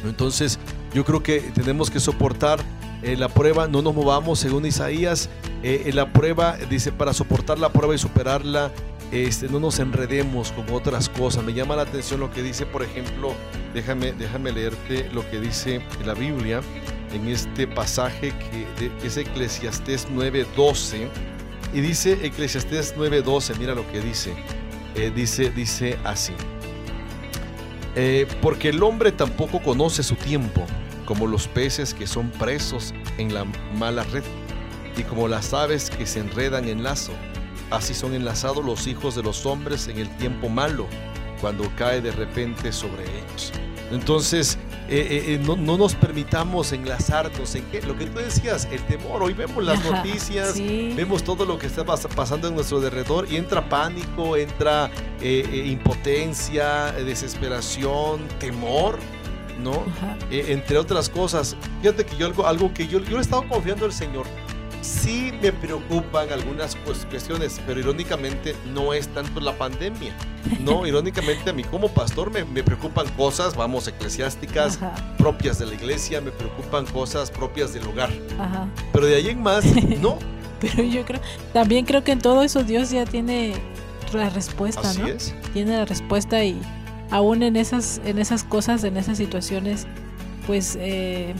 Entonces, 0.05 0.59
yo 0.93 1.05
creo 1.05 1.23
que 1.23 1.41
tenemos 1.55 1.91
que 1.91 2.01
soportar 2.01 2.61
eh, 3.03 3.17
la 3.17 3.29
prueba, 3.29 3.67
no 3.67 3.83
nos 3.83 3.95
movamos, 3.95 4.39
según 4.39 4.65
Isaías, 4.65 5.29
eh, 5.65 5.85
eh, 5.87 5.93
la 5.93 6.13
prueba, 6.13 6.57
dice, 6.71 6.93
para 6.93 7.13
soportar 7.13 7.59
la 7.59 7.71
prueba 7.71 7.95
y 7.97 7.99
superarla, 7.99 8.71
este, 9.11 9.49
no 9.49 9.59
nos 9.59 9.81
enredemos 9.81 10.53
con 10.53 10.71
otras 10.71 11.09
cosas. 11.09 11.45
Me 11.45 11.53
llama 11.53 11.75
la 11.75 11.83
atención 11.83 12.21
lo 12.21 12.31
que 12.31 12.43
dice, 12.43 12.65
por 12.65 12.83
ejemplo, 12.85 13.35
déjame, 13.75 14.13
déjame 14.13 14.53
leerte 14.53 15.11
lo 15.13 15.29
que 15.29 15.41
dice 15.41 15.83
la 16.07 16.15
Biblia, 16.15 16.61
en 17.13 17.27
este 17.27 17.67
pasaje 17.67 18.33
que, 18.79 18.91
es 19.05 19.17
Eclesiastés 19.17 20.09
9:12. 20.09 21.09
Y 21.75 21.81
dice 21.81 22.25
Eclesiastés 22.25 22.95
9:12, 22.97 23.59
mira 23.59 23.75
lo 23.75 23.87
que 23.91 24.01
dice. 24.01 24.33
Dice, 25.15 25.51
dice 25.51 25.99
así. 26.05 26.35
Porque 28.41 28.69
el 28.69 28.83
hombre 28.83 29.11
tampoco 29.11 29.61
conoce 29.61 30.03
su 30.03 30.15
tiempo, 30.15 30.67
como 31.13 31.27
los 31.27 31.47
peces 31.47 31.93
que 31.93 32.07
son 32.07 32.31
presos 32.31 32.95
en 33.19 33.35
la 33.35 33.45
mala 33.77 34.03
red, 34.05 34.23
y 34.97 35.03
como 35.03 35.29
las 35.29 35.53
aves 35.53 35.91
que 35.91 36.07
se 36.07 36.21
enredan 36.21 36.67
en 36.67 36.83
lazo. 36.83 37.13
Así 37.71 37.93
son 37.93 38.15
enlazados 38.15 38.65
los 38.65 38.87
hijos 38.87 39.15
de 39.15 39.23
los 39.23 39.45
hombres 39.45 39.89
en 39.89 39.99
el 39.99 40.09
tiempo 40.17 40.49
malo, 40.49 40.87
cuando 41.43 41.71
cae 41.77 42.01
de 42.01 42.13
repente 42.13 42.73
sobre 42.73 43.03
ellos. 43.03 43.53
Entonces, 43.91 44.57
eh, 44.89 45.07
eh, 45.11 45.35
eh, 45.35 45.41
no, 45.45 45.55
no 45.55 45.77
nos 45.77 45.95
permitamos 45.95 46.73
enlazarnos 46.73 47.55
en 47.57 47.65
qué, 47.67 47.83
lo 47.83 47.95
que 47.95 48.07
tú 48.07 48.19
decías, 48.19 48.67
el 48.73 48.81
temor. 48.87 49.23
Hoy 49.23 49.35
vemos 49.35 49.63
las 49.63 49.81
Ajá, 49.81 49.97
noticias, 50.03 50.55
sí. 50.55 50.95
vemos 50.97 51.23
todo 51.23 51.45
lo 51.45 51.59
que 51.59 51.67
está 51.67 51.85
pas- 51.85 52.09
pasando 52.09 52.49
en 52.49 52.55
nuestro 52.55 52.79
alrededor 52.79 53.31
y 53.31 53.37
entra 53.37 53.69
pánico, 53.69 54.39
entra 54.39 54.91
eh, 55.21 55.65
impotencia, 55.67 56.93
desesperación, 56.93 58.27
temor, 58.39 58.99
¿no? 59.63 59.85
Eh, 60.31 60.47
entre 60.49 60.79
otras 60.79 61.09
cosas. 61.09 61.57
Fíjate 61.81 62.05
que 62.05 62.17
yo 62.17 62.27
algo, 62.27 62.47
algo 62.47 62.73
que 62.75 62.87
yo, 62.87 62.99
yo 63.01 63.11
le 63.11 63.17
he 63.19 63.21
estado 63.21 63.47
confiando 63.49 63.85
al 63.87 63.93
Señor. 63.93 64.27
Sí 64.81 65.33
me 65.41 65.53
preocupan 65.53 66.33
algunas 66.33 66.75
cuestiones, 67.09 67.61
pero 67.67 67.79
irónicamente 67.79 68.57
no 68.75 68.93
es 68.93 69.07
tanto 69.09 69.39
la 69.41 69.53
pandemia. 69.57 70.13
No, 70.61 70.85
irónicamente 70.89 71.51
a 71.51 71.53
mí 71.53 71.63
como 71.63 71.87
pastor 71.89 72.33
me, 72.33 72.45
me 72.45 72.65
preocupan 72.65 73.07
cosas, 73.11 73.55
vamos, 73.55 73.87
eclesiásticas, 73.87 74.79
Ajá, 74.83 74.95
propias 75.19 75.61
de 75.61 75.67
la 75.67 75.75
iglesia, 75.75 76.21
me 76.21 76.33
preocupan 76.33 76.85
cosas 76.87 77.31
propias 77.31 77.73
del 77.73 77.87
hogar. 77.87 78.11
ajá. 78.41 78.67
Pero 78.93 79.07
de 79.07 79.15
ahí 79.15 79.29
en 79.29 79.41
más, 79.41 79.65
no. 80.01 80.19
Pero 80.61 80.83
yo 80.83 81.05
creo, 81.05 81.21
también 81.53 81.85
creo 81.85 82.03
que 82.03 82.11
en 82.13 82.21
todo 82.21 82.43
eso 82.43 82.65
Dios 82.65 82.91
ya 82.91 83.05
tiene 83.05 83.55
la 84.13 84.31
respuesta, 84.31 84.81
Así 84.81 85.01
¿no? 85.01 85.07
es. 85.09 85.33
Tiene 85.53 85.77
la 85.77 85.85
respuesta 85.85 86.43
y 86.45 86.61
aún 87.13 87.43
en 87.45 87.55
esas, 87.55 88.01
en 88.05 88.19
esas 88.19 88.43
cosas, 88.43 88.83
en 88.83 88.97
esas 88.97 89.19
situaciones, 89.19 89.87
pues 90.47 90.77
eh, 90.81 91.35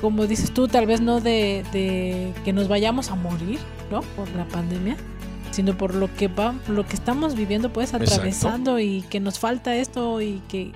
como 0.00 0.26
dices 0.26 0.52
tú, 0.52 0.68
tal 0.68 0.86
vez 0.86 1.00
no 1.00 1.20
de, 1.20 1.64
de 1.72 2.32
que 2.44 2.52
nos 2.52 2.68
vayamos 2.68 3.10
a 3.10 3.14
morir, 3.16 3.58
¿no? 3.90 4.00
Por 4.02 4.28
la 4.36 4.46
pandemia, 4.46 4.96
sino 5.50 5.76
por 5.76 5.94
lo 5.94 6.12
que 6.14 6.28
va, 6.28 6.54
lo 6.68 6.84
que 6.86 6.94
estamos 6.94 7.34
viviendo, 7.34 7.72
pues 7.72 7.88
Exacto. 7.94 8.12
atravesando 8.14 8.78
y 8.78 9.02
que 9.02 9.20
nos 9.20 9.38
falta 9.38 9.74
esto 9.76 10.20
y 10.20 10.40
que 10.48 10.72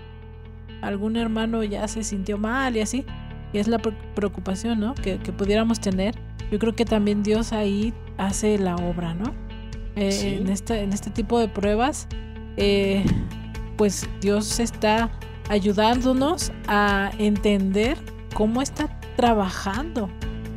algún 0.83 1.17
hermano 1.17 1.63
ya 1.65 1.87
se 1.89 2.03
sintió 2.05 2.39
mal 2.39 2.77
y 2.77 2.81
así. 2.81 3.05
Y 3.53 3.59
es 3.59 3.69
la 3.69 3.79
pre- 3.79 3.97
preocupación, 4.15 4.81
¿no? 4.81 4.95
Que, 4.95 5.19
que 5.19 5.33
pudiéramos 5.33 5.81
tener. 5.81 6.15
Yo 6.51 6.59
creo 6.59 6.75
que 6.75 6.85
también 6.85 7.23
Dios 7.23 7.53
ahí 7.53 7.93
hace 8.19 8.59
la 8.59 8.77
obra, 8.77 9.15
¿no? 9.15 9.33
Eh, 9.97 10.13
Sí. 10.13 10.27
en, 10.41 10.49
este, 10.49 10.83
en 10.83 10.93
este 10.93 11.11
tipo 11.11 11.39
de 11.41 11.49
pruebas, 11.49 12.07
eh, 12.57 13.05
pues 13.77 14.09
Dios 14.21 14.59
está 14.61 15.11
ayudándonos 15.49 16.53
a 16.69 17.11
entender 17.19 17.97
cómo 18.35 18.63
está 18.63 18.99
trabajando, 19.17 20.09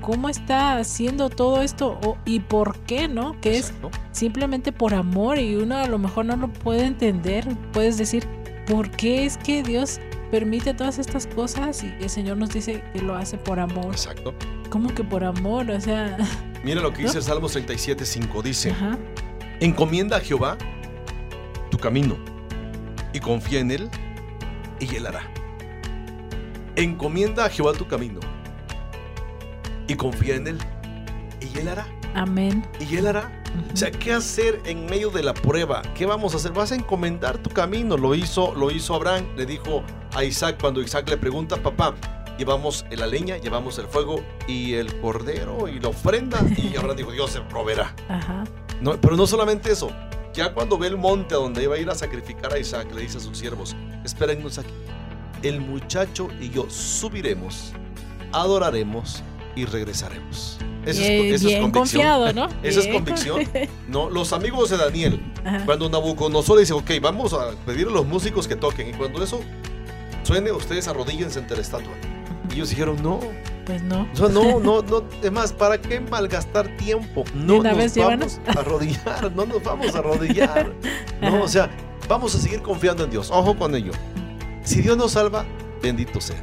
cómo 0.02 0.30
está 0.30 0.78
haciendo 0.78 1.30
todo 1.30 1.62
esto 1.62 2.00
o- 2.04 2.18
y 2.26 2.40
por 2.40 2.78
qué, 2.80 3.08
¿no? 3.08 3.40
Que 3.42 3.58
es 3.58 3.74
simplemente 4.12 4.72
por 4.72 4.94
amor 4.94 5.38
y 5.40 5.56
uno 5.56 5.78
a 5.78 5.88
lo 5.88 5.98
mejor 5.98 6.26
no 6.26 6.36
lo 6.36 6.48
puede 6.52 6.86
entender. 6.86 7.48
Puedes 7.72 7.98
decir, 7.98 8.26
¿por 8.68 8.90
qué 8.92 9.26
es 9.26 9.38
que 9.38 9.64
Dios 9.64 10.00
permite 10.32 10.74
todas 10.74 10.98
estas 11.00 11.28
cosas? 11.28 11.84
Y 11.84 11.94
el 12.02 12.10
Señor 12.10 12.38
nos 12.38 12.50
dice 12.50 12.84
que 12.94 13.02
lo 13.02 13.16
hace 13.16 13.38
por 13.38 13.60
amor. 13.60 13.88
Exacto. 13.92 14.34
¿Cómo 14.70 14.90
que 14.94 15.04
por 15.04 15.24
amor? 15.24 15.70
O 15.72 15.80
sea, 15.82 16.18
Mira 16.64 16.82
lo 16.82 16.92
que 16.92 17.04
dice 17.04 17.14
¿No? 17.14 17.20
el 17.20 17.24
Salmos 17.26 17.52
37, 17.54 18.06
5. 18.06 18.42
Dice, 18.42 18.72
ajá, 18.72 18.98
encomienda 19.62 20.18
a 20.18 20.20
Jehová 20.20 20.58
tu 21.72 21.78
camino 21.78 22.18
confía 23.30 23.60
en 23.60 23.70
él 23.70 23.90
y 24.80 24.96
él 24.96 25.06
hará. 25.06 25.22
Encomienda 26.76 27.46
a 27.46 27.50
Jehová 27.50 27.74
tu 27.74 27.88
camino 27.88 28.20
y 29.88 29.94
confía 29.94 30.36
en 30.36 30.48
él 30.48 30.58
y 31.40 31.60
él 31.60 31.68
hará. 31.68 31.86
amén. 32.16 32.66
Y 32.80 32.98
él 32.98 33.06
hará. 33.06 33.32
O 33.72 33.78
sea, 33.78 33.92
¿qué 33.92 34.14
hacer 34.14 34.60
en 34.66 34.88
medio 34.88 35.12
de 35.12 35.22
la 35.22 35.36
prueba? 35.36 35.84
¿Qué 35.94 36.08
vamos 36.08 36.34
a 36.34 36.38
hacer? 36.38 36.54
Vas 36.54 36.72
a 36.72 36.76
encomendar 36.76 37.38
tu 37.38 37.52
camino. 37.52 37.98
Lo 37.98 38.16
hizo, 38.16 38.56
lo 38.56 38.72
hizo 38.72 38.96
Abraham. 38.96 39.28
Le 39.38 39.46
dijo 39.46 39.84
a 40.16 40.24
Isaac 40.24 40.58
cuando 40.60 40.82
Isaac 40.82 41.08
le 41.08 41.18
pregunta, 41.18 41.58
papá, 41.58 41.94
llevamos 42.40 42.84
la 42.90 43.06
leña, 43.06 43.38
llevamos 43.38 43.78
el 43.78 43.86
fuego 43.86 44.24
y 44.48 44.74
el 44.74 45.00
cordero 45.02 45.68
y 45.68 45.80
la 45.80 45.90
ofrenda. 45.90 46.40
Y 46.58 46.76
Abraham 46.76 46.98
dijo, 46.98 47.12
Dios 47.12 47.30
se 47.30 47.42
proveerá. 47.42 47.94
Ajá, 48.08 48.44
No, 48.82 49.00
pero 49.00 49.16
no 49.16 49.28
solamente 49.28 49.72
eso. 49.72 49.92
Ya 50.40 50.54
cuando 50.54 50.78
ve 50.78 50.88
el 50.88 50.96
monte 50.96 51.36
a 51.36 51.38
donde 51.38 51.64
iba 51.64 51.76
a 51.76 51.78
ir 51.80 51.90
a 51.90 51.96
sacrificar 51.96 52.54
a 52.54 52.58
Isaac, 52.58 52.88
le 52.96 53.02
dice 53.02 53.18
a 53.18 53.20
sus 53.20 53.38
siervos, 53.38 53.76
espérennos 54.06 54.58
aquí. 54.58 54.72
El 55.44 55.60
muchacho 55.60 56.30
y 56.40 56.50
yo 56.50 56.70
subiremos, 56.70 57.74
adoraremos 58.32 59.22
y 59.58 59.66
regresaremos. 59.66 60.58
Eso 60.86 61.02
es, 61.02 61.10
bien, 61.10 61.26
eso 61.26 61.36
es 61.36 61.44
bien 61.44 61.62
convicción. 61.64 62.02
confiado, 62.04 62.32
¿no? 62.32 62.48
Eso 62.64 62.80
es 62.80 62.88
convicción. 62.88 63.42
No, 63.90 64.10
los 64.10 64.32
amigos 64.32 64.70
de 64.70 64.78
Daniel, 64.78 65.20
Ajá. 65.44 65.66
cuando 65.66 65.90
Nabucodonosor 65.90 66.58
dice, 66.60 66.72
ok, 66.72 66.90
vamos 67.02 67.34
a 67.34 67.52
pedir 67.66 67.88
a 67.88 67.92
los 67.92 68.06
músicos 68.06 68.48
que 68.48 68.56
toquen. 68.56 68.92
Y 68.92 68.94
cuando 68.94 69.22
eso 69.22 69.42
suene, 70.24 70.54
ustedes 70.54 70.88
arrodíllense 70.88 71.38
ante 71.40 71.54
la 71.54 71.62
estatua. 71.62 71.92
Y 72.50 72.54
ellos 72.54 72.70
dijeron, 72.70 73.04
no, 73.04 73.20
Pues 73.70 73.84
no. 73.84 74.08
o 74.12 74.16
sea, 74.16 74.30
no, 74.30 74.60
no, 74.64 74.82
no, 74.82 75.04
es 75.22 75.32
más, 75.32 75.54
¿para 75.54 75.80
qué 75.80 76.00
malgastar 76.00 76.76
tiempo? 76.78 77.24
No 77.36 77.58
una 77.58 77.70
nos 77.70 77.78
vez 77.78 77.98
vamos 77.98 78.42
a 78.48 78.52
arrodillar, 78.60 79.32
no 79.36 79.46
nos 79.46 79.64
vamos 79.64 79.94
a 79.94 80.00
arrodillar. 80.00 80.74
No, 81.22 81.44
o 81.44 81.48
sea, 81.48 81.70
vamos 82.08 82.34
a 82.34 82.40
seguir 82.40 82.62
confiando 82.62 83.04
en 83.04 83.12
Dios. 83.12 83.30
Ojo 83.30 83.56
con 83.58 83.76
ello. 83.76 83.92
Si 84.64 84.82
Dios 84.82 84.98
nos 84.98 85.12
salva, 85.12 85.46
bendito 85.84 86.20
sea. 86.22 86.42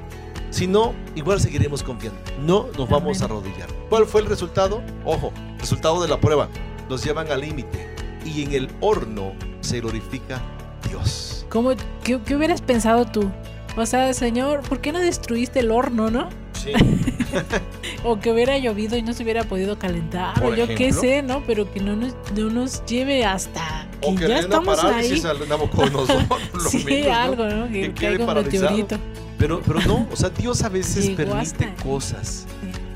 Si 0.50 0.66
no, 0.66 0.94
igual 1.14 1.40
seguiremos 1.40 1.82
confiando. 1.82 2.20
No 2.42 2.68
nos 2.76 2.88
vamos 2.88 3.22
a 3.22 3.24
arrodillar. 3.24 3.66
¿Cuál 3.88 4.06
fue 4.06 4.20
el 4.20 4.26
resultado? 4.28 4.82
Ojo, 5.04 5.32
resultado 5.58 6.00
de 6.02 6.08
la 6.08 6.20
prueba. 6.20 6.48
Nos 6.90 7.02
llevan 7.02 7.32
al 7.32 7.40
límite 7.40 7.88
y 8.24 8.44
en 8.44 8.52
el 8.52 8.70
horno 8.80 9.32
se 9.62 9.80
glorifica 9.80 10.42
Dios. 10.88 11.46
¿Cómo, 11.48 11.70
qué, 12.04 12.20
qué 12.20 12.36
hubieras 12.36 12.60
pensado 12.60 13.06
tú? 13.06 13.30
O 13.76 13.86
sea, 13.86 14.12
Señor, 14.12 14.60
¿por 14.60 14.80
qué 14.80 14.92
no 14.92 15.00
destruiste 15.00 15.60
el 15.60 15.70
horno, 15.70 16.10
no? 16.10 16.28
Sí. 16.62 16.72
O 18.04 18.18
que 18.18 18.30
hubiera 18.30 18.56
llovido 18.56 18.96
y 18.96 19.02
no 19.02 19.12
se 19.12 19.22
hubiera 19.24 19.44
podido 19.44 19.78
calentar. 19.78 20.40
Por 20.40 20.52
o 20.52 20.56
yo 20.56 20.66
qué 20.68 20.92
sé, 20.92 21.22
¿no? 21.22 21.42
Pero 21.46 21.70
que 21.70 21.80
no 21.80 21.96
nos, 21.96 22.14
no 22.34 22.50
nos 22.50 22.84
lleve 22.86 23.24
hasta 23.24 23.86
que 24.00 24.08
O 24.08 24.14
que 24.14 24.28
ya 24.28 24.38
estamos 24.38 24.78
ahí. 24.78 24.86
parálisis 24.86 25.24
al 25.24 25.48
Nabucodonosor, 25.48 26.26
por 26.26 26.40
lo 26.62 26.70
Sí, 26.70 26.84
¿no? 27.06 27.14
algo, 27.14 27.44
¿no? 27.46 27.66
Que, 27.68 27.92
Que 27.92 27.94
quede 27.94 28.24
un 28.24 28.34
meteorito. 28.34 28.96
Pero, 29.38 29.60
pero 29.66 29.80
no, 29.82 30.08
o 30.10 30.16
sea, 30.16 30.30
Dios 30.30 30.62
a 30.62 30.68
veces 30.68 31.04
Llegó 31.04 31.16
permite 31.16 31.38
hasta 31.40 31.74
cosas. 31.82 32.46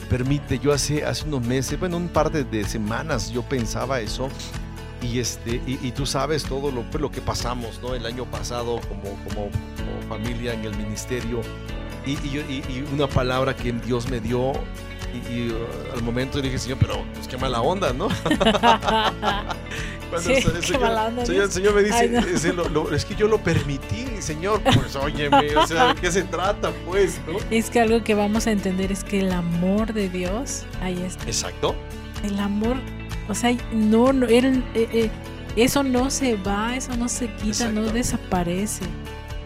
Permite, 0.09 0.59
yo 0.59 0.73
hace, 0.73 1.05
hace 1.05 1.27
unos 1.27 1.43
meses, 1.47 1.79
bueno, 1.79 1.97
un 1.97 2.09
par 2.09 2.31
de, 2.33 2.45
de 2.45 2.65
semanas 2.65 3.31
yo 3.31 3.43
pensaba 3.43 4.01
eso. 4.01 4.29
Y, 5.03 5.19
este, 5.19 5.61
y, 5.67 5.79
y 5.83 5.93
tú 5.93 6.07
sabes 6.07 6.45
todo 6.45 6.71
lo, 6.71 6.83
pues, 6.91 7.01
lo 7.01 7.11
que 7.11 7.21
pasamos 7.21 7.81
¿no? 7.83 7.95
el 7.95 8.05
año 8.07 8.25
pasado 8.27 8.81
como, 8.89 9.03
como, 9.25 9.49
como 9.51 10.03
familia 10.09 10.53
en 10.55 10.65
el 10.65 10.77
ministerio. 10.77 11.41
Y, 12.07 12.13
y 12.13 12.63
y- 12.69 12.85
una 12.95 13.07
palabra 13.07 13.55
que 13.55 13.73
Dios 13.73 14.09
me 14.11 14.21
dio. 14.21 14.53
Y, 15.13 15.33
y, 15.35 15.49
uh, 15.51 15.95
al 15.97 16.03
momento 16.05 16.39
le 16.39 16.45
dije, 16.45 16.59
Señor, 16.59 16.79
pero 16.81 17.03
pues 17.15 17.27
qué 17.27 17.37
mala 17.37 17.61
onda, 17.61 17.93
¿no? 17.93 18.07
Cuando 20.11 20.29
Sí, 20.29 20.33
el 20.35 20.53
qué 20.53 20.63
señor, 20.63 20.81
mala 20.83 21.07
onda, 21.07 21.27
señor- 21.27 21.43
el 21.45 21.49
Dios. 21.51 21.55
Señor 21.55 21.75
me 21.75 21.83
dice, 21.83 21.95
Ay, 21.97 22.09
no. 22.11 22.19
"Ese 22.21 22.53
lo- 22.53 22.69
lo- 22.69 22.93
es 22.95 23.05
que 23.05 23.15
yo 23.15 23.29
lo 23.29 23.39
permití, 23.39 24.07
Señor. 24.21 24.61
Pues 24.63 24.95
óyeme, 24.97 25.57
o 25.57 25.67
sea, 25.67 25.95
¿de 25.95 26.01
qué 26.01 26.11
se 26.13 26.23
trata, 26.23 26.71
pues? 26.87 27.21
¿no? 27.27 27.39
Es 27.51 27.71
que 27.71 27.81
algo 27.81 28.03
que 28.05 28.15
vamos 28.15 28.47
a 28.47 28.51
entender 28.53 28.91
es 28.93 29.03
que 29.05 29.21
el 29.21 29.33
amor 29.33 29.93
de 29.93 30.09
Dios, 30.09 30.65
ahí 30.81 31.01
está. 31.07 31.25
Exacto. 31.25 31.75
El 32.25 32.39
amor, 32.39 32.77
o 33.29 33.35
sea, 33.35 33.53
no, 33.73 34.13
no 34.13 34.27
él, 34.27 34.65
eh, 34.75 34.89
eh, 34.93 35.11
eso 35.57 35.83
no 35.83 36.11
se 36.11 36.37
va, 36.37 36.77
eso 36.77 36.97
no 36.97 37.09
se 37.09 37.29
quita, 37.35 37.69
no 37.71 37.83
desaparece. 37.83 38.85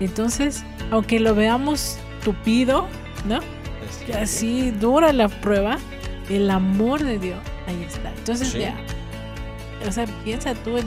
Entonces, 0.01 0.63
aunque 0.91 1.21
lo 1.21 1.35
veamos 1.35 1.99
tupido, 2.25 2.89
¿no? 3.27 3.41
Que 4.07 4.15
así 4.15 4.71
dura 4.73 5.13
la 5.13 5.29
prueba, 5.29 5.79
el 6.29 6.51
amor 6.51 7.03
de 7.05 7.19
Dios, 7.19 7.39
ahí 7.69 7.83
está. 7.87 8.11
Entonces 8.17 8.49
Sí. 8.49 8.59
ya, 8.61 8.75
o 9.87 9.93
sea, 9.93 10.07
piensa 10.25 10.55
tú 10.55 10.77
en, 10.79 10.87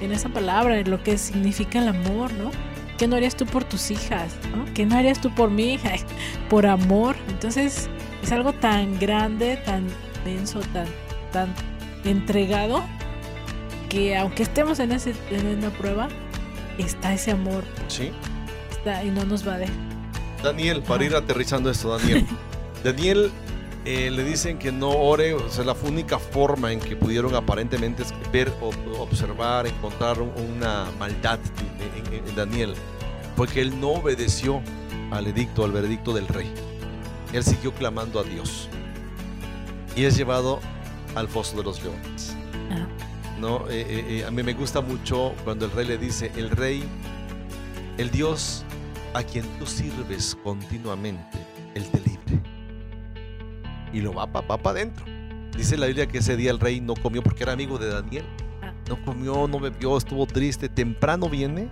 en 0.00 0.12
esa 0.12 0.28
palabra, 0.30 0.78
en 0.78 0.90
lo 0.90 1.02
que 1.02 1.18
significa 1.18 1.78
el 1.78 1.88
amor, 1.88 2.32
¿no? 2.32 2.50
¿Qué 2.98 3.06
no 3.08 3.16
harías 3.16 3.36
tú 3.36 3.44
por 3.46 3.64
tus 3.64 3.90
hijas? 3.90 4.34
¿no? 4.56 4.64
¿Qué 4.72 4.86
no 4.86 4.96
harías 4.96 5.20
tú 5.20 5.30
por 5.34 5.50
mi 5.50 5.74
hija? 5.74 5.90
Por 6.48 6.64
amor. 6.66 7.16
Entonces, 7.28 7.88
es 8.22 8.30
algo 8.32 8.52
tan 8.52 8.98
grande, 9.00 9.56
tan 9.56 9.86
denso, 10.24 10.60
tan, 10.72 10.86
tan 11.32 11.52
entregado, 12.04 12.84
que 13.88 14.16
aunque 14.16 14.44
estemos 14.44 14.78
en, 14.78 14.92
ese, 14.92 15.12
en 15.30 15.58
una 15.58 15.70
prueba, 15.70 16.08
está 16.78 17.12
ese 17.14 17.32
amor 17.32 17.64
Sí. 17.88 18.10
está, 18.70 19.02
y 19.04 19.10
no 19.10 19.24
nos 19.24 19.46
va 19.46 19.54
a 19.54 19.58
dejar. 19.58 19.74
Daniel, 20.44 20.82
para 20.82 21.04
ir 21.04 21.14
aterrizando 21.16 21.70
esto, 21.70 21.96
Daniel. 21.96 22.26
Daniel 22.84 23.30
eh, 23.84 24.10
le 24.10 24.24
dicen 24.24 24.58
que 24.58 24.70
no 24.72 24.90
ore, 24.90 25.34
o 25.34 25.48
sea, 25.50 25.64
la 25.64 25.74
única 25.84 26.18
forma 26.18 26.72
en 26.72 26.80
que 26.80 26.96
pudieron 26.96 27.34
aparentemente 27.34 28.02
ver, 28.32 28.52
o- 28.60 28.72
observar, 29.02 29.66
encontrar 29.66 30.20
un- 30.20 30.32
una 30.56 30.86
maldad 30.98 31.38
en, 31.98 32.14
en- 32.14 32.28
en 32.28 32.34
Daniel, 32.36 32.74
porque 33.36 33.60
él 33.60 33.78
no 33.80 33.88
obedeció 33.92 34.62
al 35.10 35.26
edicto, 35.26 35.64
al 35.64 35.72
veredicto 35.72 36.12
del 36.12 36.28
rey. 36.28 36.52
Él 37.32 37.42
siguió 37.42 37.72
clamando 37.74 38.20
a 38.20 38.22
Dios 38.22 38.68
y 39.96 40.04
es 40.04 40.16
llevado 40.16 40.60
al 41.14 41.28
foso 41.28 41.56
de 41.56 41.62
los 41.64 41.82
leones. 41.82 42.36
Ajá. 42.70 42.86
¿no? 43.40 43.64
Eh, 43.68 44.20
eh, 44.20 44.24
a 44.26 44.30
mí 44.30 44.42
me 44.42 44.54
gusta 44.54 44.80
mucho 44.80 45.34
cuando 45.44 45.64
el 45.66 45.72
rey 45.72 45.86
le 45.86 45.98
dice, 45.98 46.30
el 46.36 46.50
rey, 46.50 46.84
el 47.98 48.10
Dios 48.10 48.64
a 49.14 49.22
quien 49.22 49.44
tú 49.58 49.66
sirves 49.66 50.36
continuamente, 50.42 51.38
Él 51.74 51.84
te 51.90 51.98
libre. 52.00 52.42
Y 53.92 54.00
lo 54.00 54.12
va 54.12 54.26
para 54.26 54.70
adentro. 54.70 55.04
Dice 55.56 55.76
la 55.76 55.86
Biblia 55.86 56.06
que 56.06 56.18
ese 56.18 56.36
día 56.36 56.50
el 56.50 56.58
rey 56.58 56.80
no 56.80 56.94
comió 56.94 57.22
porque 57.22 57.44
era 57.44 57.52
amigo 57.52 57.78
de 57.78 57.88
Daniel. 57.88 58.24
Ah. 58.62 58.72
No 58.88 59.02
comió, 59.04 59.46
no 59.46 59.60
bebió, 59.60 59.96
estuvo 59.96 60.26
triste. 60.26 60.68
Temprano 60.68 61.28
viene. 61.28 61.68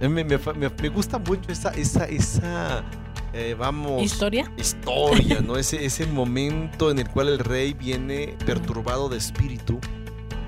Mí 0.00 0.08
Me, 0.08 0.22
me- 0.24 0.38
me- 0.38 0.68
me 0.68 0.88
gusta 0.90 1.18
mucho 1.18 1.50
esa, 1.50 1.70
esa, 1.70 2.04
esa 2.04 2.84
eh, 3.32 3.56
vamos, 3.58 4.02
¿Historia? 4.02 4.52
historia, 4.58 5.40
¿no? 5.40 5.56
Ese, 5.58 5.82
ese 5.86 6.06
momento 6.06 6.90
en 6.90 6.98
el 6.98 7.08
cual 7.08 7.28
el 7.28 7.38
rey 7.38 7.72
viene 7.72 8.36
perturbado 8.44 9.08
de 9.08 9.16
espíritu, 9.16 9.80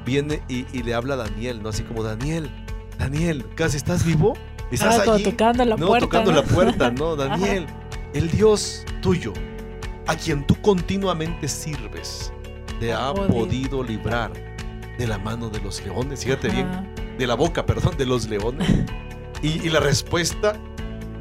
viene 0.04 0.42
y, 0.48 0.66
y 0.76 0.82
le 0.82 0.92
habla 0.92 1.14
a 1.14 1.16
Daniel, 1.16 1.62
¿no? 1.62 1.70
Así 1.70 1.82
como, 1.84 2.02
Daniel, 2.02 2.50
Daniel, 2.98 3.46
¿casi 3.54 3.78
estás 3.78 4.04
vivo? 4.04 4.34
¿Estás 4.70 5.00
Ah, 5.06 5.12
allí? 5.14 5.22
tocando 5.24 5.64
la 5.64 5.76
no, 5.76 5.86
puerta. 5.86 6.06
tocando 6.06 6.30
¿no? 6.32 6.36
la 6.38 6.42
puerta, 6.44 6.90
¿no? 6.90 7.16
Daniel, 7.16 7.66
el 8.14 8.30
Dios 8.30 8.84
tuyo, 9.00 9.32
a 10.06 10.14
quien 10.16 10.46
tú 10.46 10.54
continuamente 10.60 11.48
sirves, 11.48 12.32
te 12.80 12.92
ha 12.92 13.12
Podido. 13.14 13.34
podido 13.34 13.82
librar 13.82 14.32
de 14.98 15.06
la 15.06 15.18
mano 15.18 15.48
de 15.48 15.60
los 15.60 15.82
leones. 15.84 16.24
Fíjate 16.24 16.48
bien, 16.48 16.68
de 17.18 17.26
la 17.26 17.34
boca, 17.34 17.64
perdón, 17.64 17.96
de 17.96 18.06
los 18.06 18.28
leones. 18.28 18.68
Y, 19.40 19.64
y 19.64 19.70
la 19.70 19.78
respuesta 19.78 20.54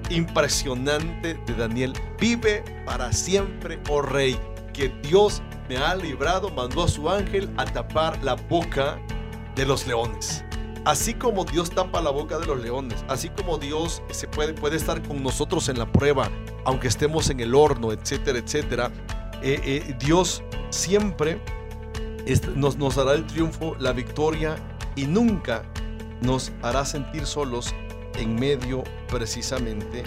impresionante 0.10 1.36
de 1.46 1.54
Daniel, 1.54 1.94
vive 2.20 2.64
para 2.84 3.14
siempre, 3.14 3.80
oh 3.90 4.02
rey, 4.02 4.38
que 4.74 4.90
Dios 5.04 5.42
me 5.70 5.78
ha 5.78 5.96
librado, 5.96 6.50
mandó 6.50 6.84
a 6.84 6.88
su 6.88 7.10
ángel 7.10 7.50
a 7.58 7.66
tapar 7.66 8.18
la 8.24 8.34
boca 8.36 9.00
de 9.56 9.66
los 9.68 9.86
leones. 9.86 10.44
Así 10.88 11.16
como 11.16 11.44
Dios 11.44 11.70
tapa 11.70 12.00
la 12.00 12.12
boca 12.12 12.40
de 12.40 12.46
los 12.46 12.62
leones, 12.62 13.04
así 13.10 13.28
como 13.28 13.58
Dios 13.58 14.02
se 14.10 14.26
puede, 14.26 14.54
puede 14.54 14.78
estar 14.78 15.06
con 15.06 15.22
nosotros 15.22 15.68
en 15.68 15.78
la 15.78 15.92
prueba, 15.92 16.32
aunque 16.64 16.88
estemos 16.88 17.30
en 17.30 17.42
el 17.42 17.56
horno, 17.56 17.92
etcétera, 17.92 18.40
etcétera, 18.40 18.90
eh, 19.44 19.60
eh, 19.66 19.98
Dios 20.00 20.42
siempre 20.70 21.42
nos, 22.56 22.78
nos 22.78 22.96
dará 22.96 23.16
el 23.16 23.28
triunfo, 23.28 23.76
la 23.80 23.92
victoria 23.92 24.56
y 24.96 25.08
nunca 25.08 25.64
nos 26.22 26.54
hará 26.62 26.86
sentir 26.86 27.26
solos 27.26 27.76
en 28.18 28.36
medio 28.36 28.86
precisamente 29.10 30.06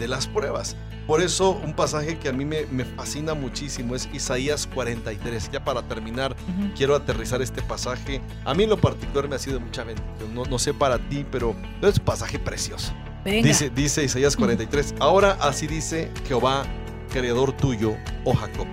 de 0.00 0.08
las 0.08 0.26
pruebas. 0.26 0.78
Por 1.06 1.20
eso 1.20 1.60
un 1.64 1.74
pasaje 1.74 2.18
que 2.18 2.28
a 2.28 2.32
mí 2.32 2.44
me, 2.44 2.64
me 2.66 2.84
fascina 2.84 3.34
muchísimo 3.34 3.94
es 3.94 4.08
Isaías 4.12 4.68
43. 4.72 5.50
Ya 5.52 5.64
para 5.64 5.82
terminar, 5.82 6.34
quiero 6.76 6.94
aterrizar 6.94 7.42
este 7.42 7.60
pasaje. 7.62 8.20
A 8.44 8.54
mí 8.54 8.64
en 8.64 8.70
lo 8.70 8.76
particular 8.76 9.28
me 9.28 9.36
ha 9.36 9.38
sido 9.38 9.58
mucha 9.58 9.84
bendición. 9.84 10.34
No, 10.34 10.44
no 10.44 10.58
sé 10.58 10.72
para 10.72 10.98
ti, 10.98 11.26
pero 11.30 11.56
es 11.82 11.98
un 11.98 12.04
pasaje 12.04 12.38
precioso. 12.38 12.92
Venga. 13.24 13.46
Dice, 13.46 13.70
dice 13.70 14.04
Isaías 14.04 14.36
43, 14.36 14.96
ahora 14.98 15.36
así 15.40 15.66
dice 15.66 16.10
Jehová, 16.26 16.64
creador 17.12 17.52
tuyo, 17.52 17.96
oh 18.24 18.34
Jacob, 18.34 18.66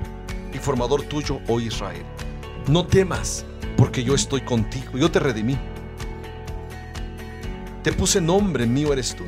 y 0.54 0.58
formador 0.58 1.04
tuyo, 1.04 1.40
oh 1.48 1.60
Israel. 1.60 2.04
No 2.68 2.86
temas, 2.86 3.46
porque 3.78 4.04
yo 4.04 4.16
estoy 4.16 4.42
contigo, 4.42 4.98
yo 4.98 5.12
te 5.12 5.20
redimí. 5.20 5.58
Te 7.84 7.94
puse 7.94 8.20
nombre, 8.20 8.66
mío 8.66 8.92
eres 8.92 9.16
tú. 9.16 9.24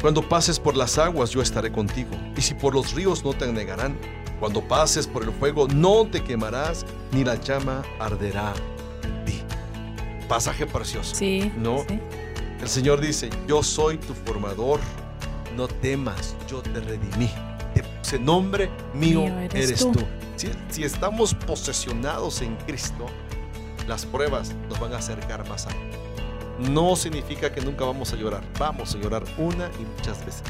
Cuando 0.00 0.26
pases 0.28 0.60
por 0.60 0.76
las 0.76 0.98
aguas, 0.98 1.30
yo 1.30 1.40
estaré 1.42 1.72
contigo, 1.72 2.10
y 2.36 2.42
si 2.42 2.54
por 2.54 2.74
los 2.74 2.92
ríos 2.92 3.24
no 3.24 3.32
te 3.32 3.44
anegarán. 3.46 3.96
Cuando 4.38 4.60
pases 4.60 5.06
por 5.06 5.22
el 5.22 5.32
fuego, 5.32 5.66
no 5.68 6.06
te 6.06 6.22
quemarás, 6.22 6.84
ni 7.12 7.24
la 7.24 7.36
llama 7.36 7.82
arderá 7.98 8.52
en 9.02 9.24
ti. 9.24 9.42
Pasaje 10.28 10.66
precioso. 10.66 11.14
Sí. 11.14 11.50
No. 11.56 11.84
sí. 11.88 11.98
El 12.60 12.68
Señor 12.68 13.00
dice, 13.00 13.30
yo 13.46 13.62
soy 13.62 13.96
tu 13.98 14.12
formador, 14.14 14.80
no 15.56 15.68
temas, 15.68 16.36
yo 16.48 16.60
te 16.60 16.80
redimí. 16.80 17.30
Te 17.74 17.82
puse 17.82 18.18
nombre, 18.18 18.70
mío, 18.94 19.22
Mío 19.22 19.38
eres 19.38 19.70
eres, 19.70 19.80
tú. 19.80 19.92
tú. 19.92 20.00
Si, 20.36 20.50
si 20.68 20.84
estamos 20.84 21.34
posesionados 21.34 22.42
en 22.42 22.56
Cristo, 22.66 23.06
las 23.88 24.04
pruebas 24.04 24.54
nos 24.68 24.78
van 24.78 24.92
a 24.92 24.98
acercar 24.98 25.48
más 25.48 25.66
a 25.66 25.70
Él. 25.70 25.85
No 26.58 26.96
significa 26.96 27.52
que 27.52 27.60
nunca 27.60 27.84
vamos 27.84 28.12
a 28.12 28.16
llorar, 28.16 28.42
vamos 28.58 28.94
a 28.94 28.98
llorar 28.98 29.24
una 29.36 29.68
y 29.78 29.84
muchas 29.96 30.24
veces, 30.24 30.42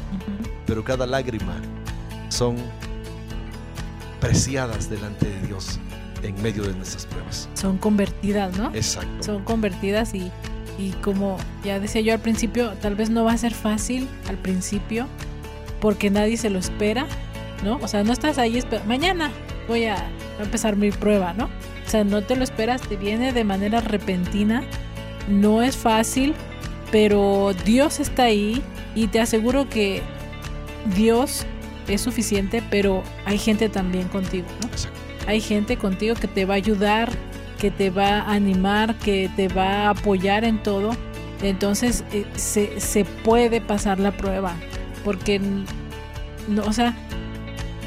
pero 0.65 0.83
cada 0.83 1.05
lágrima 1.05 1.55
son 2.29 2.55
preciadas 4.19 4.89
delante 4.89 5.25
de 5.25 5.47
Dios 5.47 5.79
en 6.23 6.41
medio 6.41 6.63
de 6.63 6.73
nuestras 6.73 7.05
pruebas. 7.05 7.49
Son 7.53 7.77
convertidas, 7.77 8.57
¿no? 8.57 8.73
Exacto. 8.73 9.23
Son 9.23 9.43
convertidas 9.43 10.13
y, 10.13 10.31
y 10.77 10.91
como 11.03 11.37
ya 11.63 11.79
decía 11.79 12.01
yo 12.01 12.13
al 12.13 12.19
principio, 12.19 12.71
tal 12.81 12.95
vez 12.95 13.09
no 13.09 13.25
va 13.25 13.33
a 13.33 13.37
ser 13.37 13.53
fácil 13.53 14.07
al 14.27 14.37
principio 14.37 15.07
porque 15.79 16.09
nadie 16.09 16.37
se 16.37 16.49
lo 16.49 16.57
espera, 16.59 17.05
¿no? 17.63 17.79
O 17.81 17.87
sea, 17.87 18.03
no 18.03 18.13
estás 18.13 18.37
ahí, 18.37 18.63
mañana 18.87 19.31
voy 19.67 19.85
a, 19.85 19.95
a 20.39 20.43
empezar 20.43 20.75
mi 20.75 20.91
prueba, 20.91 21.33
¿no? 21.33 21.45
O 21.85 21.89
sea, 21.89 22.03
no 22.03 22.21
te 22.23 22.35
lo 22.35 22.43
esperas, 22.43 22.81
te 22.81 22.95
viene 22.95 23.31
de 23.31 23.43
manera 23.43 23.79
repentina, 23.81 24.63
no 25.27 25.61
es 25.61 25.75
fácil, 25.75 26.33
pero 26.91 27.53
Dios 27.65 27.99
está 27.99 28.23
ahí 28.23 28.61
y 28.95 29.07
te 29.07 29.19
aseguro 29.19 29.69
que 29.69 30.01
Dios 30.95 31.45
es 31.87 32.01
suficiente, 32.01 32.63
pero 32.69 33.03
hay 33.25 33.37
gente 33.37 33.69
también 33.69 34.07
contigo, 34.07 34.47
¿no? 34.61 34.69
Hay 35.27 35.41
gente 35.41 35.77
contigo 35.77 36.15
que 36.15 36.27
te 36.27 36.45
va 36.45 36.53
a 36.53 36.57
ayudar, 36.57 37.09
que 37.59 37.71
te 37.71 37.89
va 37.89 38.19
a 38.21 38.33
animar, 38.33 38.95
que 38.95 39.29
te 39.35 39.47
va 39.49 39.87
a 39.87 39.89
apoyar 39.89 40.45
en 40.45 40.63
todo. 40.63 40.91
Entonces 41.41 42.03
eh, 42.13 42.25
se, 42.35 42.79
se, 42.79 43.05
puede 43.05 43.61
pasar 43.61 43.99
la 43.99 44.11
prueba, 44.11 44.55
porque, 45.03 45.39
no, 46.47 46.63
o 46.63 46.73
sea, 46.73 46.95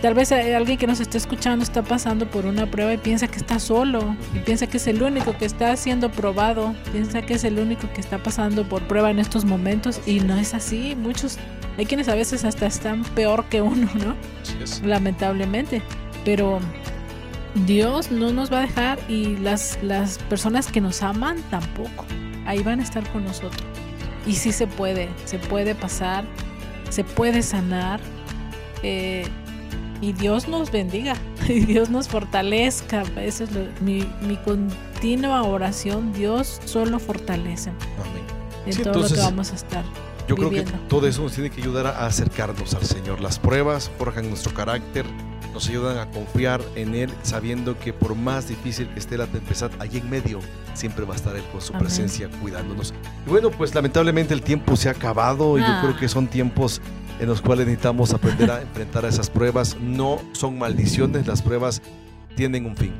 tal 0.00 0.14
vez 0.14 0.32
alguien 0.32 0.78
que 0.78 0.86
nos 0.86 1.00
esté 1.00 1.18
escuchando 1.18 1.62
está 1.62 1.82
pasando 1.82 2.26
por 2.26 2.46
una 2.46 2.70
prueba 2.70 2.92
y 2.92 2.98
piensa 2.98 3.28
que 3.28 3.36
está 3.36 3.58
solo, 3.58 4.16
y 4.34 4.38
piensa 4.40 4.66
que 4.66 4.78
es 4.78 4.86
el 4.86 5.02
único 5.02 5.36
que 5.36 5.44
está 5.44 5.76
siendo 5.76 6.10
probado, 6.10 6.74
piensa 6.92 7.22
que 7.22 7.34
es 7.34 7.44
el 7.44 7.58
único 7.58 7.92
que 7.92 8.00
está 8.00 8.18
pasando 8.18 8.68
por 8.68 8.82
prueba 8.82 9.10
en 9.10 9.18
estos 9.18 9.44
momentos, 9.44 10.00
y 10.06 10.20
no 10.20 10.36
es 10.36 10.54
así. 10.54 10.96
Muchos, 10.96 11.38
hay 11.78 11.86
quienes 11.86 12.08
a 12.08 12.14
veces 12.14 12.44
hasta 12.44 12.66
están 12.66 13.04
peor 13.04 13.44
que 13.46 13.62
uno, 13.62 13.88
¿no? 13.94 14.16
Lamentablemente. 14.86 15.82
Pero 16.24 16.60
Dios 17.66 18.10
no 18.10 18.32
nos 18.32 18.52
va 18.52 18.58
a 18.58 18.62
dejar 18.62 18.98
y 19.08 19.36
las, 19.36 19.78
las 19.82 20.18
personas 20.18 20.70
que 20.70 20.80
nos 20.80 21.02
aman 21.02 21.38
tampoco. 21.50 22.04
Ahí 22.46 22.62
van 22.62 22.80
a 22.80 22.82
estar 22.82 23.06
con 23.10 23.24
nosotros. 23.24 23.62
Y 24.26 24.34
sí 24.34 24.52
se 24.52 24.66
puede, 24.66 25.08
se 25.24 25.38
puede 25.38 25.74
pasar, 25.74 26.24
se 26.90 27.04
puede 27.04 27.42
sanar. 27.42 28.00
Eh, 28.82 29.26
y 30.00 30.12
Dios 30.12 30.48
nos 30.48 30.70
bendiga, 30.70 31.14
y 31.48 31.60
Dios 31.60 31.90
nos 31.90 32.08
fortalezca. 32.08 33.02
Esa 33.16 33.44
es 33.44 33.50
mi, 33.80 34.06
mi, 34.22 34.36
continua 34.36 35.42
oración. 35.42 36.12
Dios 36.12 36.60
solo 36.64 36.98
fortalece 36.98 37.72
en 38.66 38.82
todo 38.82 39.02
lo 39.02 39.08
que 39.08 39.20
vamos 39.20 39.52
a 39.52 39.54
estar. 39.54 39.84
Yo 40.28 40.36
creo 40.36 40.50
que 40.50 40.62
todo 40.88 41.08
eso 41.08 41.22
nos 41.22 41.32
tiene 41.32 41.50
que 41.50 41.60
ayudar 41.60 41.88
a 41.88 42.06
acercarnos 42.06 42.74
al 42.74 42.84
Señor. 42.84 43.20
Las 43.20 43.40
pruebas 43.40 43.90
forjan 43.98 44.28
nuestro 44.28 44.54
carácter, 44.54 45.04
nos 45.52 45.68
ayudan 45.68 45.98
a 45.98 46.08
confiar 46.08 46.60
en 46.76 46.94
Él, 46.94 47.10
sabiendo 47.22 47.76
que 47.76 47.92
por 47.92 48.14
más 48.14 48.46
difícil 48.46 48.88
que 48.90 49.00
esté 49.00 49.18
la 49.18 49.26
tempestad, 49.26 49.72
allí 49.80 49.98
en 49.98 50.08
medio 50.08 50.38
siempre 50.74 51.04
va 51.04 51.14
a 51.14 51.16
estar 51.16 51.34
Él 51.34 51.42
con 51.50 51.60
su 51.60 51.72
presencia 51.72 52.30
cuidándonos. 52.40 52.94
Y 53.26 53.30
bueno, 53.30 53.50
pues 53.50 53.74
lamentablemente 53.74 54.32
el 54.32 54.42
tiempo 54.42 54.76
se 54.76 54.88
ha 54.88 54.92
acabado 54.92 55.58
y 55.58 55.62
yo 55.62 55.80
creo 55.82 55.96
que 55.96 56.08
son 56.08 56.28
tiempos 56.28 56.80
en 57.20 57.28
los 57.28 57.40
cuales 57.40 57.66
necesitamos 57.66 58.12
aprender 58.12 58.50
a 58.50 58.62
enfrentar 58.62 59.04
a 59.04 59.08
esas 59.08 59.30
pruebas. 59.30 59.76
No 59.80 60.18
son 60.32 60.58
maldiciones, 60.58 61.26
las 61.26 61.42
pruebas 61.42 61.82
tienen 62.34 62.66
un 62.66 62.76
fin. 62.76 62.92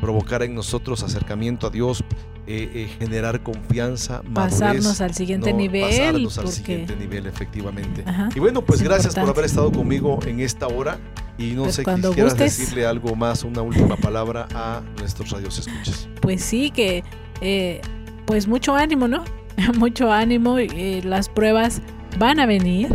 Provocar 0.00 0.42
en 0.42 0.54
nosotros 0.54 1.02
acercamiento 1.02 1.66
a 1.66 1.70
Dios, 1.70 2.04
eh, 2.46 2.70
eh, 2.72 2.88
generar 2.98 3.42
confianza, 3.42 4.22
pasarnos 4.32 5.00
al 5.00 5.12
siguiente 5.14 5.52
nivel. 5.52 5.82
Pasarnos 5.82 6.38
al 6.38 6.48
siguiente 6.48 6.96
nivel, 6.96 7.26
efectivamente. 7.26 8.04
y 8.34 8.40
bueno, 8.40 8.64
pues 8.64 8.80
gracias 8.80 9.14
por 9.14 9.28
haber 9.28 9.44
estado 9.44 9.70
conmigo 9.70 10.18
en 10.26 10.40
esta 10.40 10.66
hora. 10.66 10.98
Y 11.36 11.52
no 11.52 11.64
pues 11.64 11.76
sé 11.76 11.84
si 11.84 12.00
quieras 12.14 12.36
decirle 12.36 12.84
algo 12.84 13.14
más, 13.14 13.44
una 13.44 13.62
última 13.62 13.96
palabra 13.96 14.48
a 14.54 14.82
nuestros 14.98 15.30
radios 15.30 15.58
escuches. 15.58 16.08
Pues 16.20 16.42
sí, 16.42 16.70
que 16.72 17.04
eh, 17.40 17.80
pues 18.26 18.48
mucho 18.48 18.74
ánimo, 18.74 19.06
¿no? 19.08 19.24
mucho 19.78 20.10
ánimo. 20.12 20.58
Eh, 20.58 21.00
las 21.04 21.28
pruebas 21.28 21.80
van 22.18 22.40
a 22.40 22.46
venir. 22.46 22.88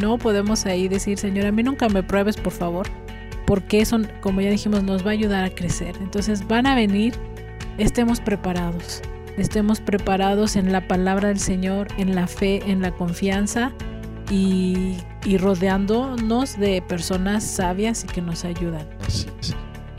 No 0.00 0.18
podemos 0.18 0.66
ahí 0.66 0.88
decir, 0.88 1.18
Señor, 1.18 1.46
a 1.46 1.52
mí 1.52 1.62
nunca 1.62 1.88
me 1.88 2.02
pruebes, 2.02 2.36
por 2.36 2.52
favor. 2.52 2.86
Porque 3.46 3.80
eso, 3.80 3.98
como 4.20 4.40
ya 4.40 4.50
dijimos, 4.50 4.82
nos 4.82 5.04
va 5.04 5.10
a 5.10 5.12
ayudar 5.12 5.44
a 5.44 5.50
crecer. 5.50 5.96
Entonces 6.00 6.46
van 6.46 6.66
a 6.66 6.74
venir, 6.74 7.14
estemos 7.78 8.20
preparados. 8.20 9.02
Estemos 9.36 9.80
preparados 9.80 10.56
en 10.56 10.72
la 10.72 10.86
palabra 10.86 11.28
del 11.28 11.38
Señor, 11.38 11.88
en 11.96 12.14
la 12.14 12.26
fe, 12.26 12.62
en 12.70 12.82
la 12.82 12.92
confianza 12.92 13.72
y, 14.30 14.96
rodeándonos 15.38 16.58
de 16.58 16.82
personas 16.82 17.44
sabias 17.44 18.04
y 18.04 18.06
que 18.08 18.22
nos 18.22 18.44
ayudan. 18.44 18.86
Así. 19.06 19.26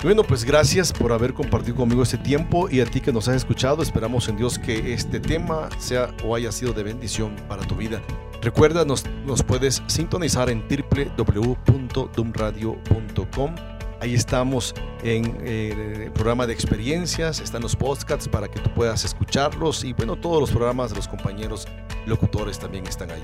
Bueno, 0.04 0.24
pues 0.24 0.44
gracias 0.44 0.92
por 0.92 1.14
haber 1.14 1.34
compartido 1.34 1.78
conmigo 1.78 2.04
este 2.04 2.18
tiempo 2.18 2.70
y 2.70 2.82
a 2.82 2.86
ti 2.86 3.00
que 3.00 3.14
nos 3.14 3.30
has 3.30 3.38
escuchado. 3.38 3.82
Esperamos 3.82 4.28
en 4.28 4.36
Dios 4.36 4.60
que 4.60 4.94
este 4.94 5.22
tema 5.22 5.70
sea 5.78 6.10
o 6.26 6.36
haya 6.36 6.52
sido 6.52 6.74
de 6.74 6.84
bendición 6.84 7.34
para 7.48 7.66
tu 7.66 7.76
vida. 7.76 8.02
Recuerda, 8.44 8.84
nos, 8.84 9.06
nos 9.26 9.42
puedes 9.42 9.82
sintonizar 9.88 10.50
en 10.50 10.66
www.dumradio.com. 10.68 13.56
Ahí 14.02 14.16
estamos 14.16 14.76
en 15.02 15.38
eh, 15.46 16.08
el 16.08 16.12
programa 16.12 16.46
de 16.46 16.52
experiencias, 16.52 17.40
están 17.40 17.62
los 17.62 17.78
podcasts 17.78 18.28
para 18.28 18.50
que 18.50 18.60
tú 18.60 18.70
puedas 18.74 19.06
escucharlos 19.06 19.86
y 19.86 19.94
bueno, 19.94 20.18
todos 20.18 20.42
los 20.42 20.52
programas 20.52 20.90
de 20.90 20.98
los 20.98 21.08
compañeros 21.08 21.70
locutores 22.06 22.60
también 22.60 22.86
están 22.86 23.12
ahí. 23.12 23.24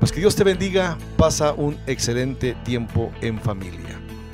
Pues 0.00 0.12
que 0.12 0.20
Dios 0.20 0.36
te 0.36 0.44
bendiga, 0.44 0.98
pasa 1.16 1.54
un 1.54 1.78
excelente 1.86 2.54
tiempo 2.64 3.10
en 3.22 3.40
familia. 3.40 3.97